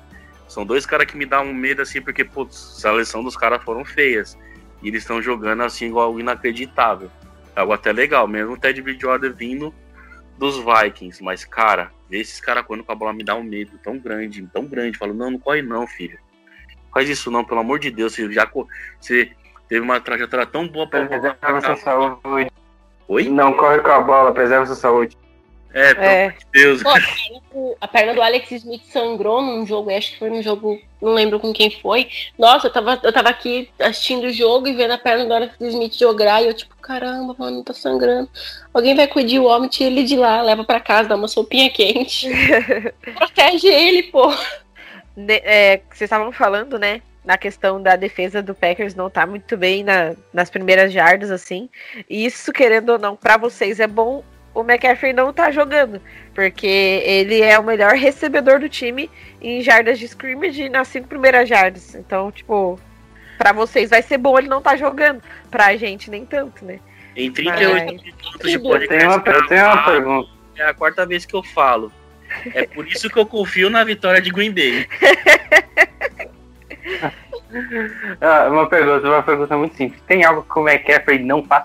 São 0.47 0.65
dois 0.65 0.87
caras 0.87 1.07
que 1.07 1.17
me 1.17 1.27
dão 1.27 1.45
um 1.45 1.55
medo 1.55 1.83
assim, 1.83 2.01
porque, 2.01 2.25
putz, 2.25 2.77
a 2.77 2.81
seleção 2.81 3.25
dos 3.25 3.37
caras 3.37 3.63
foram 3.65 3.85
feias. 3.85 4.39
E 4.83 4.89
eles 4.89 5.03
estão 5.03 5.22
jogando 5.22 5.62
assim 5.62 5.87
igual 5.87 6.18
inacreditável. 6.18 7.11
É 7.55 7.61
algo 7.61 7.72
até 7.72 7.93
legal, 7.93 8.26
mesmo 8.26 8.55
o 8.55 8.59
Ted 8.59 8.80
Bridgewater 8.83 9.33
vindo 9.33 9.72
dos 10.39 10.57
Vikings. 10.59 11.22
Mas, 11.22 11.45
cara, 11.45 11.91
ver 12.09 12.20
esses 12.20 12.41
caras 12.41 12.64
correndo 12.64 12.85
com 12.85 12.93
a 12.93 12.97
bola 12.97 13.12
me 13.12 13.22
dá 13.22 13.35
um 13.35 13.43
medo 13.43 13.78
tão 13.83 13.99
grande, 13.99 14.47
tão 14.53 14.66
grande. 14.66 14.99
Falo, 14.99 15.14
não, 15.14 15.30
não 15.30 15.39
corre 15.39 15.62
não, 15.62 15.87
filho. 15.87 16.18
Faz 16.93 17.09
isso 17.09 17.30
não, 17.30 17.45
pelo 17.45 17.61
amor 17.61 17.78
de 17.78 17.91
Deus. 17.91 18.14
Você 18.14 18.30
já 18.33 18.51
você 19.01 19.33
teve 19.68 19.80
uma 19.80 20.01
trajetória 20.01 20.47
tão 20.47 20.66
boa 20.66 20.87
pra 20.87 21.07
Preserva 21.07 21.61
sua 21.61 21.76
saúde. 21.76 22.51
Oi? 23.09 23.28
Não 23.28 23.53
corre 23.55 23.78
com 23.80 23.91
a 23.91 24.01
bola, 24.01 24.33
preserva 24.33 24.66
sua 24.66 24.74
saúde. 24.74 25.16
É, 25.75 25.95
pelo 25.95 26.07
é. 26.07 26.25
amor 26.25 26.39
de 26.39 26.47
Deus. 26.53 26.83
Pô, 27.51 27.77
a 27.81 27.89
perna 27.89 28.14
do 28.14 28.23
Alex 28.23 28.51
Smith 28.51 28.85
sangrou 28.91 29.43
num 29.43 29.66
jogo, 29.66 29.91
acho 29.91 30.12
que 30.12 30.18
foi 30.18 30.31
num 30.31 30.43
jogo, 30.43 30.81
não 31.01 31.12
lembro 31.12 31.39
com 31.41 31.53
quem 31.53 31.70
foi. 31.70 32.09
Nossa, 32.39 32.66
eu 32.66 32.73
tava, 32.73 33.01
eu 33.03 33.12
tava 33.12 33.29
aqui 33.29 33.70
assistindo 33.79 34.25
o 34.25 34.33
jogo 34.33 34.68
e 34.68 34.75
vendo 34.75 34.93
a 34.93 34.99
perna 34.99 35.25
do 35.25 35.35
Alex 35.35 35.55
Smith 35.61 35.95
jogar 35.95 36.43
e 36.43 36.47
eu, 36.47 36.55
tipo, 36.55 36.75
caramba, 36.77 37.35
mano, 37.39 37.62
tá 37.62 37.73
sangrando. 37.73 38.29
Alguém 38.73 38.95
vai 38.95 39.07
cuidar 39.07 39.41
o 39.41 39.47
homem, 39.47 39.68
tira 39.68 39.91
ele 39.91 40.05
de 40.05 40.16
lá, 40.16 40.43
leva 40.43 40.64
pra 40.64 40.81
casa, 40.81 41.11
dá 41.11 41.16
uma 41.16 41.29
sopinha 41.29 41.70
quente. 41.70 42.29
Protege 43.16 43.68
ele, 43.68 44.05
pô. 44.05 44.33
De, 45.16 45.43
é, 45.45 45.83
vocês 45.91 46.03
estavam 46.03 46.33
falando, 46.33 46.79
né? 46.79 47.03
Na 47.25 47.39
questão 47.39 47.81
da 47.81 47.95
defesa 47.95 48.43
do 48.43 48.55
Packers 48.55 48.97
não 48.97 49.09
tá 49.09 49.27
muito 49.27 49.57
bem 49.57 49.85
na, 49.85 50.14
nas 50.33 50.51
primeiras 50.51 50.93
jardas, 50.93 51.31
assim. 51.31 51.68
E 52.11 52.25
isso, 52.25 52.53
querendo 52.53 52.91
ou 52.91 52.99
não, 52.99 53.14
para 53.14 53.37
vocês 53.37 53.79
é 53.79 53.87
bom 53.87 54.25
o 54.55 54.61
McCaffrey 54.61 55.13
não 55.13 55.33
tá 55.33 55.51
jogando, 55.51 56.01
porque 56.35 56.67
ele 56.67 57.41
é 57.41 57.59
o 57.59 57.65
melhor 57.65 57.95
recebedor 57.95 58.61
do 58.61 58.69
time 58.69 59.11
em 59.41 59.63
jardas 59.63 59.99
de 59.99 60.07
scrimmage 60.07 60.69
nas 60.69 60.89
cinco 60.89 61.09
primeiras 61.09 61.49
jardas. 61.49 61.95
Então, 61.95 62.31
tipo, 62.31 62.79
para 63.39 63.53
vocês 63.53 63.91
vai 63.91 64.03
ser 64.03 64.19
bom 64.19 64.39
ele 64.39 64.49
não 64.49 64.61
tá 64.61 64.77
jogando, 64.77 65.23
pra 65.51 65.77
gente 65.77 66.11
nem 66.11 66.25
tanto, 66.25 66.65
né? 66.65 66.79
Em 67.17 67.31
38 67.31 67.73
Mas... 67.73 67.85
minutos 67.85 68.51
de 68.51 68.59
podcast, 68.59 68.83
eu 68.83 68.89
tenho 68.89 69.11
uma, 69.11 69.23
eu 69.27 69.47
tenho 69.47 69.65
uma 69.65 69.85
pergunta. 69.85 70.31
É 70.57 70.65
a 70.65 70.75
quarta 70.75 71.07
vez 71.07 71.25
que 71.25 71.35
eu 71.35 71.43
falo. 71.43 71.93
É 72.55 72.67
por 72.67 72.87
isso 72.87 73.11
que 73.11 73.19
eu 73.19 73.27
confio 73.27 73.69
na 73.69 73.85
vitória 73.85 74.21
de 74.21 74.31
Green 74.31 74.53
Bay. 74.53 74.87
ah, 78.21 78.49
uma 78.51 78.69
pergunta, 78.69 79.07
uma 79.07 79.23
pergunta 79.23 79.57
muito 79.57 79.77
simples. 79.77 80.01
Tem 80.07 80.25
algo 80.25 80.43
que 80.43 80.59
o 80.59 80.69
McCaffrey 80.69 81.19
não 81.19 81.45
faz? 81.45 81.65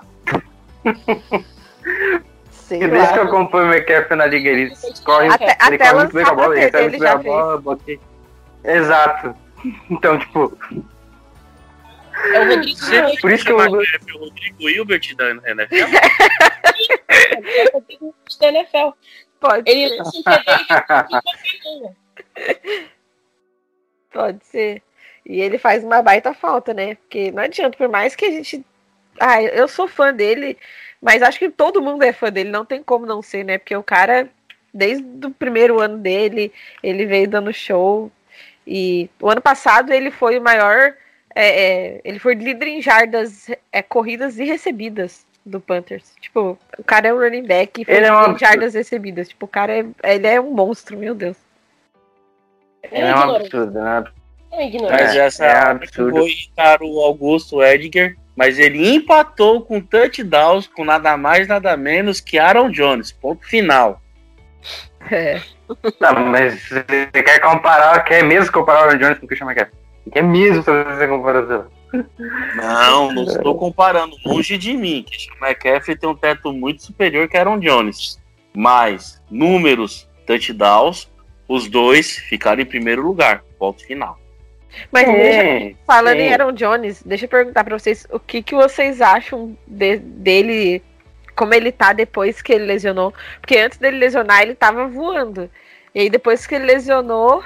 Sei 2.68 2.84
e 2.84 2.88
desde 2.88 3.14
que 3.14 3.20
eu 3.20 3.24
acompanho 3.24 3.70
o 3.70 3.74
McCaffrey 3.74 4.18
na 4.18 4.26
liga, 4.26 4.50
ele 4.50 4.74
corre, 5.06 5.30
até, 5.30 5.46
ele 5.46 5.76
até 5.76 5.78
corre 5.78 5.94
muito 5.94 6.14
bem 6.14 6.26
com 6.26 6.32
a 6.32 6.36
bola, 6.36 6.54
ele 6.54 6.66
recebe 6.66 6.90
muito 6.90 7.00
bem 7.00 7.10
a 7.10 7.18
bola, 7.18 7.62
bloqueia. 7.62 8.00
Exato. 8.64 9.36
Então, 9.90 10.20
tipo. 10.20 10.58
É 12.34 12.40
o 12.40 12.48
Rodrigo 12.48 12.78
Você 12.78 13.18
Por 13.20 13.32
isso 13.32 13.44
que 13.44 13.52
eu. 13.52 13.60
É 13.64 13.66
o 13.66 14.20
Rodrigo 14.20 14.70
Hilbert 14.70 15.16
da 15.16 15.32
NFL? 15.32 15.96
é 17.10 17.66
o 17.66 17.74
Rodrigo 17.74 18.16
da 18.40 18.48
NFL. 18.50 18.90
Pode. 19.40 19.70
Ele 19.70 19.98
lança 19.98 20.18
um 20.18 20.24
TD 20.24 20.44
e 21.66 22.82
Pode 24.14 24.46
ser. 24.46 24.84
E 25.26 25.42
ele 25.42 25.58
faz 25.58 25.84
uma 25.84 26.02
baita 26.02 26.34
falta, 26.34 26.74
né? 26.74 26.96
Porque 26.96 27.32
não 27.32 27.44
adianta, 27.44 27.78
por 27.78 27.90
mais 27.90 28.16
que 28.16 28.26
a 28.26 28.32
gente. 28.32 28.64
Ah, 29.20 29.42
eu 29.42 29.68
sou 29.68 29.88
fã 29.88 30.14
dele, 30.14 30.58
mas 31.02 31.22
acho 31.22 31.40
que 31.40 31.50
todo 31.50 31.82
mundo 31.82 32.04
é 32.04 32.12
fã 32.12 32.32
dele, 32.32 32.50
não 32.50 32.66
tem 32.66 32.82
como 32.82 33.06
não 33.06 33.22
ser, 33.22 33.44
né? 33.44 33.58
Porque 33.58 33.76
o 33.76 33.84
cara, 33.84 34.28
desde 34.74 35.06
o 35.26 35.32
primeiro 35.32 35.80
ano 35.80 35.98
dele, 35.98 36.52
ele 36.82 37.06
veio 37.06 37.30
dando 37.30 37.54
show. 37.54 38.12
E 38.66 39.10
o 39.22 39.30
ano 39.30 39.42
passado 39.42 39.94
ele 39.94 40.12
foi 40.12 40.40
o 40.40 40.42
maior. 40.42 40.94
É, 41.36 41.64
é, 41.64 42.02
ele 42.04 42.20
foi 42.20 42.34
líder 42.34 42.68
em 42.68 42.82
jardas 42.82 43.50
é, 43.72 43.82
corridas 43.82 44.40
e 44.40 44.44
recebidas 44.44 45.26
do 45.46 45.62
Panthers. 45.62 46.14
Tipo, 46.20 46.58
o 46.78 46.84
cara 46.84 47.08
é 47.08 47.14
um 47.14 47.20
running 47.20 47.46
back 47.46 47.82
e 47.82 47.86
foi 47.86 47.96
ele 47.96 48.06
é 48.08 48.12
uma... 48.12 48.38
jardas 48.38 48.74
recebidas. 48.74 49.30
Tipo, 49.30 49.46
o 49.46 49.50
cara 49.50 49.74
é, 49.74 50.16
ele 50.16 50.28
é 50.28 50.42
um 50.42 50.52
monstro, 50.52 50.98
meu 50.98 51.14
Deus. 51.14 51.38
É, 52.92 53.02
é 53.02 53.16
um 53.16 53.36
absurdo, 53.36 53.80
né? 53.80 54.04
É 54.58 54.90
Mas 54.90 55.16
essa 55.16 55.46
é 55.46 55.88
foi 55.88 56.30
irritar 56.30 56.82
o 56.82 57.00
Augusto 57.02 57.64
Edgar 57.64 58.16
mas 58.38 58.60
ele 58.60 58.88
empatou 58.94 59.64
com 59.64 59.82
touchdowns 59.82 60.68
com 60.68 60.86
nada 60.86 61.18
mais, 61.18 61.48
nada 61.48 61.76
menos 61.76 62.20
que 62.20 62.38
Aaron 62.38 62.70
Jones. 62.70 63.12
Ponto 63.12 63.44
final. 63.44 64.00
É. 65.10 65.42
Tá, 66.00 66.14
mas 66.14 66.70
você 66.70 66.86
quer 67.12 67.40
comparar, 67.40 68.00
quer 68.06 68.24
mesmo 68.24 68.52
comparar 68.52 68.82
o 68.82 68.84
Aaron 68.84 69.00
Jones 69.00 69.18
com 69.18 69.26
o 69.26 69.28
Christian 69.28 69.48
McCaffrey? 69.48 69.78
Quer 70.14 70.22
mesmo 70.22 70.62
fazer 70.62 70.88
essa 70.88 71.08
comparação? 71.08 71.66
Não, 72.56 73.12
não 73.12 73.24
estou 73.24 73.58
comparando. 73.58 74.16
Longe 74.24 74.56
de 74.56 74.78
mim. 74.78 75.04
Christian 75.04 75.34
McCaffrey 75.42 75.98
tem 75.98 76.08
um 76.08 76.16
teto 76.16 76.54
muito 76.54 76.84
superior 76.84 77.28
que 77.28 77.38
Aaron 77.38 77.60
Jones. 77.60 78.22
Mas, 78.56 79.22
números, 79.32 80.08
touchdowns, 80.28 81.12
os 81.48 81.68
dois 81.68 82.18
ficaram 82.18 82.62
em 82.62 82.66
primeiro 82.66 83.02
lugar. 83.02 83.44
Ponto 83.58 83.84
final. 83.84 84.20
Mas 84.92 85.08
é, 85.08 85.74
falando 85.86 86.18
sim. 86.18 86.24
em 86.24 86.34
Aaron 86.34 86.52
Jones, 86.52 87.04
deixa 87.04 87.26
eu 87.26 87.30
perguntar 87.30 87.64
para 87.64 87.78
vocês 87.78 88.08
o 88.12 88.20
que, 88.20 88.42
que 88.42 88.56
vocês 88.56 89.02
acham 89.02 89.58
de, 89.66 89.98
dele, 89.98 90.82
como 91.36 91.54
ele 91.54 91.72
tá 91.72 91.94
depois 91.94 92.42
que 92.42 92.54
ele 92.54 92.66
lesionou. 92.66 93.14
Porque 93.40 93.58
antes 93.58 93.78
dele 93.78 93.98
lesionar, 93.98 94.42
ele 94.42 94.56
tava 94.56 94.88
voando. 94.88 95.50
E 95.94 96.02
aí 96.02 96.10
depois 96.10 96.46
que 96.46 96.56
ele 96.56 96.66
lesionou, 96.66 97.44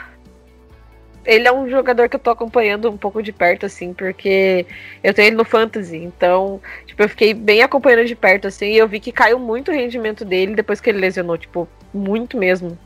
ele 1.26 1.48
é 1.48 1.52
um 1.52 1.70
jogador 1.70 2.10
que 2.10 2.16
eu 2.16 2.20
tô 2.20 2.30
acompanhando 2.30 2.90
um 2.90 2.98
pouco 2.98 3.22
de 3.22 3.32
perto, 3.32 3.66
assim, 3.66 3.94
porque 3.94 4.66
eu 5.04 5.14
tenho 5.14 5.28
ele 5.28 5.36
no 5.36 5.46
Fantasy. 5.46 5.98
Então, 5.98 6.62
tipo, 6.86 7.02
eu 7.02 7.10
fiquei 7.10 7.34
bem 7.34 7.62
acompanhando 7.62 8.06
de 8.06 8.16
perto, 8.16 8.48
assim, 8.48 8.68
e 8.72 8.78
eu 8.78 8.88
vi 8.88 9.00
que 9.00 9.12
caiu 9.12 9.40
muito 9.40 9.72
o 9.72 9.74
rendimento 9.74 10.26
dele 10.26 10.56
depois 10.56 10.82
que 10.82 10.90
ele 10.90 11.00
lesionou, 11.00 11.38
tipo, 11.38 11.68
muito 11.94 12.38
mesmo. 12.38 12.78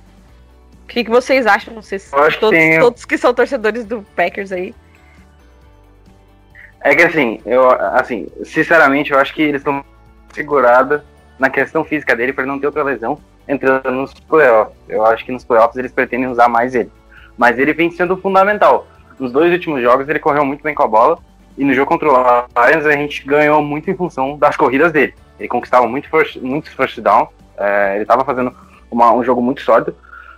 O 0.85 0.87
que, 0.87 1.03
que 1.03 1.09
vocês 1.09 1.47
acham? 1.47 1.73
Vocês, 1.73 2.09
todos, 2.11 2.35
que 2.35 2.49
tem... 2.51 2.79
todos 2.79 3.05
que 3.05 3.17
são 3.17 3.33
torcedores 3.33 3.85
do 3.85 4.03
Packers 4.15 4.51
aí. 4.51 4.73
É 6.79 6.95
que 6.95 7.01
assim, 7.01 7.41
eu 7.43 7.71
assim, 7.71 8.27
sinceramente, 8.43 9.11
eu 9.11 9.17
acho 9.17 9.33
que 9.33 9.41
eles 9.41 9.61
estão 9.61 9.83
segurados 10.31 11.01
na 11.39 11.49
questão 11.49 11.83
física 11.83 12.15
dele 12.15 12.31
para 12.31 12.45
não 12.45 12.59
ter 12.59 12.67
outra 12.67 12.83
lesão 12.83 13.17
entrando 13.47 13.89
nos 13.89 14.13
playoffs. 14.13 14.75
Eu 14.87 15.03
acho 15.03 15.25
que 15.25 15.31
nos 15.31 15.43
playoffs 15.43 15.75
eles 15.75 15.91
pretendem 15.91 16.27
usar 16.27 16.47
mais 16.47 16.75
ele. 16.75 16.91
Mas 17.35 17.57
ele 17.57 17.73
vem 17.73 17.89
sendo 17.89 18.15
fundamental. 18.15 18.87
Nos 19.19 19.31
dois 19.31 19.51
últimos 19.51 19.81
jogos 19.81 20.07
ele 20.07 20.19
correu 20.19 20.45
muito 20.45 20.61
bem 20.61 20.75
com 20.75 20.83
a 20.83 20.87
bola. 20.87 21.17
E 21.57 21.65
no 21.65 21.73
jogo 21.73 21.87
contra 21.87 22.07
o 22.07 22.69
Lions 22.69 22.85
a 22.85 22.91
gente 22.91 23.25
ganhou 23.25 23.59
muito 23.63 23.89
em 23.89 23.95
função 23.95 24.37
das 24.37 24.55
corridas 24.55 24.91
dele. 24.91 25.15
Ele 25.39 25.49
conquistava 25.49 25.87
muito 25.87 26.07
first, 26.09 26.37
muitos 26.37 26.71
first 26.71 26.99
down. 26.99 27.27
É, 27.57 27.93
ele 27.95 28.03
estava 28.03 28.23
fazendo 28.23 28.55
uma, 28.91 29.11
um 29.11 29.23
jogo 29.23 29.41
muito 29.41 29.61
sólido 29.61 29.95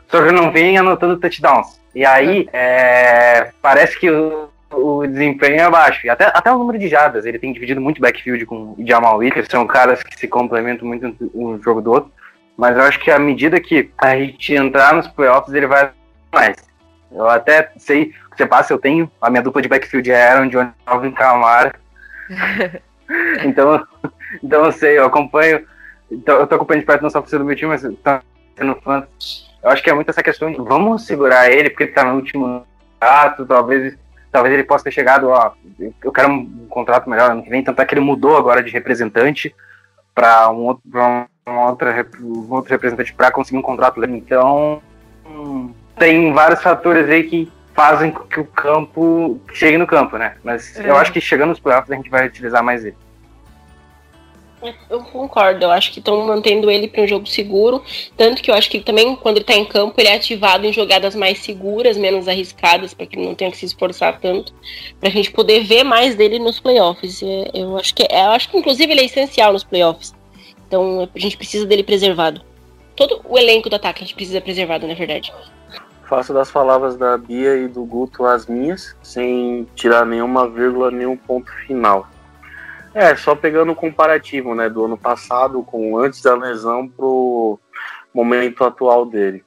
só 0.07 0.25
que 0.25 0.31
não 0.31 0.51
vem 0.51 0.77
anotando 0.77 1.19
touchdowns. 1.19 1.79
E 1.93 2.05
aí, 2.05 2.47
é, 2.53 3.51
parece 3.61 3.99
que 3.99 4.09
o, 4.09 4.49
o, 4.71 5.07
desempenho 5.07 5.61
é 5.61 5.69
baixo. 5.69 6.05
E 6.05 6.09
até, 6.09 6.25
até 6.25 6.51
o 6.51 6.57
número 6.57 6.77
de 6.77 6.87
jadas, 6.87 7.25
ele 7.25 7.39
tem 7.39 7.51
dividido 7.51 7.81
muito 7.81 8.01
backfield 8.01 8.45
com 8.45 8.75
o 8.77 8.85
Jamal 8.85 9.17
Williams, 9.17 9.47
são 9.49 9.65
caras 9.65 10.03
que 10.03 10.17
se 10.17 10.27
complementam 10.27 10.87
muito 10.87 11.15
um 11.33 11.61
jogo 11.61 11.81
do 11.81 11.91
outro. 11.91 12.11
Mas 12.55 12.75
eu 12.75 12.83
acho 12.83 12.99
que 12.99 13.11
à 13.11 13.19
medida 13.19 13.59
que 13.59 13.91
a 13.97 14.15
gente 14.17 14.53
entrar 14.53 14.93
nos 14.93 15.07
playoffs, 15.07 15.53
ele 15.53 15.67
vai 15.67 15.91
mais. 16.31 16.57
Eu 17.11 17.27
até 17.27 17.71
sei 17.77 18.13
você 18.37 18.45
passa, 18.45 18.71
eu 18.71 18.77
tenho. 18.77 19.11
A 19.19 19.31
minha 19.31 19.41
dupla 19.41 19.61
de 19.61 19.67
backfield 19.67 20.11
é 20.11 20.29
Aaron 20.29 20.47
Jones 20.49 20.71
Alvin 20.85 21.11
Kamara. 21.11 21.73
então, 23.43 23.83
então 24.43 24.65
eu 24.65 24.71
sei, 24.71 24.99
eu 24.99 25.05
acompanho. 25.05 25.65
Então, 26.11 26.39
eu 26.39 26.45
tô 26.45 26.55
acompanhando 26.55 26.81
de 26.81 26.85
perto 26.85 27.01
não 27.01 27.09
só 27.09 27.19
o 27.19 27.23
do 27.23 27.43
meu 27.43 27.55
time, 27.55 27.71
mas 27.71 27.81
no 27.83 28.75
fantasy. 28.81 29.46
Eu 29.67 29.73
acho 29.73 29.83
que 29.83 29.89
é 29.89 29.93
muito 29.93 30.09
essa 30.09 30.23
questão 30.23 30.49
de 30.49 30.57
vamos 30.57 31.05
segurar 31.05 31.51
ele, 31.51 31.69
porque 31.69 31.83
ele 31.83 31.91
tá 31.91 32.01
no 32.05 32.15
último 32.15 32.65
contrato, 32.93 33.45
talvez, 33.45 33.97
talvez 34.31 34.53
ele 34.53 34.63
possa 34.63 34.85
ter 34.85 34.91
chegado, 34.91 35.27
ó, 35.27 35.51
eu 36.01 36.11
quero 36.13 36.31
um 36.31 36.67
contrato 36.69 37.09
melhor 37.09 37.31
ano 37.31 37.43
que 37.43 37.49
vem, 37.49 37.61
tanto 37.61 37.81
é 37.81 37.85
que 37.85 37.93
ele 37.93 37.99
mudou 37.99 38.37
agora 38.37 38.63
de 38.63 38.71
representante 38.71 39.53
para 40.15 40.49
um 40.49 40.67
outro, 40.67 40.83
pra 40.89 41.27
um, 41.45 41.51
outra, 41.65 42.07
um 42.21 42.53
outro 42.53 42.71
representante 42.71 43.13
para 43.13 43.29
conseguir 43.29 43.57
um 43.57 43.61
contrato. 43.61 44.01
Então, 44.05 44.81
tem 45.99 46.31
vários 46.31 46.61
fatores 46.61 47.09
aí 47.09 47.23
que 47.23 47.51
fazem 47.75 48.09
com 48.09 48.23
que 48.23 48.39
o 48.39 48.45
campo 48.45 49.37
chegue 49.53 49.77
no 49.77 49.85
campo, 49.85 50.17
né? 50.17 50.37
Mas 50.45 50.79
é. 50.79 50.89
eu 50.89 50.95
acho 50.95 51.11
que 51.11 51.19
chegando 51.19 51.49
nos 51.49 51.59
playoffs 51.59 51.91
a 51.91 51.95
gente 51.95 52.09
vai 52.09 52.25
utilizar 52.25 52.63
mais 52.63 52.85
ele. 52.85 52.95
Eu 54.89 55.01
concordo, 55.03 55.65
eu 55.65 55.71
acho 55.71 55.91
que 55.91 55.99
estão 55.99 56.25
mantendo 56.25 56.69
ele 56.71 56.87
para 56.87 57.03
um 57.03 57.07
jogo 57.07 57.27
seguro. 57.27 57.83
Tanto 58.15 58.41
que 58.41 58.49
eu 58.49 58.55
acho 58.55 58.69
que 58.69 58.79
também, 58.79 59.15
quando 59.15 59.37
ele 59.37 59.43
está 59.43 59.53
em 59.53 59.65
campo, 59.65 59.93
ele 59.99 60.09
é 60.09 60.15
ativado 60.15 60.65
em 60.65 60.73
jogadas 60.73 61.13
mais 61.13 61.39
seguras, 61.39 61.95
menos 61.95 62.27
arriscadas, 62.27 62.93
para 62.93 63.05
que 63.05 63.15
ele 63.15 63.27
não 63.27 63.35
tenha 63.35 63.51
que 63.51 63.57
se 63.57 63.65
esforçar 63.65 64.19
tanto, 64.19 64.53
para 64.99 65.09
a 65.09 65.11
gente 65.11 65.31
poder 65.31 65.63
ver 65.63 65.83
mais 65.83 66.15
dele 66.15 66.39
nos 66.39 66.59
playoffs. 66.59 67.21
É, 67.21 67.51
eu 67.53 67.77
acho 67.77 67.93
que, 67.93 68.03
é, 68.09 68.25
eu 68.25 68.31
acho 68.31 68.49
que 68.49 68.57
inclusive 68.57 68.91
ele 68.91 69.01
é 69.01 69.05
essencial 69.05 69.53
nos 69.53 69.63
playoffs. 69.63 70.15
Então 70.67 71.07
a 71.13 71.19
gente 71.19 71.37
precisa 71.37 71.65
dele 71.65 71.83
preservado. 71.83 72.41
Todo 72.95 73.21
o 73.25 73.37
elenco 73.37 73.69
do 73.69 73.75
ataque 73.75 74.03
a 74.03 74.07
gente 74.07 74.15
precisa 74.15 74.41
preservado, 74.41 74.87
na 74.87 74.95
verdade. 74.95 75.31
Faço 76.05 76.33
das 76.33 76.49
palavras 76.49 76.97
da 76.97 77.15
Bia 77.17 77.57
e 77.57 77.67
do 77.67 77.83
Guto 77.85 78.25
as 78.25 78.47
minhas, 78.47 78.95
sem 79.03 79.67
tirar 79.75 80.05
nenhuma 80.05 80.49
vírgula, 80.49 80.89
nenhum 80.89 81.15
ponto 81.15 81.51
final. 81.67 82.07
É, 82.93 83.15
só 83.15 83.35
pegando 83.35 83.71
o 83.71 83.75
comparativo, 83.75 84.55
né, 84.55 84.69
do 84.69 84.85
ano 84.85 84.97
passado 84.97 85.61
com 85.63 85.97
antes 85.97 86.21
da 86.21 86.35
lesão 86.35 86.87
pro 86.87 87.59
momento 88.13 88.63
atual 88.63 89.05
dele. 89.05 89.43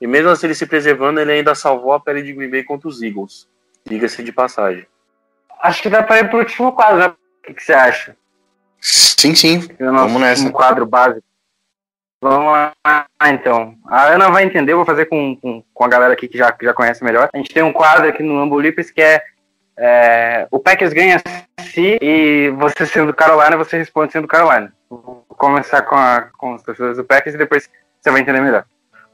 E 0.00 0.06
mesmo 0.06 0.30
assim 0.30 0.46
ele 0.46 0.54
se 0.54 0.66
preservando, 0.66 1.20
ele 1.20 1.32
ainda 1.32 1.54
salvou 1.54 1.92
a 1.92 2.00
pele 2.00 2.22
de 2.22 2.32
Green 2.32 2.50
Bay 2.50 2.64
contra 2.64 2.88
os 2.88 3.00
Eagles. 3.00 3.48
Diga-se 3.84 4.22
de 4.22 4.32
passagem. 4.32 4.86
Acho 5.60 5.80
que 5.80 5.88
dá 5.88 6.02
para 6.02 6.18
ir 6.18 6.28
pro 6.28 6.40
último 6.40 6.72
quadro, 6.72 6.98
né? 6.98 7.06
O 7.08 7.54
que, 7.54 7.62
você 7.62 7.72
acha? 7.72 8.16
Sim, 8.80 9.34
sim. 9.34 9.60
Vamos 9.78 10.20
nessa. 10.20 10.48
Um 10.48 10.50
quadro 10.50 10.84
básico. 10.84 11.22
Vamos 12.20 12.52
lá, 12.52 12.72
então. 13.26 13.76
A 13.86 14.06
Ana 14.08 14.28
vai 14.30 14.44
entender, 14.44 14.74
vou 14.74 14.84
fazer 14.84 15.06
com, 15.06 15.36
com, 15.36 15.62
com, 15.74 15.84
a 15.84 15.88
galera 15.88 16.12
aqui 16.12 16.28
que 16.28 16.38
já, 16.38 16.52
que 16.52 16.64
já 16.64 16.72
conhece 16.72 17.02
melhor. 17.02 17.28
A 17.32 17.36
gente 17.36 17.52
tem 17.52 17.62
um 17.62 17.72
quadro 17.72 18.08
aqui 18.08 18.22
no 18.22 18.34
Lambolipes 18.34 18.90
que 18.90 19.02
é 19.02 19.22
é, 19.76 20.46
o 20.50 20.58
Packers 20.58 20.92
ganha 20.92 21.20
se 21.72 21.98
e 22.00 22.50
você 22.50 22.86
sendo 22.86 23.14
Carolina, 23.14 23.56
você 23.56 23.78
responde 23.78 24.12
sendo 24.12 24.28
Carolina. 24.28 24.72
Vou 24.88 25.24
começar 25.28 25.82
com, 25.82 25.94
a, 25.94 26.28
com 26.36 26.54
os 26.54 26.62
torcedores 26.62 26.96
do 26.96 27.04
Packers 27.04 27.34
e 27.34 27.38
depois 27.38 27.68
você 28.00 28.10
vai 28.10 28.20
entender 28.20 28.40
melhor. 28.40 28.64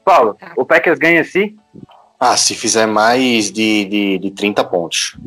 Paulo, 0.03 0.33
tá. 0.33 0.53
o 0.57 0.65
Packers 0.65 0.99
ganha 0.99 1.23
se? 1.23 1.55
Ah, 2.19 2.35
se 2.35 2.53
fizer 2.55 2.85
mais 2.85 3.51
de, 3.51 3.85
de, 3.85 4.19
de 4.19 4.31
30 4.31 4.63
pontos. 4.65 5.17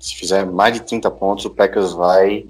Se 0.00 0.14
fizer 0.14 0.44
mais 0.44 0.74
de 0.74 0.82
30 0.82 1.10
pontos, 1.10 1.44
o 1.44 1.50
Packers 1.50 1.92
vai, 1.92 2.46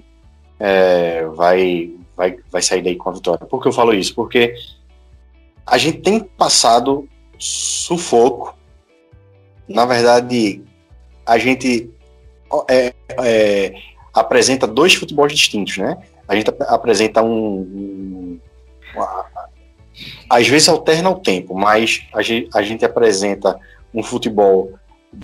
é, 0.59 1.25
vai, 1.25 1.91
vai, 2.15 2.37
vai 2.51 2.61
sair 2.61 2.81
daí 2.81 2.95
com 2.95 3.09
a 3.09 3.13
vitória. 3.13 3.45
Por 3.45 3.61
que 3.61 3.67
eu 3.67 3.73
falo 3.73 3.93
isso? 3.93 4.13
Porque 4.13 4.55
a 5.65 5.77
gente 5.77 6.01
tem 6.01 6.19
passado 6.19 7.07
sufoco. 7.39 8.55
Na 9.67 9.85
verdade, 9.85 10.63
a 11.25 11.37
gente 11.37 11.89
é, 12.69 12.93
é, 13.19 13.73
apresenta 14.13 14.67
dois 14.67 14.93
futebols 14.93 15.33
distintos, 15.33 15.77
né? 15.77 15.97
A 16.27 16.35
gente 16.35 16.51
apresenta 16.67 17.21
um, 17.21 17.29
um 17.29 18.39
uma, 18.95 19.25
às 20.29 20.47
vezes 20.47 20.69
alterna 20.69 21.09
o 21.09 21.19
tempo, 21.19 21.55
mas 21.55 22.01
a 22.13 22.21
gente, 22.21 22.49
a 22.53 22.61
gente 22.61 22.85
apresenta 22.85 23.59
um 23.93 24.01
futebol 24.01 24.71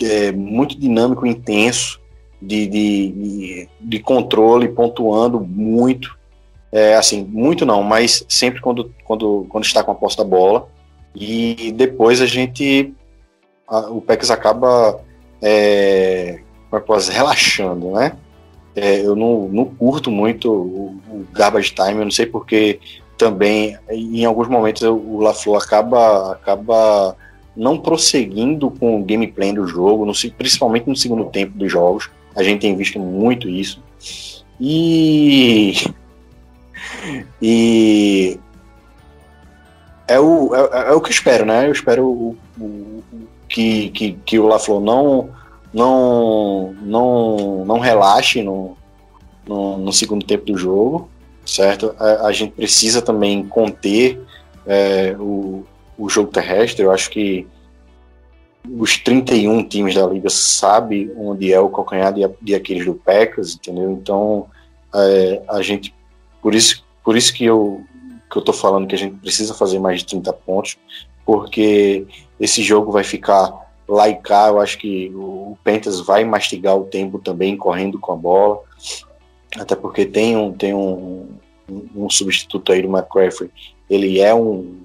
é, 0.01 0.31
muito 0.31 0.77
dinâmico, 0.77 1.25
intenso, 1.25 1.99
de, 2.41 2.67
de, 2.67 3.69
de, 3.81 3.99
controle, 3.99 4.69
pontuando 4.69 5.41
muito, 5.41 6.17
é, 6.71 6.95
assim, 6.95 7.23
muito 7.23 7.65
não, 7.65 7.83
mas 7.83 8.23
sempre 8.29 8.61
quando, 8.61 8.93
quando, 9.03 9.45
quando 9.49 9.65
está 9.65 9.83
com 9.83 9.91
a 9.91 9.95
posse 9.95 10.15
da 10.15 10.23
bola, 10.23 10.69
e 11.13 11.73
depois 11.75 12.21
a 12.21 12.25
gente, 12.25 12.93
a, 13.67 13.79
o 13.89 13.99
Pex 13.99 14.29
acaba 14.29 15.01
é, 15.41 16.39
como 16.69 16.99
relaxando, 17.09 17.91
né? 17.91 18.13
É, 18.75 19.05
eu 19.05 19.15
não, 19.15 19.47
não 19.47 19.65
curto 19.65 20.11
muito 20.11 20.51
o, 20.51 21.01
o 21.09 21.25
garbage 21.33 21.73
time, 21.73 21.99
eu 21.99 22.05
não 22.05 22.11
sei 22.11 22.25
porque 22.25 22.79
também 23.17 23.77
em 23.89 24.23
alguns 24.23 24.47
momentos 24.47 24.81
o 24.83 25.19
LaFleur 25.19 25.61
acaba 25.61 26.31
acaba 26.31 27.15
não 27.55 27.77
prosseguindo 27.77 28.71
com 28.71 29.01
o 29.01 29.03
gameplay 29.03 29.51
do 29.51 29.67
jogo, 29.67 30.05
no, 30.05 30.13
principalmente 30.37 30.87
no 30.87 30.95
segundo 30.95 31.25
tempo 31.25 31.57
dos 31.57 31.69
jogos. 31.69 32.09
A 32.35 32.41
gente 32.41 32.61
tem 32.61 32.75
visto 32.75 32.97
muito 32.99 33.49
isso. 33.49 33.83
E 34.59 35.73
e 37.41 38.39
é 40.07 40.19
o, 40.19 40.55
é, 40.55 40.89
é 40.89 40.91
o 40.93 41.01
que 41.01 41.09
eu 41.09 41.13
espero, 41.13 41.45
né? 41.45 41.67
Eu 41.67 41.71
espero 41.73 42.05
o, 42.05 42.37
o, 42.59 43.03
que, 43.49 43.89
que, 43.89 44.13
que 44.25 44.39
o 44.39 44.47
LaFleur 44.47 44.79
não 44.79 45.29
não, 45.73 46.73
não, 46.81 47.65
não 47.65 47.79
relaxe 47.79 48.41
no, 48.41 48.77
no, 49.47 49.77
no 49.77 49.93
segundo 49.93 50.25
tempo 50.25 50.45
do 50.45 50.57
jogo, 50.57 51.09
certo? 51.45 51.95
A, 51.99 52.27
a 52.27 52.31
gente 52.31 52.53
precisa 52.53 53.01
também 53.01 53.45
conter 53.47 54.21
é, 54.65 55.15
o, 55.19 55.65
o 55.97 56.09
jogo 56.09 56.31
terrestre. 56.31 56.83
Eu 56.83 56.91
acho 56.91 57.09
que 57.09 57.47
os 58.67 58.97
31 58.97 59.63
times 59.63 59.95
da 59.95 60.05
liga 60.05 60.29
sabem 60.29 61.11
onde 61.17 61.53
é 61.53 61.59
o 61.59 61.69
calcanhar 61.69 62.13
de, 62.13 62.27
de 62.41 62.55
aqueles 62.55 62.85
do 62.85 62.93
Packers, 62.93 63.55
entendeu? 63.55 63.91
Então, 63.91 64.47
é, 64.93 65.41
a 65.47 65.61
gente, 65.61 65.93
por 66.41 66.53
isso, 66.53 66.83
por 67.03 67.15
isso 67.15 67.33
que 67.33 67.45
eu 67.45 67.83
que 68.29 68.37
eu 68.37 68.43
tô 68.43 68.53
falando 68.53 68.87
que 68.87 68.93
a 68.93 68.97
gente 68.97 69.15
precisa 69.15 69.55
fazer 69.55 69.79
mais 69.79 70.01
de 70.01 70.05
30 70.05 70.31
pontos, 70.33 70.77
porque 71.25 72.05
esse 72.39 72.61
jogo 72.61 72.91
vai 72.91 73.03
ficar 73.03 73.68
cá, 74.21 74.47
eu 74.47 74.59
acho 74.59 74.77
que 74.77 75.11
o 75.15 75.57
Pentas 75.63 75.99
vai 75.99 76.23
mastigar 76.23 76.77
o 76.77 76.85
tempo 76.85 77.19
também 77.19 77.57
correndo 77.57 77.99
com 77.99 78.11
a 78.11 78.15
bola, 78.15 78.61
até 79.57 79.75
porque 79.75 80.05
tem 80.05 80.37
um, 80.37 80.51
tem 80.53 80.73
um, 80.73 81.29
um 81.95 82.09
substituto 82.09 82.71
aí 82.71 82.81
do 82.81 82.89
McCaffrey, 82.89 83.49
ele 83.89 84.19
é 84.19 84.33
um, 84.33 84.79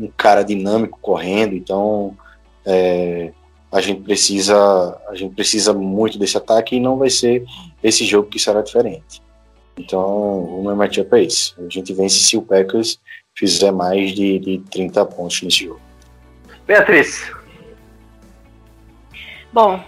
um 0.00 0.10
cara 0.16 0.42
dinâmico 0.42 0.98
correndo, 1.00 1.54
então 1.54 2.16
é, 2.64 3.32
a 3.70 3.80
gente 3.80 4.02
precisa 4.02 4.98
a 5.08 5.14
gente 5.14 5.34
precisa 5.34 5.72
muito 5.72 6.18
desse 6.18 6.36
ataque 6.36 6.76
e 6.76 6.80
não 6.80 6.96
vai 6.96 7.10
ser 7.10 7.44
esse 7.82 8.04
jogo 8.04 8.28
que 8.28 8.38
será 8.38 8.62
diferente. 8.62 9.22
Então 9.76 10.44
o 10.44 10.62
meu 10.62 10.76
matchup 10.76 11.14
é 11.16 11.24
esse. 11.24 11.52
A 11.58 11.68
gente 11.68 11.92
vence 11.92 12.18
se 12.18 12.36
o 12.36 12.42
Packers 12.42 12.98
fizer 13.36 13.72
mais 13.72 14.12
de, 14.12 14.38
de 14.38 14.58
30 14.70 15.04
pontos 15.06 15.42
nesse 15.42 15.64
jogo. 15.64 15.80
Beatriz, 16.66 17.30
Bom, 19.54 19.80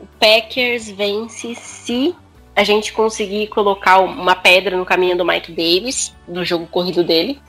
o 0.00 0.06
Packers 0.18 0.90
vence 0.90 1.54
se 1.54 2.12
a 2.56 2.64
gente 2.64 2.92
conseguir 2.92 3.46
colocar 3.46 4.00
uma 4.00 4.34
pedra 4.34 4.76
no 4.76 4.84
caminho 4.84 5.16
do 5.16 5.24
Mike 5.24 5.52
Davis, 5.52 6.12
do 6.26 6.44
jogo 6.44 6.66
corrido 6.66 7.04
dele. 7.04 7.40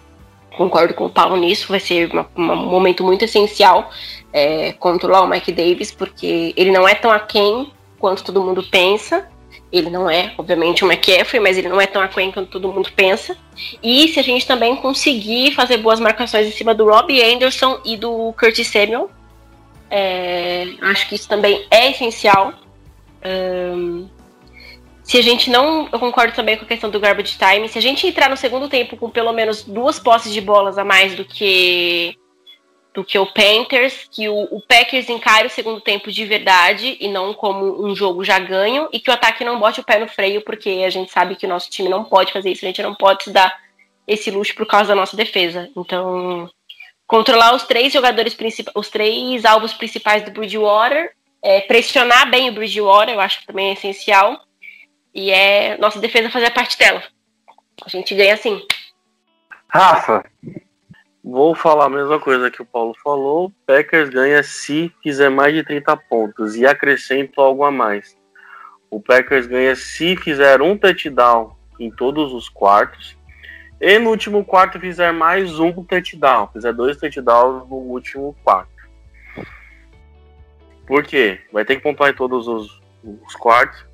Concordo 0.56 0.94
com 0.94 1.08
o 1.08 1.10
Paulo 1.10 1.36
nisso, 1.36 1.68
vai 1.68 1.80
ser 1.80 2.12
uma, 2.12 2.30
um 2.36 2.70
momento 2.70 3.04
muito 3.04 3.26
essencial 3.26 3.90
é, 4.32 4.74
controlar 4.74 5.22
o 5.24 5.28
Mike 5.28 5.52
Davis, 5.52 5.92
porque 5.92 6.54
ele 6.56 6.70
não 6.70 6.88
é 6.88 6.94
tão 6.94 7.10
aquém 7.10 7.74
quanto 7.98 8.24
todo 8.24 8.44
mundo 8.44 8.62
pensa. 8.62 9.28
Ele 9.72 9.90
não 9.90 10.08
é, 10.08 10.32
obviamente, 10.38 10.86
um 10.86 10.92
McCaffrey, 10.92 11.42
mas 11.42 11.58
ele 11.58 11.70
não 11.70 11.82
é 11.82 11.88
tão 11.88 12.04
aquém 12.04 12.32
quanto 12.32 12.52
todo 12.52 12.72
mundo 12.72 12.92
pensa. 12.96 13.36
E 13.82 14.10
se 14.10 14.20
a 14.20 14.24
gente 14.24 14.46
também 14.46 14.76
conseguir 14.76 15.56
fazer 15.56 15.78
boas 15.78 16.00
marcações 16.00 16.46
em 16.46 16.52
cima 16.52 16.76
do 16.76 16.88
Robbie 16.88 17.24
Anderson 17.24 17.80
e 17.84 17.98
do 17.98 18.32
Curtis 18.38 18.68
Samuel, 18.68 19.10
é, 19.96 20.66
acho 20.82 21.08
que 21.08 21.14
isso 21.14 21.30
também 21.30 21.68
é 21.70 21.92
essencial. 21.92 22.52
Um, 23.24 24.10
se 25.04 25.20
a 25.20 25.22
gente 25.22 25.52
não. 25.52 25.88
Eu 25.92 26.00
concordo 26.00 26.34
também 26.34 26.58
com 26.58 26.66
a 26.66 26.68
questão 26.68 26.90
do 26.90 27.00
garbage 27.00 27.38
time. 27.38 27.70
Se 27.70 27.78
a 27.78 27.82
gente 27.82 28.08
entrar 28.08 28.28
no 28.28 28.36
segundo 28.36 28.68
tempo 28.68 28.98
com 28.98 29.08
pelo 29.12 29.32
menos 29.32 29.62
duas 29.62 30.00
posses 30.00 30.34
de 30.34 30.42
bolas 30.42 30.80
a 30.80 30.84
mais 30.84 31.14
do 31.14 31.24
que 31.24 32.18
do 32.92 33.04
que 33.04 33.18
o 33.20 33.26
Panthers, 33.26 34.08
que 34.12 34.30
o, 34.30 34.48
o, 34.52 34.62
Packers 34.62 35.10
encare 35.10 35.48
o 35.48 35.50
segundo 35.50 35.82
tempo 35.82 36.12
de 36.12 36.26
verdade 36.26 36.96
e 37.00 37.08
não 37.08 37.34
como 37.34 37.84
um 37.84 37.96
jogo 37.96 38.24
já 38.24 38.38
ganho, 38.38 38.88
e 38.94 39.00
que 39.00 39.10
o 39.10 39.14
ataque 39.14 39.44
não 39.44 39.60
bote 39.60 39.80
o 39.80 39.84
pé 39.84 39.98
no 39.98 40.08
freio, 40.08 40.42
porque 40.42 40.84
a 40.86 40.90
gente 40.92 41.12
sabe 41.12 41.36
que 41.36 41.48
o 41.48 41.50
nosso 41.50 41.72
time 41.72 41.90
não 41.90 42.04
pode 42.04 42.32
fazer 42.32 42.52
isso, 42.52 42.64
a 42.64 42.68
gente 42.68 42.84
não 42.84 42.94
pode 42.94 43.24
se 43.24 43.32
dar 43.32 43.52
esse 44.08 44.30
luxo 44.30 44.54
por 44.54 44.68
causa 44.68 44.90
da 44.90 44.96
nossa 44.96 45.18
defesa. 45.18 45.72
Então, 45.76 46.48
controlar 47.08 47.54
os 47.56 47.64
três 47.64 47.92
jogadores 47.92 48.34
principais, 48.34 48.76
os 48.76 48.90
três 48.90 49.46
alvos 49.46 49.74
principais 49.74 50.24
do 50.24 50.32
Bridgewater, 50.32 51.14
é, 51.42 51.62
pressionar 51.62 52.30
bem 52.30 52.50
o 52.50 52.54
Bridgewater, 52.54 53.14
eu 53.14 53.20
acho 53.20 53.42
que 53.42 53.48
também 53.48 53.70
é 53.70 53.74
essencial. 53.74 54.40
E 55.14 55.30
é 55.30 55.78
nossa 55.78 56.00
defesa 56.00 56.30
fazer 56.30 56.48
a 56.48 56.52
parte 56.52 56.78
dela. 56.78 57.04
A 57.86 57.90
gente 57.90 58.16
ganha 58.16 58.34
assim. 58.34 58.66
Rafa. 59.68 60.26
Vou 61.24 61.56
falar 61.56 61.86
a 61.86 61.90
mesma 61.90 62.20
coisa 62.20 62.52
que 62.52 62.62
o 62.62 62.66
Paulo 62.66 62.94
falou. 63.02 63.52
Packers 63.66 64.10
ganha 64.10 64.44
se 64.44 64.92
fizer 65.02 65.30
mais 65.30 65.54
de 65.54 65.64
30 65.64 65.96
pontos 65.96 66.56
e 66.56 66.66
acrescento 66.66 67.40
algo 67.40 67.64
a 67.64 67.72
mais. 67.72 68.18
O 68.90 69.00
Packers 69.00 69.48
ganha 69.48 69.76
se 69.76 70.18
fizer 70.18 70.62
um 70.62 70.78
touchdown 70.78 71.56
em 71.80 71.90
todos 71.90 72.34
os 72.34 72.50
quartos 72.50 73.18
e 73.86 74.00
no 74.00 74.10
último 74.10 74.46
quarto 74.46 74.80
fizer 74.80 75.12
mais 75.12 75.60
um 75.60 75.72
touchdown, 75.72 76.48
fizer 76.54 76.74
dois 76.74 76.98
touchdowns 76.98 77.68
no 77.70 77.76
último 77.76 78.36
quarto. 78.44 78.72
Por 80.88 81.04
quê? 81.04 81.40
Vai 81.52 81.66
ter 81.66 81.76
que 81.76 81.82
pontuar 81.82 82.12
em 82.12 82.16
todos 82.16 82.48
os, 82.48 82.82
os 83.04 83.36
quartos 83.36 83.86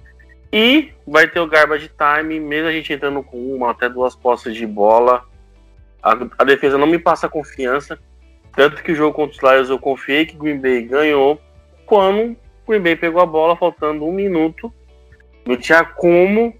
e 0.52 0.92
vai 1.08 1.28
ter 1.28 1.40
o 1.40 1.48
garbage 1.48 1.90
time, 1.90 2.40
mesmo 2.40 2.68
a 2.68 2.72
gente 2.72 2.92
entrando 2.94 3.24
com 3.24 3.38
uma 3.56 3.72
até 3.72 3.90
duas 3.90 4.16
postas 4.16 4.56
de 4.56 4.66
bola 4.66 5.28
a, 6.02 6.18
a, 6.38 6.44
defesa 6.44 6.78
não 6.78 6.88
me 6.88 6.98
passa 6.98 7.30
confiança. 7.30 8.00
Tanto 8.56 8.82
que 8.82 8.92
o 8.92 8.96
jogo 8.96 9.14
contra 9.14 9.36
os 9.36 9.54
Lions 9.54 9.70
eu 9.70 9.80
confiei 9.80 10.26
que 10.26 10.36
Green 10.36 10.60
Bay 10.60 10.82
ganhou. 10.84 11.40
Quando 11.86 12.36
Green 12.68 12.82
Bay 12.82 12.96
pegou 12.96 13.22
a 13.22 13.26
bola, 13.26 13.56
faltando 13.56 14.06
um 14.06 14.12
minuto, 14.12 14.74
não 15.46 15.56
tinha 15.56 15.84
como. 15.84 16.54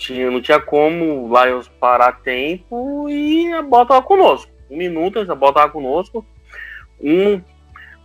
Tinha, 0.00 0.30
não 0.30 0.40
tinha 0.40 0.58
como 0.58 1.26
o 1.26 1.44
Lions 1.44 1.68
parar 1.68 2.22
tempo 2.22 3.06
e 3.10 3.52
a 3.52 3.60
bola 3.60 3.86
tava 3.86 4.02
conosco. 4.02 4.50
Um 4.70 4.78
minuto, 4.78 5.20
a 5.20 5.34
bola 5.34 5.52
tava 5.52 5.70
conosco. 5.70 6.24
Um, 6.98 7.42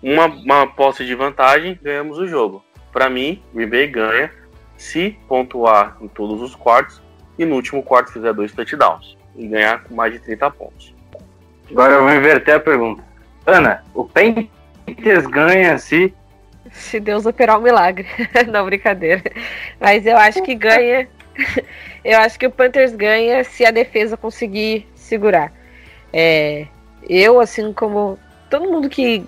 uma, 0.04 0.26
uma 0.26 0.68
posse 0.68 1.06
de 1.06 1.16
vantagem, 1.16 1.80
ganhamos 1.82 2.18
o 2.18 2.28
jogo. 2.28 2.62
Para 2.92 3.10
mim, 3.10 3.42
Green 3.54 3.70
Bay 3.70 3.88
ganha 3.88 4.30
se 4.76 5.18
pontuar 5.26 5.96
em 6.02 6.10
todos 6.10 6.42
os 6.42 6.54
quartos 6.54 7.02
e 7.40 7.46
no 7.46 7.56
último 7.56 7.82
quarto 7.82 8.12
fizer 8.12 8.34
dois 8.34 8.52
touchdowns 8.52 9.18
e 9.34 9.48
ganhar 9.48 9.82
com 9.86 9.96
mais 9.96 10.12
de 10.12 10.20
30 10.20 10.52
pontos. 10.52 10.94
Agora 11.72 11.94
eu 11.94 12.04
vou 12.04 12.14
inverter 12.14 12.56
a 12.56 12.60
pergunta. 12.60 13.02
Ana, 13.46 13.86
o 13.94 14.04
Panthers 14.04 15.26
ganha 15.28 15.78
se. 15.78 16.14
Se 16.72 17.00
Deus 17.00 17.26
operar 17.26 17.58
um 17.58 17.62
milagre. 17.62 18.06
Não, 18.52 18.66
brincadeira. 18.66 19.24
Mas 19.80 20.06
eu 20.06 20.18
acho 20.18 20.44
que 20.44 20.56
ganha. 20.56 21.08
eu 22.04 22.20
acho 22.20 22.38
que 22.40 22.48
o 22.48 22.52
Panthers 22.52 22.96
ganha 22.96 23.44
se 23.44 23.66
a 23.66 23.72
defesa 23.72 24.18
conseguir 24.18 24.88
segurar. 24.96 25.52
É, 26.12 26.68
eu, 27.08 27.40
assim 27.40 27.74
como 27.74 28.18
todo 28.50 28.70
mundo 28.70 28.90
que 28.90 29.24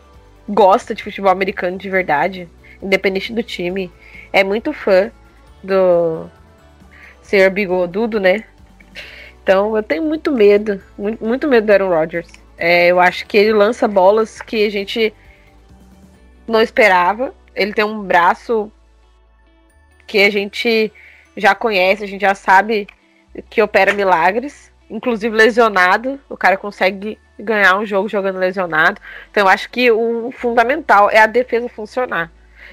gosta 0.48 0.96
de 0.96 1.04
futebol 1.04 1.32
americano 1.32 1.78
de 1.78 1.90
verdade, 1.90 2.48
independente 2.82 3.34
do 3.34 3.44
time, 3.44 3.92
é 4.32 4.44
muito 4.44 4.72
fã 4.72 5.12
do 5.64 6.30
Senhor 7.22 7.50
Bigodudo, 7.50 8.20
né? 8.20 8.44
Então 9.44 9.76
eu 9.76 9.84
tenho 9.84 10.04
muito 10.04 10.32
medo, 10.32 10.82
muito, 10.98 11.24
muito 11.24 11.48
medo 11.48 11.68
do 11.68 11.72
Aaron 11.72 11.90
Rodgers. 11.90 12.28
É, 12.58 12.88
eu 12.88 13.00
acho 13.00 13.26
que 13.28 13.38
ele 13.38 13.54
lança 13.54 13.88
bolas 13.88 14.42
que 14.42 14.66
a 14.66 14.70
gente 14.70 15.14
não 16.48 16.62
esperava. 16.62 17.34
Ele 17.56 17.74
tem 17.74 17.86
um 17.86 18.02
braço 18.02 18.72
que 20.06 20.24
a 20.24 20.30
gente 20.30 20.92
já 21.38 21.56
conhece, 21.56 22.04
a 22.04 22.08
gente 22.08 22.22
já 22.22 22.36
sabe 22.36 22.88
que 23.50 23.62
opera 23.62 23.94
milagres. 23.94 24.72
Inclusive 24.90 25.36
lesionado, 25.36 26.20
o 26.30 26.36
cara 26.36 26.58
consegue 26.58 27.18
ganhar 27.40 27.78
um 27.78 27.86
jogo 27.86 28.10
jogando 28.10 28.40
lesionado. 28.40 29.00
Então 29.32 29.44
eu 29.44 29.48
acho 29.48 29.70
que 29.70 29.92
o 29.92 30.32
fundamental 30.32 31.10
é 31.10 31.20
a 31.20 31.28
defesa 31.28 31.70
funcionar. 31.70 32.32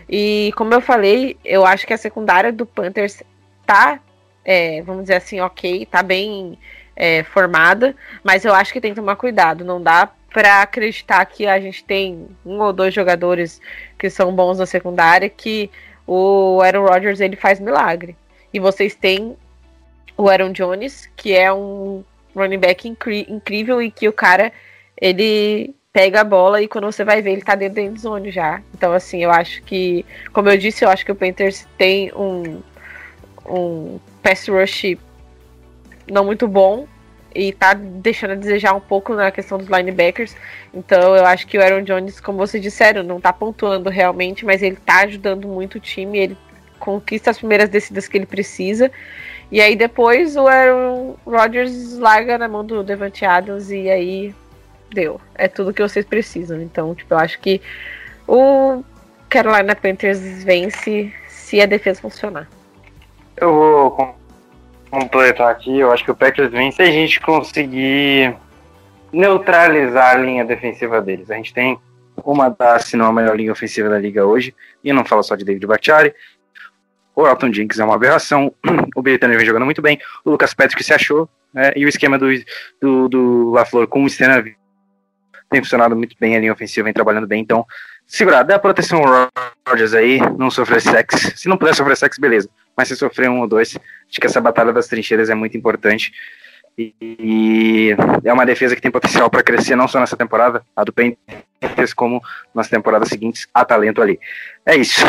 E 0.09 0.53
como 0.57 0.75
eu 0.75 0.81
falei, 0.81 1.37
eu 1.45 1.65
acho 1.65 1.87
que 1.87 1.93
a 1.93 1.99
secundária 1.99 2.53
do 2.53 2.65
Panthers 2.67 3.23
tá 3.67 4.01
é, 4.45 4.83
vamos 4.83 5.03
dizer 5.03 5.17
assim, 5.17 5.41
ok, 5.41 5.87
tá 5.87 6.03
bem 6.03 6.59
é, 6.95 7.23
formada, 7.25 7.97
mas 8.23 8.45
eu 8.45 8.55
acho 8.55 8.73
que 8.73 8.81
tem 8.81 8.93
que 8.93 9.01
tomar 9.01 9.17
cuidado. 9.17 9.65
Não 9.65 9.83
dá 9.83 10.11
para 10.33 10.63
acreditar 10.63 11.25
que 11.25 11.47
a 11.47 11.59
gente 11.61 11.83
tem 11.85 12.29
um 12.45 12.61
ou 12.61 12.73
dois 12.73 12.93
jogadores 12.93 13.61
que 13.99 14.11
são 14.11 14.35
bons 14.35 14.59
na 14.59 14.67
secundária 14.67 15.29
que 15.29 15.71
o 16.07 16.61
Aaron 16.63 16.87
Rodgers 16.87 17.21
ele 17.21 17.37
faz 17.37 17.59
milagre. 17.59 18.17
E 18.55 18.61
vocês 18.61 18.95
têm 18.95 19.37
o 20.17 20.29
Aaron 20.29 20.53
Jones, 20.53 21.11
que 21.17 21.35
é 21.35 21.53
um 21.53 22.05
running 22.35 22.59
back 22.59 22.89
incrível 22.89 23.83
e 23.83 23.91
que 23.91 24.09
o 24.09 24.13
cara 24.13 24.53
ele 25.01 25.75
pega 25.93 26.21
a 26.21 26.25
bola 26.25 26.63
e 26.63 26.69
quando 26.69 26.85
você 26.85 27.05
vai 27.05 27.21
ver 27.21 27.33
ele 27.33 27.43
tá 27.43 27.55
dentro 27.55 27.77
da 27.77 27.83
endzone 27.83 28.31
já. 28.31 28.63
Então 28.73 28.93
assim, 28.93 29.23
eu 29.23 29.31
acho 29.31 29.61
que, 29.63 30.05
como 30.33 30.49
eu 30.49 30.57
disse, 30.57 30.85
eu 30.85 30.89
acho 30.89 31.05
que 31.05 31.13
o 31.13 31.17
Panthers 31.17 31.67
tem 31.77 32.13
um 32.15 32.63
um 33.47 34.01
pass 34.23 34.49
rush 34.49 34.97
não 36.11 36.25
muito 36.25 36.49
bom 36.49 36.87
e 37.35 37.53
tá 37.53 37.75
deixando 37.75 38.31
a 38.33 38.37
desejar 38.37 38.73
um 38.75 38.81
pouco 38.81 39.15
na 39.15 39.31
questão 39.31 39.59
dos 39.59 39.69
linebackers. 39.69 40.37
Então 40.73 41.17
eu 41.17 41.27
acho 41.27 41.47
que 41.47 41.59
o 41.59 41.63
Aaron 41.63 41.83
Jones, 41.83 42.21
como 42.21 42.39
vocês 42.39 42.63
disseram, 42.63 43.03
não 43.03 43.21
tá 43.21 43.33
pontuando 43.33 43.91
realmente, 43.91 44.45
mas 44.45 44.63
ele 44.63 44.77
tá 44.77 45.01
ajudando 45.01 45.49
muito 45.49 45.77
o 45.77 45.81
time, 45.81 46.19
ele 46.19 46.37
conquista 46.85 47.31
as 47.31 47.39
primeiras 47.39 47.69
descidas 47.69 48.07
que 48.07 48.19
ele 48.19 48.27
precisa. 48.27 48.91
E 49.51 49.61
aí 49.61 49.75
depois 49.75 50.37
o 50.37 50.47
Aaron 50.47 51.17
Rodgers 51.27 51.99
larga 51.99 52.37
na 52.37 52.47
mão 52.47 52.65
do 52.65 52.83
Devante 52.85 53.25
Adams 53.25 53.71
e 53.71 53.89
aí 53.89 54.35
deu. 54.93 55.21
É 55.35 55.49
tudo 55.49 55.73
que 55.73 55.83
vocês 55.83 56.05
precisam. 56.05 56.61
Então, 56.61 56.95
tipo, 56.95 57.15
eu 57.15 57.19
acho 57.19 57.41
que 57.41 57.61
o 58.29 58.83
Carolina 59.29 59.75
Panthers 59.75 60.45
vence 60.45 61.13
se 61.29 61.61
a 61.61 61.67
defesa 61.67 62.01
funcionar. 62.01 62.49
Eu 63.37 63.53
vou 63.53 64.17
completar 64.91 65.51
aqui. 65.51 65.79
Eu 65.79 65.91
acho 65.91 66.05
que 66.05 66.11
o 66.11 66.15
Packers 66.15 66.51
vence 66.51 66.77
se 66.77 66.83
a 66.83 66.91
gente 66.91 67.21
conseguir 67.21 68.35
neutralizar 69.13 70.11
a 70.11 70.19
linha 70.19 70.45
defensiva 70.45 71.01
deles. 71.01 71.31
A 71.31 71.35
gente 71.35 71.53
tem 71.53 71.79
uma 72.25 72.49
das, 72.49 72.85
se 72.85 72.97
não 72.97 73.07
a 73.07 73.13
melhor 73.13 73.37
linha 73.37 73.53
ofensiva 73.53 73.89
da 73.89 73.99
liga 73.99 74.25
hoje, 74.25 74.55
e 74.83 74.93
não 74.93 75.05
falo 75.05 75.23
só 75.23 75.35
de 75.35 75.45
David 75.45 75.67
Bacciari. 75.67 76.15
O 77.15 77.27
Elton 77.27 77.53
Jenkins 77.53 77.79
é 77.79 77.85
uma 77.85 77.95
aberração, 77.95 78.53
o 78.97 79.03
Britânia 79.03 79.37
vem 79.37 79.47
jogando 79.47 79.65
muito 79.65 79.83
bem, 79.83 79.99
o 80.25 80.31
Lucas 80.31 80.53
Patrick 80.53 80.83
se 80.83 80.93
achou, 80.93 81.29
né, 81.53 81.73
e 81.77 81.85
o 81.85 81.89
esquema 81.89 82.19
do, 82.19 82.27
do, 82.81 83.09
do 83.09 83.51
LaFleur 83.51 83.87
com 83.87 84.05
o 84.05 84.11
Stena 84.11 84.43
tem 85.51 85.63
funcionado 85.63 85.95
muito 85.95 86.17
bem, 86.19 86.37
a 86.37 86.41
linha 86.41 86.53
ofensiva 86.53 86.85
vem 86.85 86.93
trabalhando 86.93 87.27
bem, 87.27 87.41
então 87.41 87.65
segurar, 88.07 88.43
dá 88.43 88.59
proteção 88.59 89.03
ao 89.03 89.29
Rodgers 89.69 89.95
aí, 89.95 90.19
não 90.37 90.51
sofrer 90.51 90.81
sexo, 90.81 91.37
se 91.37 91.49
não 91.49 91.57
puder 91.57 91.75
sofrer 91.75 91.97
sexo, 91.97 92.21
beleza, 92.21 92.49
mas 92.77 92.89
se 92.89 92.97
sofrer 92.97 93.31
um 93.31 93.41
ou 93.41 93.47
dois, 93.47 93.77
acho 94.09 94.21
que 94.21 94.27
essa 94.27 94.41
batalha 94.41 94.73
das 94.73 94.89
trincheiras 94.89 95.31
é 95.31 95.35
muito 95.35 95.57
importante. 95.57 96.13
E 96.77 97.95
é 98.25 98.33
uma 98.33 98.45
defesa 98.45 98.75
que 98.75 98.83
tem 98.83 98.91
potencial 98.91 99.31
para 99.31 99.45
crescer 99.45 99.77
não 99.77 99.87
só 99.87 100.01
nessa 100.01 100.17
temporada, 100.17 100.61
a 100.75 100.83
do 100.83 100.93
Panthers, 100.93 101.95
como 101.95 102.21
nas 102.53 102.69
temporadas 102.69 103.09
seguintes, 103.09 103.47
há 103.55 103.65
talento 103.65 104.03
ali. 104.03 104.19
É 104.67 104.75
isso. 104.75 105.01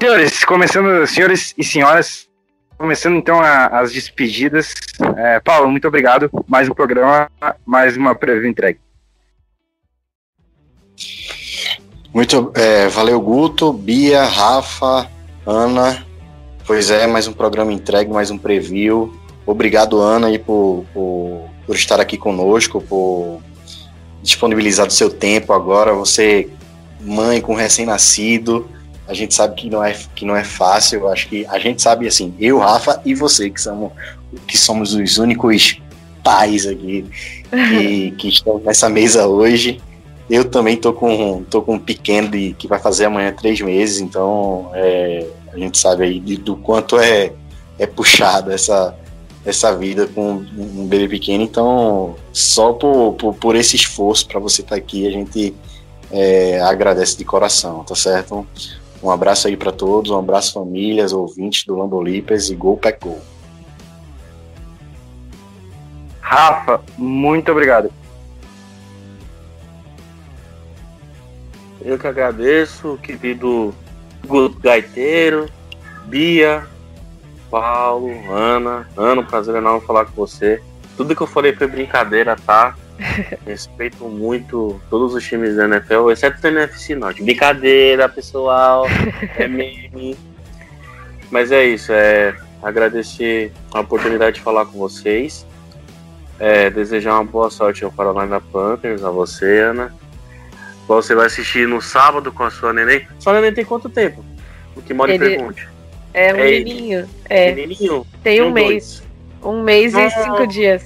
Senhores, 0.00 0.44
começando, 0.44 1.06
senhores 1.06 1.54
e 1.56 1.64
senhoras, 1.64 2.28
começando 2.76 3.16
então 3.16 3.40
a, 3.40 3.66
as 3.66 3.92
despedidas. 3.92 4.74
É, 5.16 5.40
Paulo, 5.40 5.70
muito 5.70 5.88
obrigado. 5.88 6.30
Mais 6.46 6.68
um 6.68 6.74
programa, 6.74 7.30
mais 7.64 7.96
uma 7.96 8.14
preview 8.14 8.48
entregue. 8.48 8.78
Muito, 12.12 12.52
é, 12.54 12.88
valeu 12.88 13.20
Guto, 13.20 13.72
Bia, 13.72 14.24
Rafa, 14.24 15.10
Ana, 15.46 16.04
pois 16.66 16.90
é, 16.90 17.06
mais 17.06 17.26
um 17.26 17.32
programa 17.32 17.72
entregue, 17.72 18.12
mais 18.12 18.30
um 18.30 18.36
preview. 18.36 19.16
Obrigado, 19.46 20.00
Ana, 20.00 20.28
aí, 20.28 20.38
por, 20.38 20.84
por, 20.92 21.48
por 21.66 21.74
estar 21.74 22.00
aqui 22.00 22.18
conosco, 22.18 22.80
por 22.80 23.40
disponibilizar 24.22 24.86
o 24.86 24.90
seu 24.90 25.10
tempo 25.10 25.52
agora. 25.52 25.94
Você, 25.94 26.50
mãe 27.00 27.40
com 27.40 27.54
recém-nascido, 27.54 28.68
a 29.12 29.14
gente 29.14 29.34
sabe 29.34 29.54
que 29.54 29.68
não 29.68 29.84
é, 29.84 29.94
que 30.14 30.24
não 30.24 30.34
é 30.34 30.42
fácil. 30.42 31.00
Eu 31.00 31.08
acho 31.08 31.28
que 31.28 31.46
a 31.46 31.58
gente 31.58 31.82
sabe, 31.82 32.08
assim, 32.08 32.34
eu, 32.40 32.58
Rafa 32.58 33.00
e 33.04 33.14
você, 33.14 33.50
que 33.50 33.60
somos, 33.60 33.92
que 34.48 34.56
somos 34.56 34.94
os 34.94 35.18
únicos 35.18 35.78
pais 36.24 36.66
aqui 36.66 37.04
que, 37.50 38.10
que 38.18 38.28
estão 38.28 38.58
nessa 38.58 38.88
mesa 38.88 39.26
hoje. 39.26 39.80
Eu 40.30 40.46
também 40.46 40.78
tô 40.78 40.94
com, 40.94 41.44
tô 41.50 41.60
com 41.60 41.74
um 41.74 41.78
pequeno 41.78 42.30
de, 42.30 42.54
que 42.54 42.66
vai 42.66 42.78
fazer 42.78 43.04
amanhã 43.04 43.32
três 43.32 43.60
meses, 43.60 44.00
então 44.00 44.70
é, 44.72 45.26
a 45.52 45.58
gente 45.58 45.76
sabe 45.76 46.04
aí 46.04 46.18
de, 46.18 46.38
do 46.38 46.56
quanto 46.56 46.98
é, 46.98 47.32
é 47.78 47.86
puxado 47.86 48.50
essa, 48.50 48.96
essa 49.44 49.76
vida 49.76 50.06
com 50.06 50.42
um 50.56 50.86
bebê 50.86 51.06
pequeno. 51.06 51.44
Então, 51.44 52.16
só 52.32 52.72
por, 52.72 53.12
por, 53.12 53.34
por 53.34 53.56
esse 53.56 53.76
esforço 53.76 54.26
para 54.26 54.40
você 54.40 54.62
estar 54.62 54.76
tá 54.76 54.78
aqui, 54.80 55.06
a 55.06 55.10
gente 55.10 55.54
é, 56.10 56.60
agradece 56.60 57.18
de 57.18 57.26
coração, 57.26 57.84
tá 57.84 57.94
certo? 57.94 58.46
Um 59.02 59.10
abraço 59.10 59.48
aí 59.48 59.56
para 59.56 59.72
todos, 59.72 60.10
um 60.10 60.18
abraço 60.18 60.52
famílias, 60.52 61.12
ouvintes 61.12 61.64
do 61.64 61.76
Lambolipers 61.76 62.50
e 62.50 62.54
Go 62.54 62.76
Pack 62.76 63.00
Go. 63.00 63.18
Rafa, 66.20 66.80
muito 66.96 67.50
obrigado. 67.50 67.90
Eu 71.80 71.98
que 71.98 72.06
agradeço, 72.06 72.96
querido 73.02 73.74
Guto 74.24 74.58
Gaiteiro, 74.60 75.50
Bia, 76.04 76.64
Paulo, 77.50 78.08
Ana. 78.32 78.88
Ana, 78.96 79.20
um 79.20 79.26
prazer 79.26 79.56
enorme 79.56 79.84
falar 79.84 80.04
com 80.04 80.12
você. 80.12 80.62
Tudo 80.96 81.16
que 81.16 81.22
eu 81.22 81.26
falei 81.26 81.52
foi 81.54 81.66
brincadeira, 81.66 82.36
tá? 82.36 82.76
Respeito 83.46 84.04
muito 84.08 84.80
todos 84.90 85.14
os 85.14 85.24
times 85.24 85.56
da 85.56 85.64
NFL, 85.64 86.10
exceto 86.10 86.38
o 86.44 86.46
NFC 86.48 86.94
Norte. 86.94 87.22
Brincadeira, 87.22 88.08
pessoal. 88.08 88.86
É 89.38 89.48
meme. 89.48 90.16
Mas 91.30 91.50
é 91.50 91.64
isso, 91.64 91.92
é 91.92 92.34
agradecer 92.62 93.52
a 93.72 93.80
oportunidade 93.80 94.36
de 94.36 94.42
falar 94.42 94.66
com 94.66 94.78
vocês. 94.78 95.46
É, 96.38 96.70
desejar 96.70 97.14
uma 97.14 97.24
boa 97.24 97.50
sorte 97.50 97.84
ao 97.84 97.90
Carolina 97.92 98.40
Panthers, 98.40 99.02
a 99.04 99.10
você, 99.10 99.58
Ana. 99.60 99.94
Você 100.88 101.14
vai 101.14 101.26
assistir 101.26 101.66
no 101.68 101.80
sábado 101.80 102.32
com 102.32 102.42
a 102.42 102.50
sua 102.50 102.72
neném. 102.72 103.06
Sua 103.18 103.32
neném 103.34 103.52
tem 103.54 103.64
quanto 103.64 103.88
tempo? 103.88 104.24
O 104.76 104.82
que 104.82 104.92
Mori 104.92 105.12
Ele- 105.14 105.36
pergunte. 105.36 105.68
É 106.14 106.34
um 106.34 106.36
É 106.38 106.44
menininho. 106.50 107.08
É, 107.28 107.52
Menininho? 107.52 108.06
tem 108.22 108.42
um 108.42 108.48
Um, 108.48 108.52
mês. 108.52 109.02
Um 109.42 109.62
mês 109.62 109.94
e 109.94 109.96
Nossa. 110.02 110.22
cinco 110.24 110.46
dias. 110.46 110.84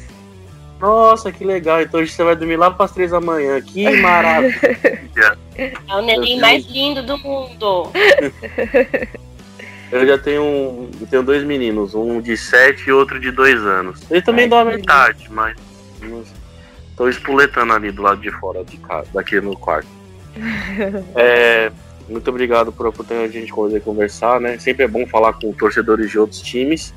Nossa, 0.81 1.33
que 1.33 1.45
legal. 1.45 1.81
Então 1.81 2.01
hoje 2.01 2.13
você 2.13 2.23
vai 2.23 2.37
dormir 2.37 2.57
lá 2.57 2.71
para 2.71 2.85
as 2.85 2.93
três 2.93 3.11
da 3.11 3.21
manhã. 3.21 3.61
Que 3.61 3.89
maravilha. 4.01 5.39
É 5.57 5.95
o 5.95 6.03
neném 6.03 6.41
mais 6.41 6.67
lindo 6.67 7.03
do 7.03 7.17
mundo. 7.19 7.91
Eu 9.91 10.05
já 10.05 10.19
tenho, 10.19 10.43
um, 10.43 10.91
eu 11.01 11.07
tenho 11.07 11.23
dois 11.23 11.45
meninos, 11.45 11.95
um 11.95 12.21
de 12.21 12.37
sete 12.37 12.89
e 12.89 12.93
outro 12.93 13.21
de 13.21 13.31
dois 13.31 13.61
anos. 13.61 14.01
Eles 14.11 14.25
também 14.25 14.45
Ai, 14.45 14.49
dormem 14.49 14.81
que 14.81 14.87
tarde, 14.87 15.29
mas 15.31 15.57
estou 16.91 17.09
espuletando 17.09 17.73
ali 17.73 17.93
do 17.93 18.03
lado 18.03 18.21
de 18.21 18.31
fora 18.33 18.65
de 18.65 18.77
casa, 18.79 19.09
daqui 19.15 19.41
no 19.41 19.57
quarto. 19.57 19.87
É, 21.15 21.71
muito 22.09 22.29
obrigado 22.29 22.73
por 22.73 22.87
a 22.87 22.89
oportunidade 22.89 23.33
de 23.33 23.39
a 23.39 23.41
gente 23.41 23.53
poder 23.53 23.81
conversar, 23.81 24.41
né? 24.41 24.59
Sempre 24.59 24.85
é 24.85 24.89
bom 24.89 25.07
falar 25.07 25.33
com 25.35 25.53
torcedores 25.53 26.11
de 26.11 26.19
outros 26.19 26.41
times. 26.41 26.93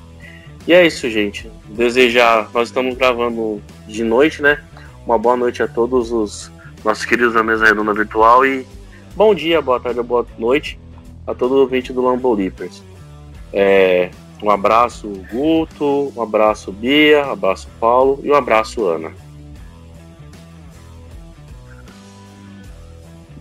E 0.69 0.73
é 0.73 0.85
isso, 0.85 1.09
gente. 1.09 1.51
Desejar, 1.69 2.47
nós 2.53 2.67
estamos 2.67 2.95
gravando 2.95 3.59
de 3.87 4.03
noite, 4.03 4.39
né? 4.39 4.63
Uma 5.03 5.17
boa 5.17 5.35
noite 5.35 5.63
a 5.63 5.67
todos 5.67 6.11
os 6.11 6.51
nossos 6.85 7.05
queridos 7.05 7.33
da 7.33 7.41
mesa 7.41 7.65
redonda 7.65 7.91
virtual 7.91 8.45
e 8.45 8.67
bom 9.15 9.33
dia, 9.33 9.63
boa 9.63 9.79
tarde, 9.79 9.99
boa 10.03 10.27
noite 10.37 10.79
a 11.25 11.33
todo 11.33 11.55
ouvinte 11.55 11.91
do 11.91 12.03
Lambo 12.03 12.35
Leapers. 12.35 12.83
É, 13.51 14.11
um 14.43 14.51
abraço, 14.51 15.11
Guto, 15.31 16.13
um 16.15 16.21
abraço, 16.21 16.71
Bia, 16.71 17.25
um 17.25 17.31
abraço, 17.31 17.67
Paulo 17.79 18.19
e 18.23 18.29
um 18.29 18.35
abraço, 18.35 18.85
Ana. 18.85 19.11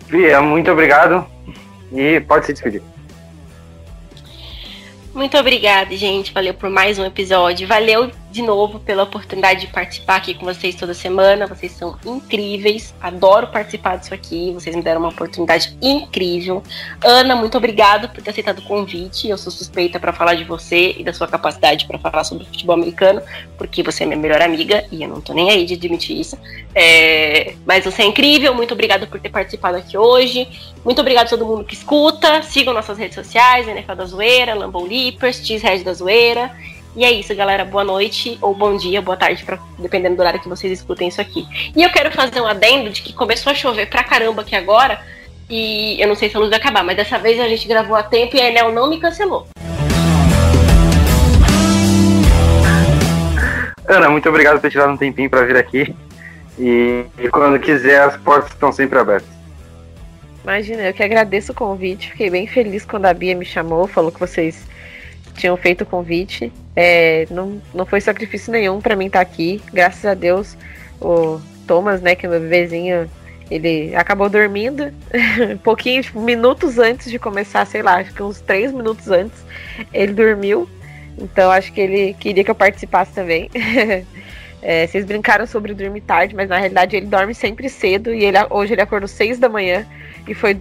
Bia, 0.08 0.40
muito 0.40 0.70
obrigado. 0.70 1.26
E 1.92 2.20
pode 2.20 2.46
se 2.46 2.54
despedir. 2.54 2.82
Muito 5.18 5.36
obrigada, 5.36 5.96
gente. 5.96 6.32
Valeu 6.32 6.54
por 6.54 6.70
mais 6.70 6.96
um 6.96 7.04
episódio. 7.04 7.66
Valeu 7.66 8.08
de 8.30 8.42
novo 8.42 8.78
pela 8.78 9.04
oportunidade 9.04 9.62
de 9.62 9.66
participar 9.68 10.16
aqui 10.16 10.34
com 10.34 10.44
vocês 10.44 10.74
toda 10.74 10.92
semana. 10.92 11.46
Vocês 11.46 11.72
são 11.72 11.96
incríveis. 12.04 12.94
Adoro 13.00 13.48
participar 13.48 13.96
disso 13.96 14.12
aqui. 14.12 14.52
Vocês 14.52 14.76
me 14.76 14.82
deram 14.82 15.00
uma 15.00 15.08
oportunidade 15.08 15.76
incrível. 15.80 16.62
Ana, 17.02 17.34
muito 17.34 17.56
obrigado 17.56 18.08
por 18.08 18.22
ter 18.22 18.30
aceitado 18.30 18.58
o 18.58 18.62
convite. 18.62 19.28
Eu 19.28 19.38
sou 19.38 19.50
suspeita 19.50 19.98
para 19.98 20.12
falar 20.12 20.34
de 20.34 20.44
você 20.44 20.94
e 20.98 21.04
da 21.04 21.12
sua 21.12 21.26
capacidade 21.26 21.86
para 21.86 21.98
falar 21.98 22.24
sobre 22.24 22.44
futebol 22.44 22.74
americano, 22.76 23.22
porque 23.56 23.82
você 23.82 24.02
é 24.02 24.06
minha 24.06 24.18
melhor 24.18 24.42
amiga 24.42 24.84
e 24.92 25.02
eu 25.02 25.08
não 25.08 25.20
tô 25.20 25.32
nem 25.32 25.50
aí 25.50 25.64
de 25.64 25.74
admitir 25.74 26.20
isso. 26.20 26.38
É, 26.74 27.54
Mas 27.66 27.84
você 27.84 28.02
é 28.02 28.06
incrível. 28.06 28.54
Muito 28.54 28.74
obrigada 28.74 29.06
por 29.06 29.18
ter 29.18 29.30
participado 29.30 29.78
aqui 29.78 29.96
hoje. 29.96 30.46
Muito 30.84 31.00
obrigado 31.00 31.26
a 31.26 31.30
todo 31.30 31.46
mundo 31.46 31.64
que 31.64 31.74
escuta. 31.74 32.42
Sigam 32.42 32.74
nossas 32.74 32.98
redes 32.98 33.14
sociais, 33.14 33.66
NFL 33.66 33.94
da 33.94 34.04
Zoeira, 34.04 34.54
Lambo 34.54 34.84
Leapers, 34.84 35.44
Cheesehead 35.44 35.82
da 35.82 35.94
Zoeira. 35.94 36.54
E 36.96 37.04
é 37.04 37.12
isso, 37.12 37.34
galera. 37.34 37.64
Boa 37.64 37.84
noite, 37.84 38.38
ou 38.40 38.54
bom 38.54 38.76
dia, 38.76 39.00
boa 39.00 39.16
tarde, 39.16 39.44
pra, 39.44 39.58
dependendo 39.78 40.16
do 40.16 40.20
horário 40.20 40.40
que 40.40 40.48
vocês 40.48 40.72
escutem 40.72 41.08
isso 41.08 41.20
aqui. 41.20 41.46
E 41.76 41.82
eu 41.82 41.90
quero 41.90 42.10
fazer 42.10 42.40
um 42.40 42.46
adendo 42.46 42.90
de 42.90 43.02
que 43.02 43.12
começou 43.12 43.52
a 43.52 43.54
chover 43.54 43.88
pra 43.88 44.02
caramba 44.02 44.42
aqui 44.42 44.56
agora. 44.56 45.00
E 45.48 46.00
eu 46.00 46.08
não 46.08 46.14
sei 46.14 46.28
se 46.28 46.36
a 46.36 46.40
luz 46.40 46.50
vai 46.50 46.58
acabar, 46.58 46.84
mas 46.84 46.96
dessa 46.96 47.18
vez 47.18 47.40
a 47.40 47.48
gente 47.48 47.66
gravou 47.66 47.96
a 47.96 48.02
tempo 48.02 48.36
e 48.36 48.40
a 48.40 48.48
Enel 48.48 48.72
não 48.72 48.88
me 48.88 49.00
cancelou. 49.00 49.46
Ana, 53.88 54.10
muito 54.10 54.28
obrigado 54.28 54.56
por 54.56 54.62
ter 54.62 54.70
tirado 54.70 54.92
um 54.92 54.96
tempinho 54.96 55.30
para 55.30 55.46
vir 55.46 55.56
aqui. 55.56 55.94
E, 56.58 57.04
e 57.18 57.28
quando 57.28 57.58
quiser, 57.58 58.02
as 58.02 58.16
portas 58.18 58.50
estão 58.50 58.70
sempre 58.70 58.98
abertas. 58.98 59.28
Imagina, 60.42 60.82
eu 60.82 60.92
que 60.92 61.02
agradeço 61.02 61.52
o 61.52 61.54
convite. 61.54 62.10
Fiquei 62.10 62.28
bem 62.28 62.46
feliz 62.46 62.84
quando 62.84 63.06
a 63.06 63.14
Bia 63.14 63.34
me 63.34 63.44
chamou, 63.44 63.86
falou 63.86 64.10
que 64.10 64.20
vocês 64.20 64.66
tinham 65.38 65.56
feito 65.56 65.82
o 65.82 65.86
convite. 65.86 66.52
É, 66.74 67.26
não, 67.30 67.62
não 67.72 67.86
foi 67.86 68.00
sacrifício 68.00 68.52
nenhum 68.52 68.80
pra 68.80 68.96
mim 68.96 69.06
estar 69.06 69.20
aqui. 69.20 69.62
Graças 69.72 70.04
a 70.04 70.14
Deus, 70.14 70.56
o 71.00 71.40
Thomas, 71.66 72.02
né, 72.02 72.14
que 72.14 72.26
é 72.26 72.28
meu 72.28 72.40
bebezinho, 72.40 73.08
ele 73.50 73.94
acabou 73.94 74.28
dormindo 74.28 74.92
um 75.52 75.56
pouquinho, 75.62 76.02
tipo, 76.02 76.20
minutos 76.20 76.78
antes 76.78 77.10
de 77.10 77.18
começar, 77.18 77.64
sei 77.66 77.82
lá, 77.82 77.96
acho 77.96 78.12
que 78.12 78.22
uns 78.22 78.40
três 78.40 78.72
minutos 78.72 79.10
antes, 79.10 79.44
ele 79.92 80.12
dormiu. 80.12 80.68
Então 81.16 81.50
acho 81.50 81.72
que 81.72 81.80
ele 81.80 82.14
queria 82.14 82.44
que 82.44 82.50
eu 82.50 82.54
participasse 82.54 83.12
também. 83.12 83.48
É, 84.60 84.88
vocês 84.88 85.04
brincaram 85.04 85.46
sobre 85.46 85.72
dormir 85.72 86.00
tarde, 86.00 86.34
mas 86.34 86.48
na 86.48 86.58
realidade 86.58 86.96
ele 86.96 87.06
dorme 87.06 87.32
sempre 87.32 87.68
cedo 87.68 88.12
e 88.12 88.24
ele, 88.24 88.36
hoje 88.50 88.74
ele 88.74 88.82
acordou 88.82 89.06
seis 89.06 89.38
da 89.38 89.48
manhã 89.48 89.86
e 90.26 90.34
foi 90.34 90.60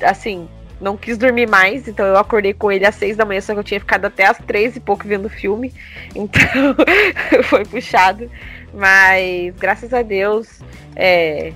assim, 0.00 0.48
não 0.80 0.96
quis 0.96 1.18
dormir 1.18 1.48
mais, 1.48 1.86
então 1.86 2.06
eu 2.06 2.16
acordei 2.16 2.54
com 2.54 2.72
ele 2.72 2.86
às 2.86 2.94
seis 2.94 3.16
da 3.16 3.24
manhã, 3.24 3.40
só 3.40 3.52
que 3.52 3.58
eu 3.58 3.64
tinha 3.64 3.80
ficado 3.80 4.06
até 4.06 4.24
às 4.26 4.38
três 4.38 4.76
e 4.76 4.80
pouco 4.80 5.06
vendo 5.06 5.28
filme, 5.28 5.72
então 6.14 6.74
foi 7.44 7.64
puxado. 7.64 8.30
Mas 8.72 9.54
graças 9.56 9.92
a 9.92 10.02
Deus, 10.02 10.60
é, 10.96 11.52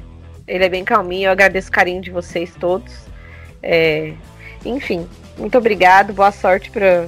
ele 0.46 0.64
é 0.64 0.68
bem 0.68 0.84
calminho, 0.84 1.28
eu 1.28 1.32
agradeço 1.32 1.68
o 1.68 1.72
carinho 1.72 2.02
de 2.02 2.10
vocês 2.10 2.52
todos. 2.58 2.92
É, 3.62 4.12
enfim, 4.64 5.08
muito 5.38 5.56
obrigado, 5.56 6.12
boa 6.12 6.32
sorte 6.32 6.70
para 6.70 7.06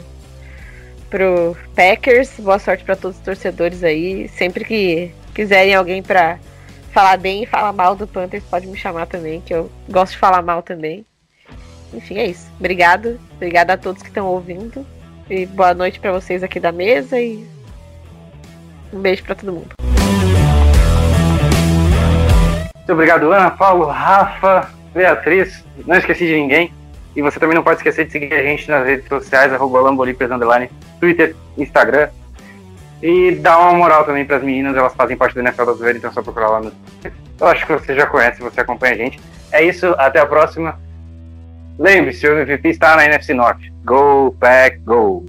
pro 1.10 1.56
Packers, 1.74 2.30
boa 2.40 2.59
sorte 2.59 2.82
para 2.82 2.97
todos 2.97 3.16
os 3.16 3.22
torcedores 3.22 3.84
aí. 3.84 4.28
Sempre 4.28 4.64
que 4.64 5.12
quiserem 5.34 5.74
alguém 5.74 6.02
para 6.02 6.38
falar 6.93 7.16
bem 7.16 7.43
e 7.43 7.47
falar 7.47 7.72
mal 7.72 7.94
do 7.94 8.06
Panthers, 8.06 8.44
pode 8.44 8.66
me 8.66 8.76
chamar 8.76 9.06
também, 9.06 9.40
que 9.40 9.52
eu 9.52 9.70
gosto 9.88 10.12
de 10.12 10.18
falar 10.18 10.43
mal 10.43 10.62
também. 10.62 11.05
Enfim, 11.92 12.18
é 12.18 12.26
isso. 12.26 12.50
Obrigado. 12.58 13.18
Obrigada 13.36 13.72
a 13.74 13.76
todos 13.76 14.02
que 14.02 14.08
estão 14.08 14.26
ouvindo. 14.26 14.86
E 15.28 15.46
boa 15.46 15.74
noite 15.74 15.98
para 15.98 16.12
vocês 16.12 16.42
aqui 16.42 16.60
da 16.60 16.70
mesa 16.70 17.18
e 17.18 17.46
um 18.92 19.00
beijo 19.00 19.24
para 19.24 19.34
todo 19.34 19.52
mundo. 19.52 19.68
Muito 22.76 22.92
obrigado, 22.92 23.32
Ana, 23.32 23.50
Paulo, 23.50 23.86
Rafa, 23.86 24.70
Beatriz. 24.94 25.64
Não 25.84 25.96
esqueci 25.96 26.26
de 26.26 26.34
ninguém. 26.34 26.72
E 27.16 27.22
você 27.22 27.40
também 27.40 27.56
não 27.56 27.64
pode 27.64 27.78
esquecer 27.78 28.04
de 28.04 28.12
seguir 28.12 28.32
a 28.32 28.42
gente 28.42 28.70
nas 28.70 28.86
redes 28.86 29.08
sociais, 29.08 29.52
arroba 29.52 29.80
Twitter, 31.00 31.34
Instagram. 31.56 32.08
E 33.02 33.32
dar 33.32 33.58
uma 33.58 33.72
moral 33.72 34.04
também 34.04 34.24
para 34.24 34.36
as 34.36 34.42
meninas, 34.42 34.76
elas 34.76 34.94
fazem 34.94 35.16
parte 35.16 35.34
do 35.34 35.40
NFL 35.40 35.64
da 35.64 35.72
Zoeira, 35.72 35.98
então 35.98 36.10
é 36.10 36.12
só 36.12 36.22
procurar 36.22 36.48
lá 36.48 36.60
no 36.60 36.72
Eu 37.40 37.46
acho 37.48 37.66
que 37.66 37.72
você 37.72 37.94
já 37.94 38.06
conhece, 38.06 38.40
você 38.40 38.60
acompanha 38.60 38.94
a 38.94 38.96
gente. 38.98 39.20
É 39.50 39.64
isso, 39.64 39.94
até 39.98 40.20
a 40.20 40.26
próxima. 40.26 40.78
Lembre-se, 41.78 42.28
o 42.28 42.35
MVP 42.35 42.70
está 42.70 42.97
na 42.97 43.07
NFC 43.07 43.31
Norte. 43.35 43.73
Go, 43.85 44.35
Pack, 44.40 44.81
go! 44.85 45.24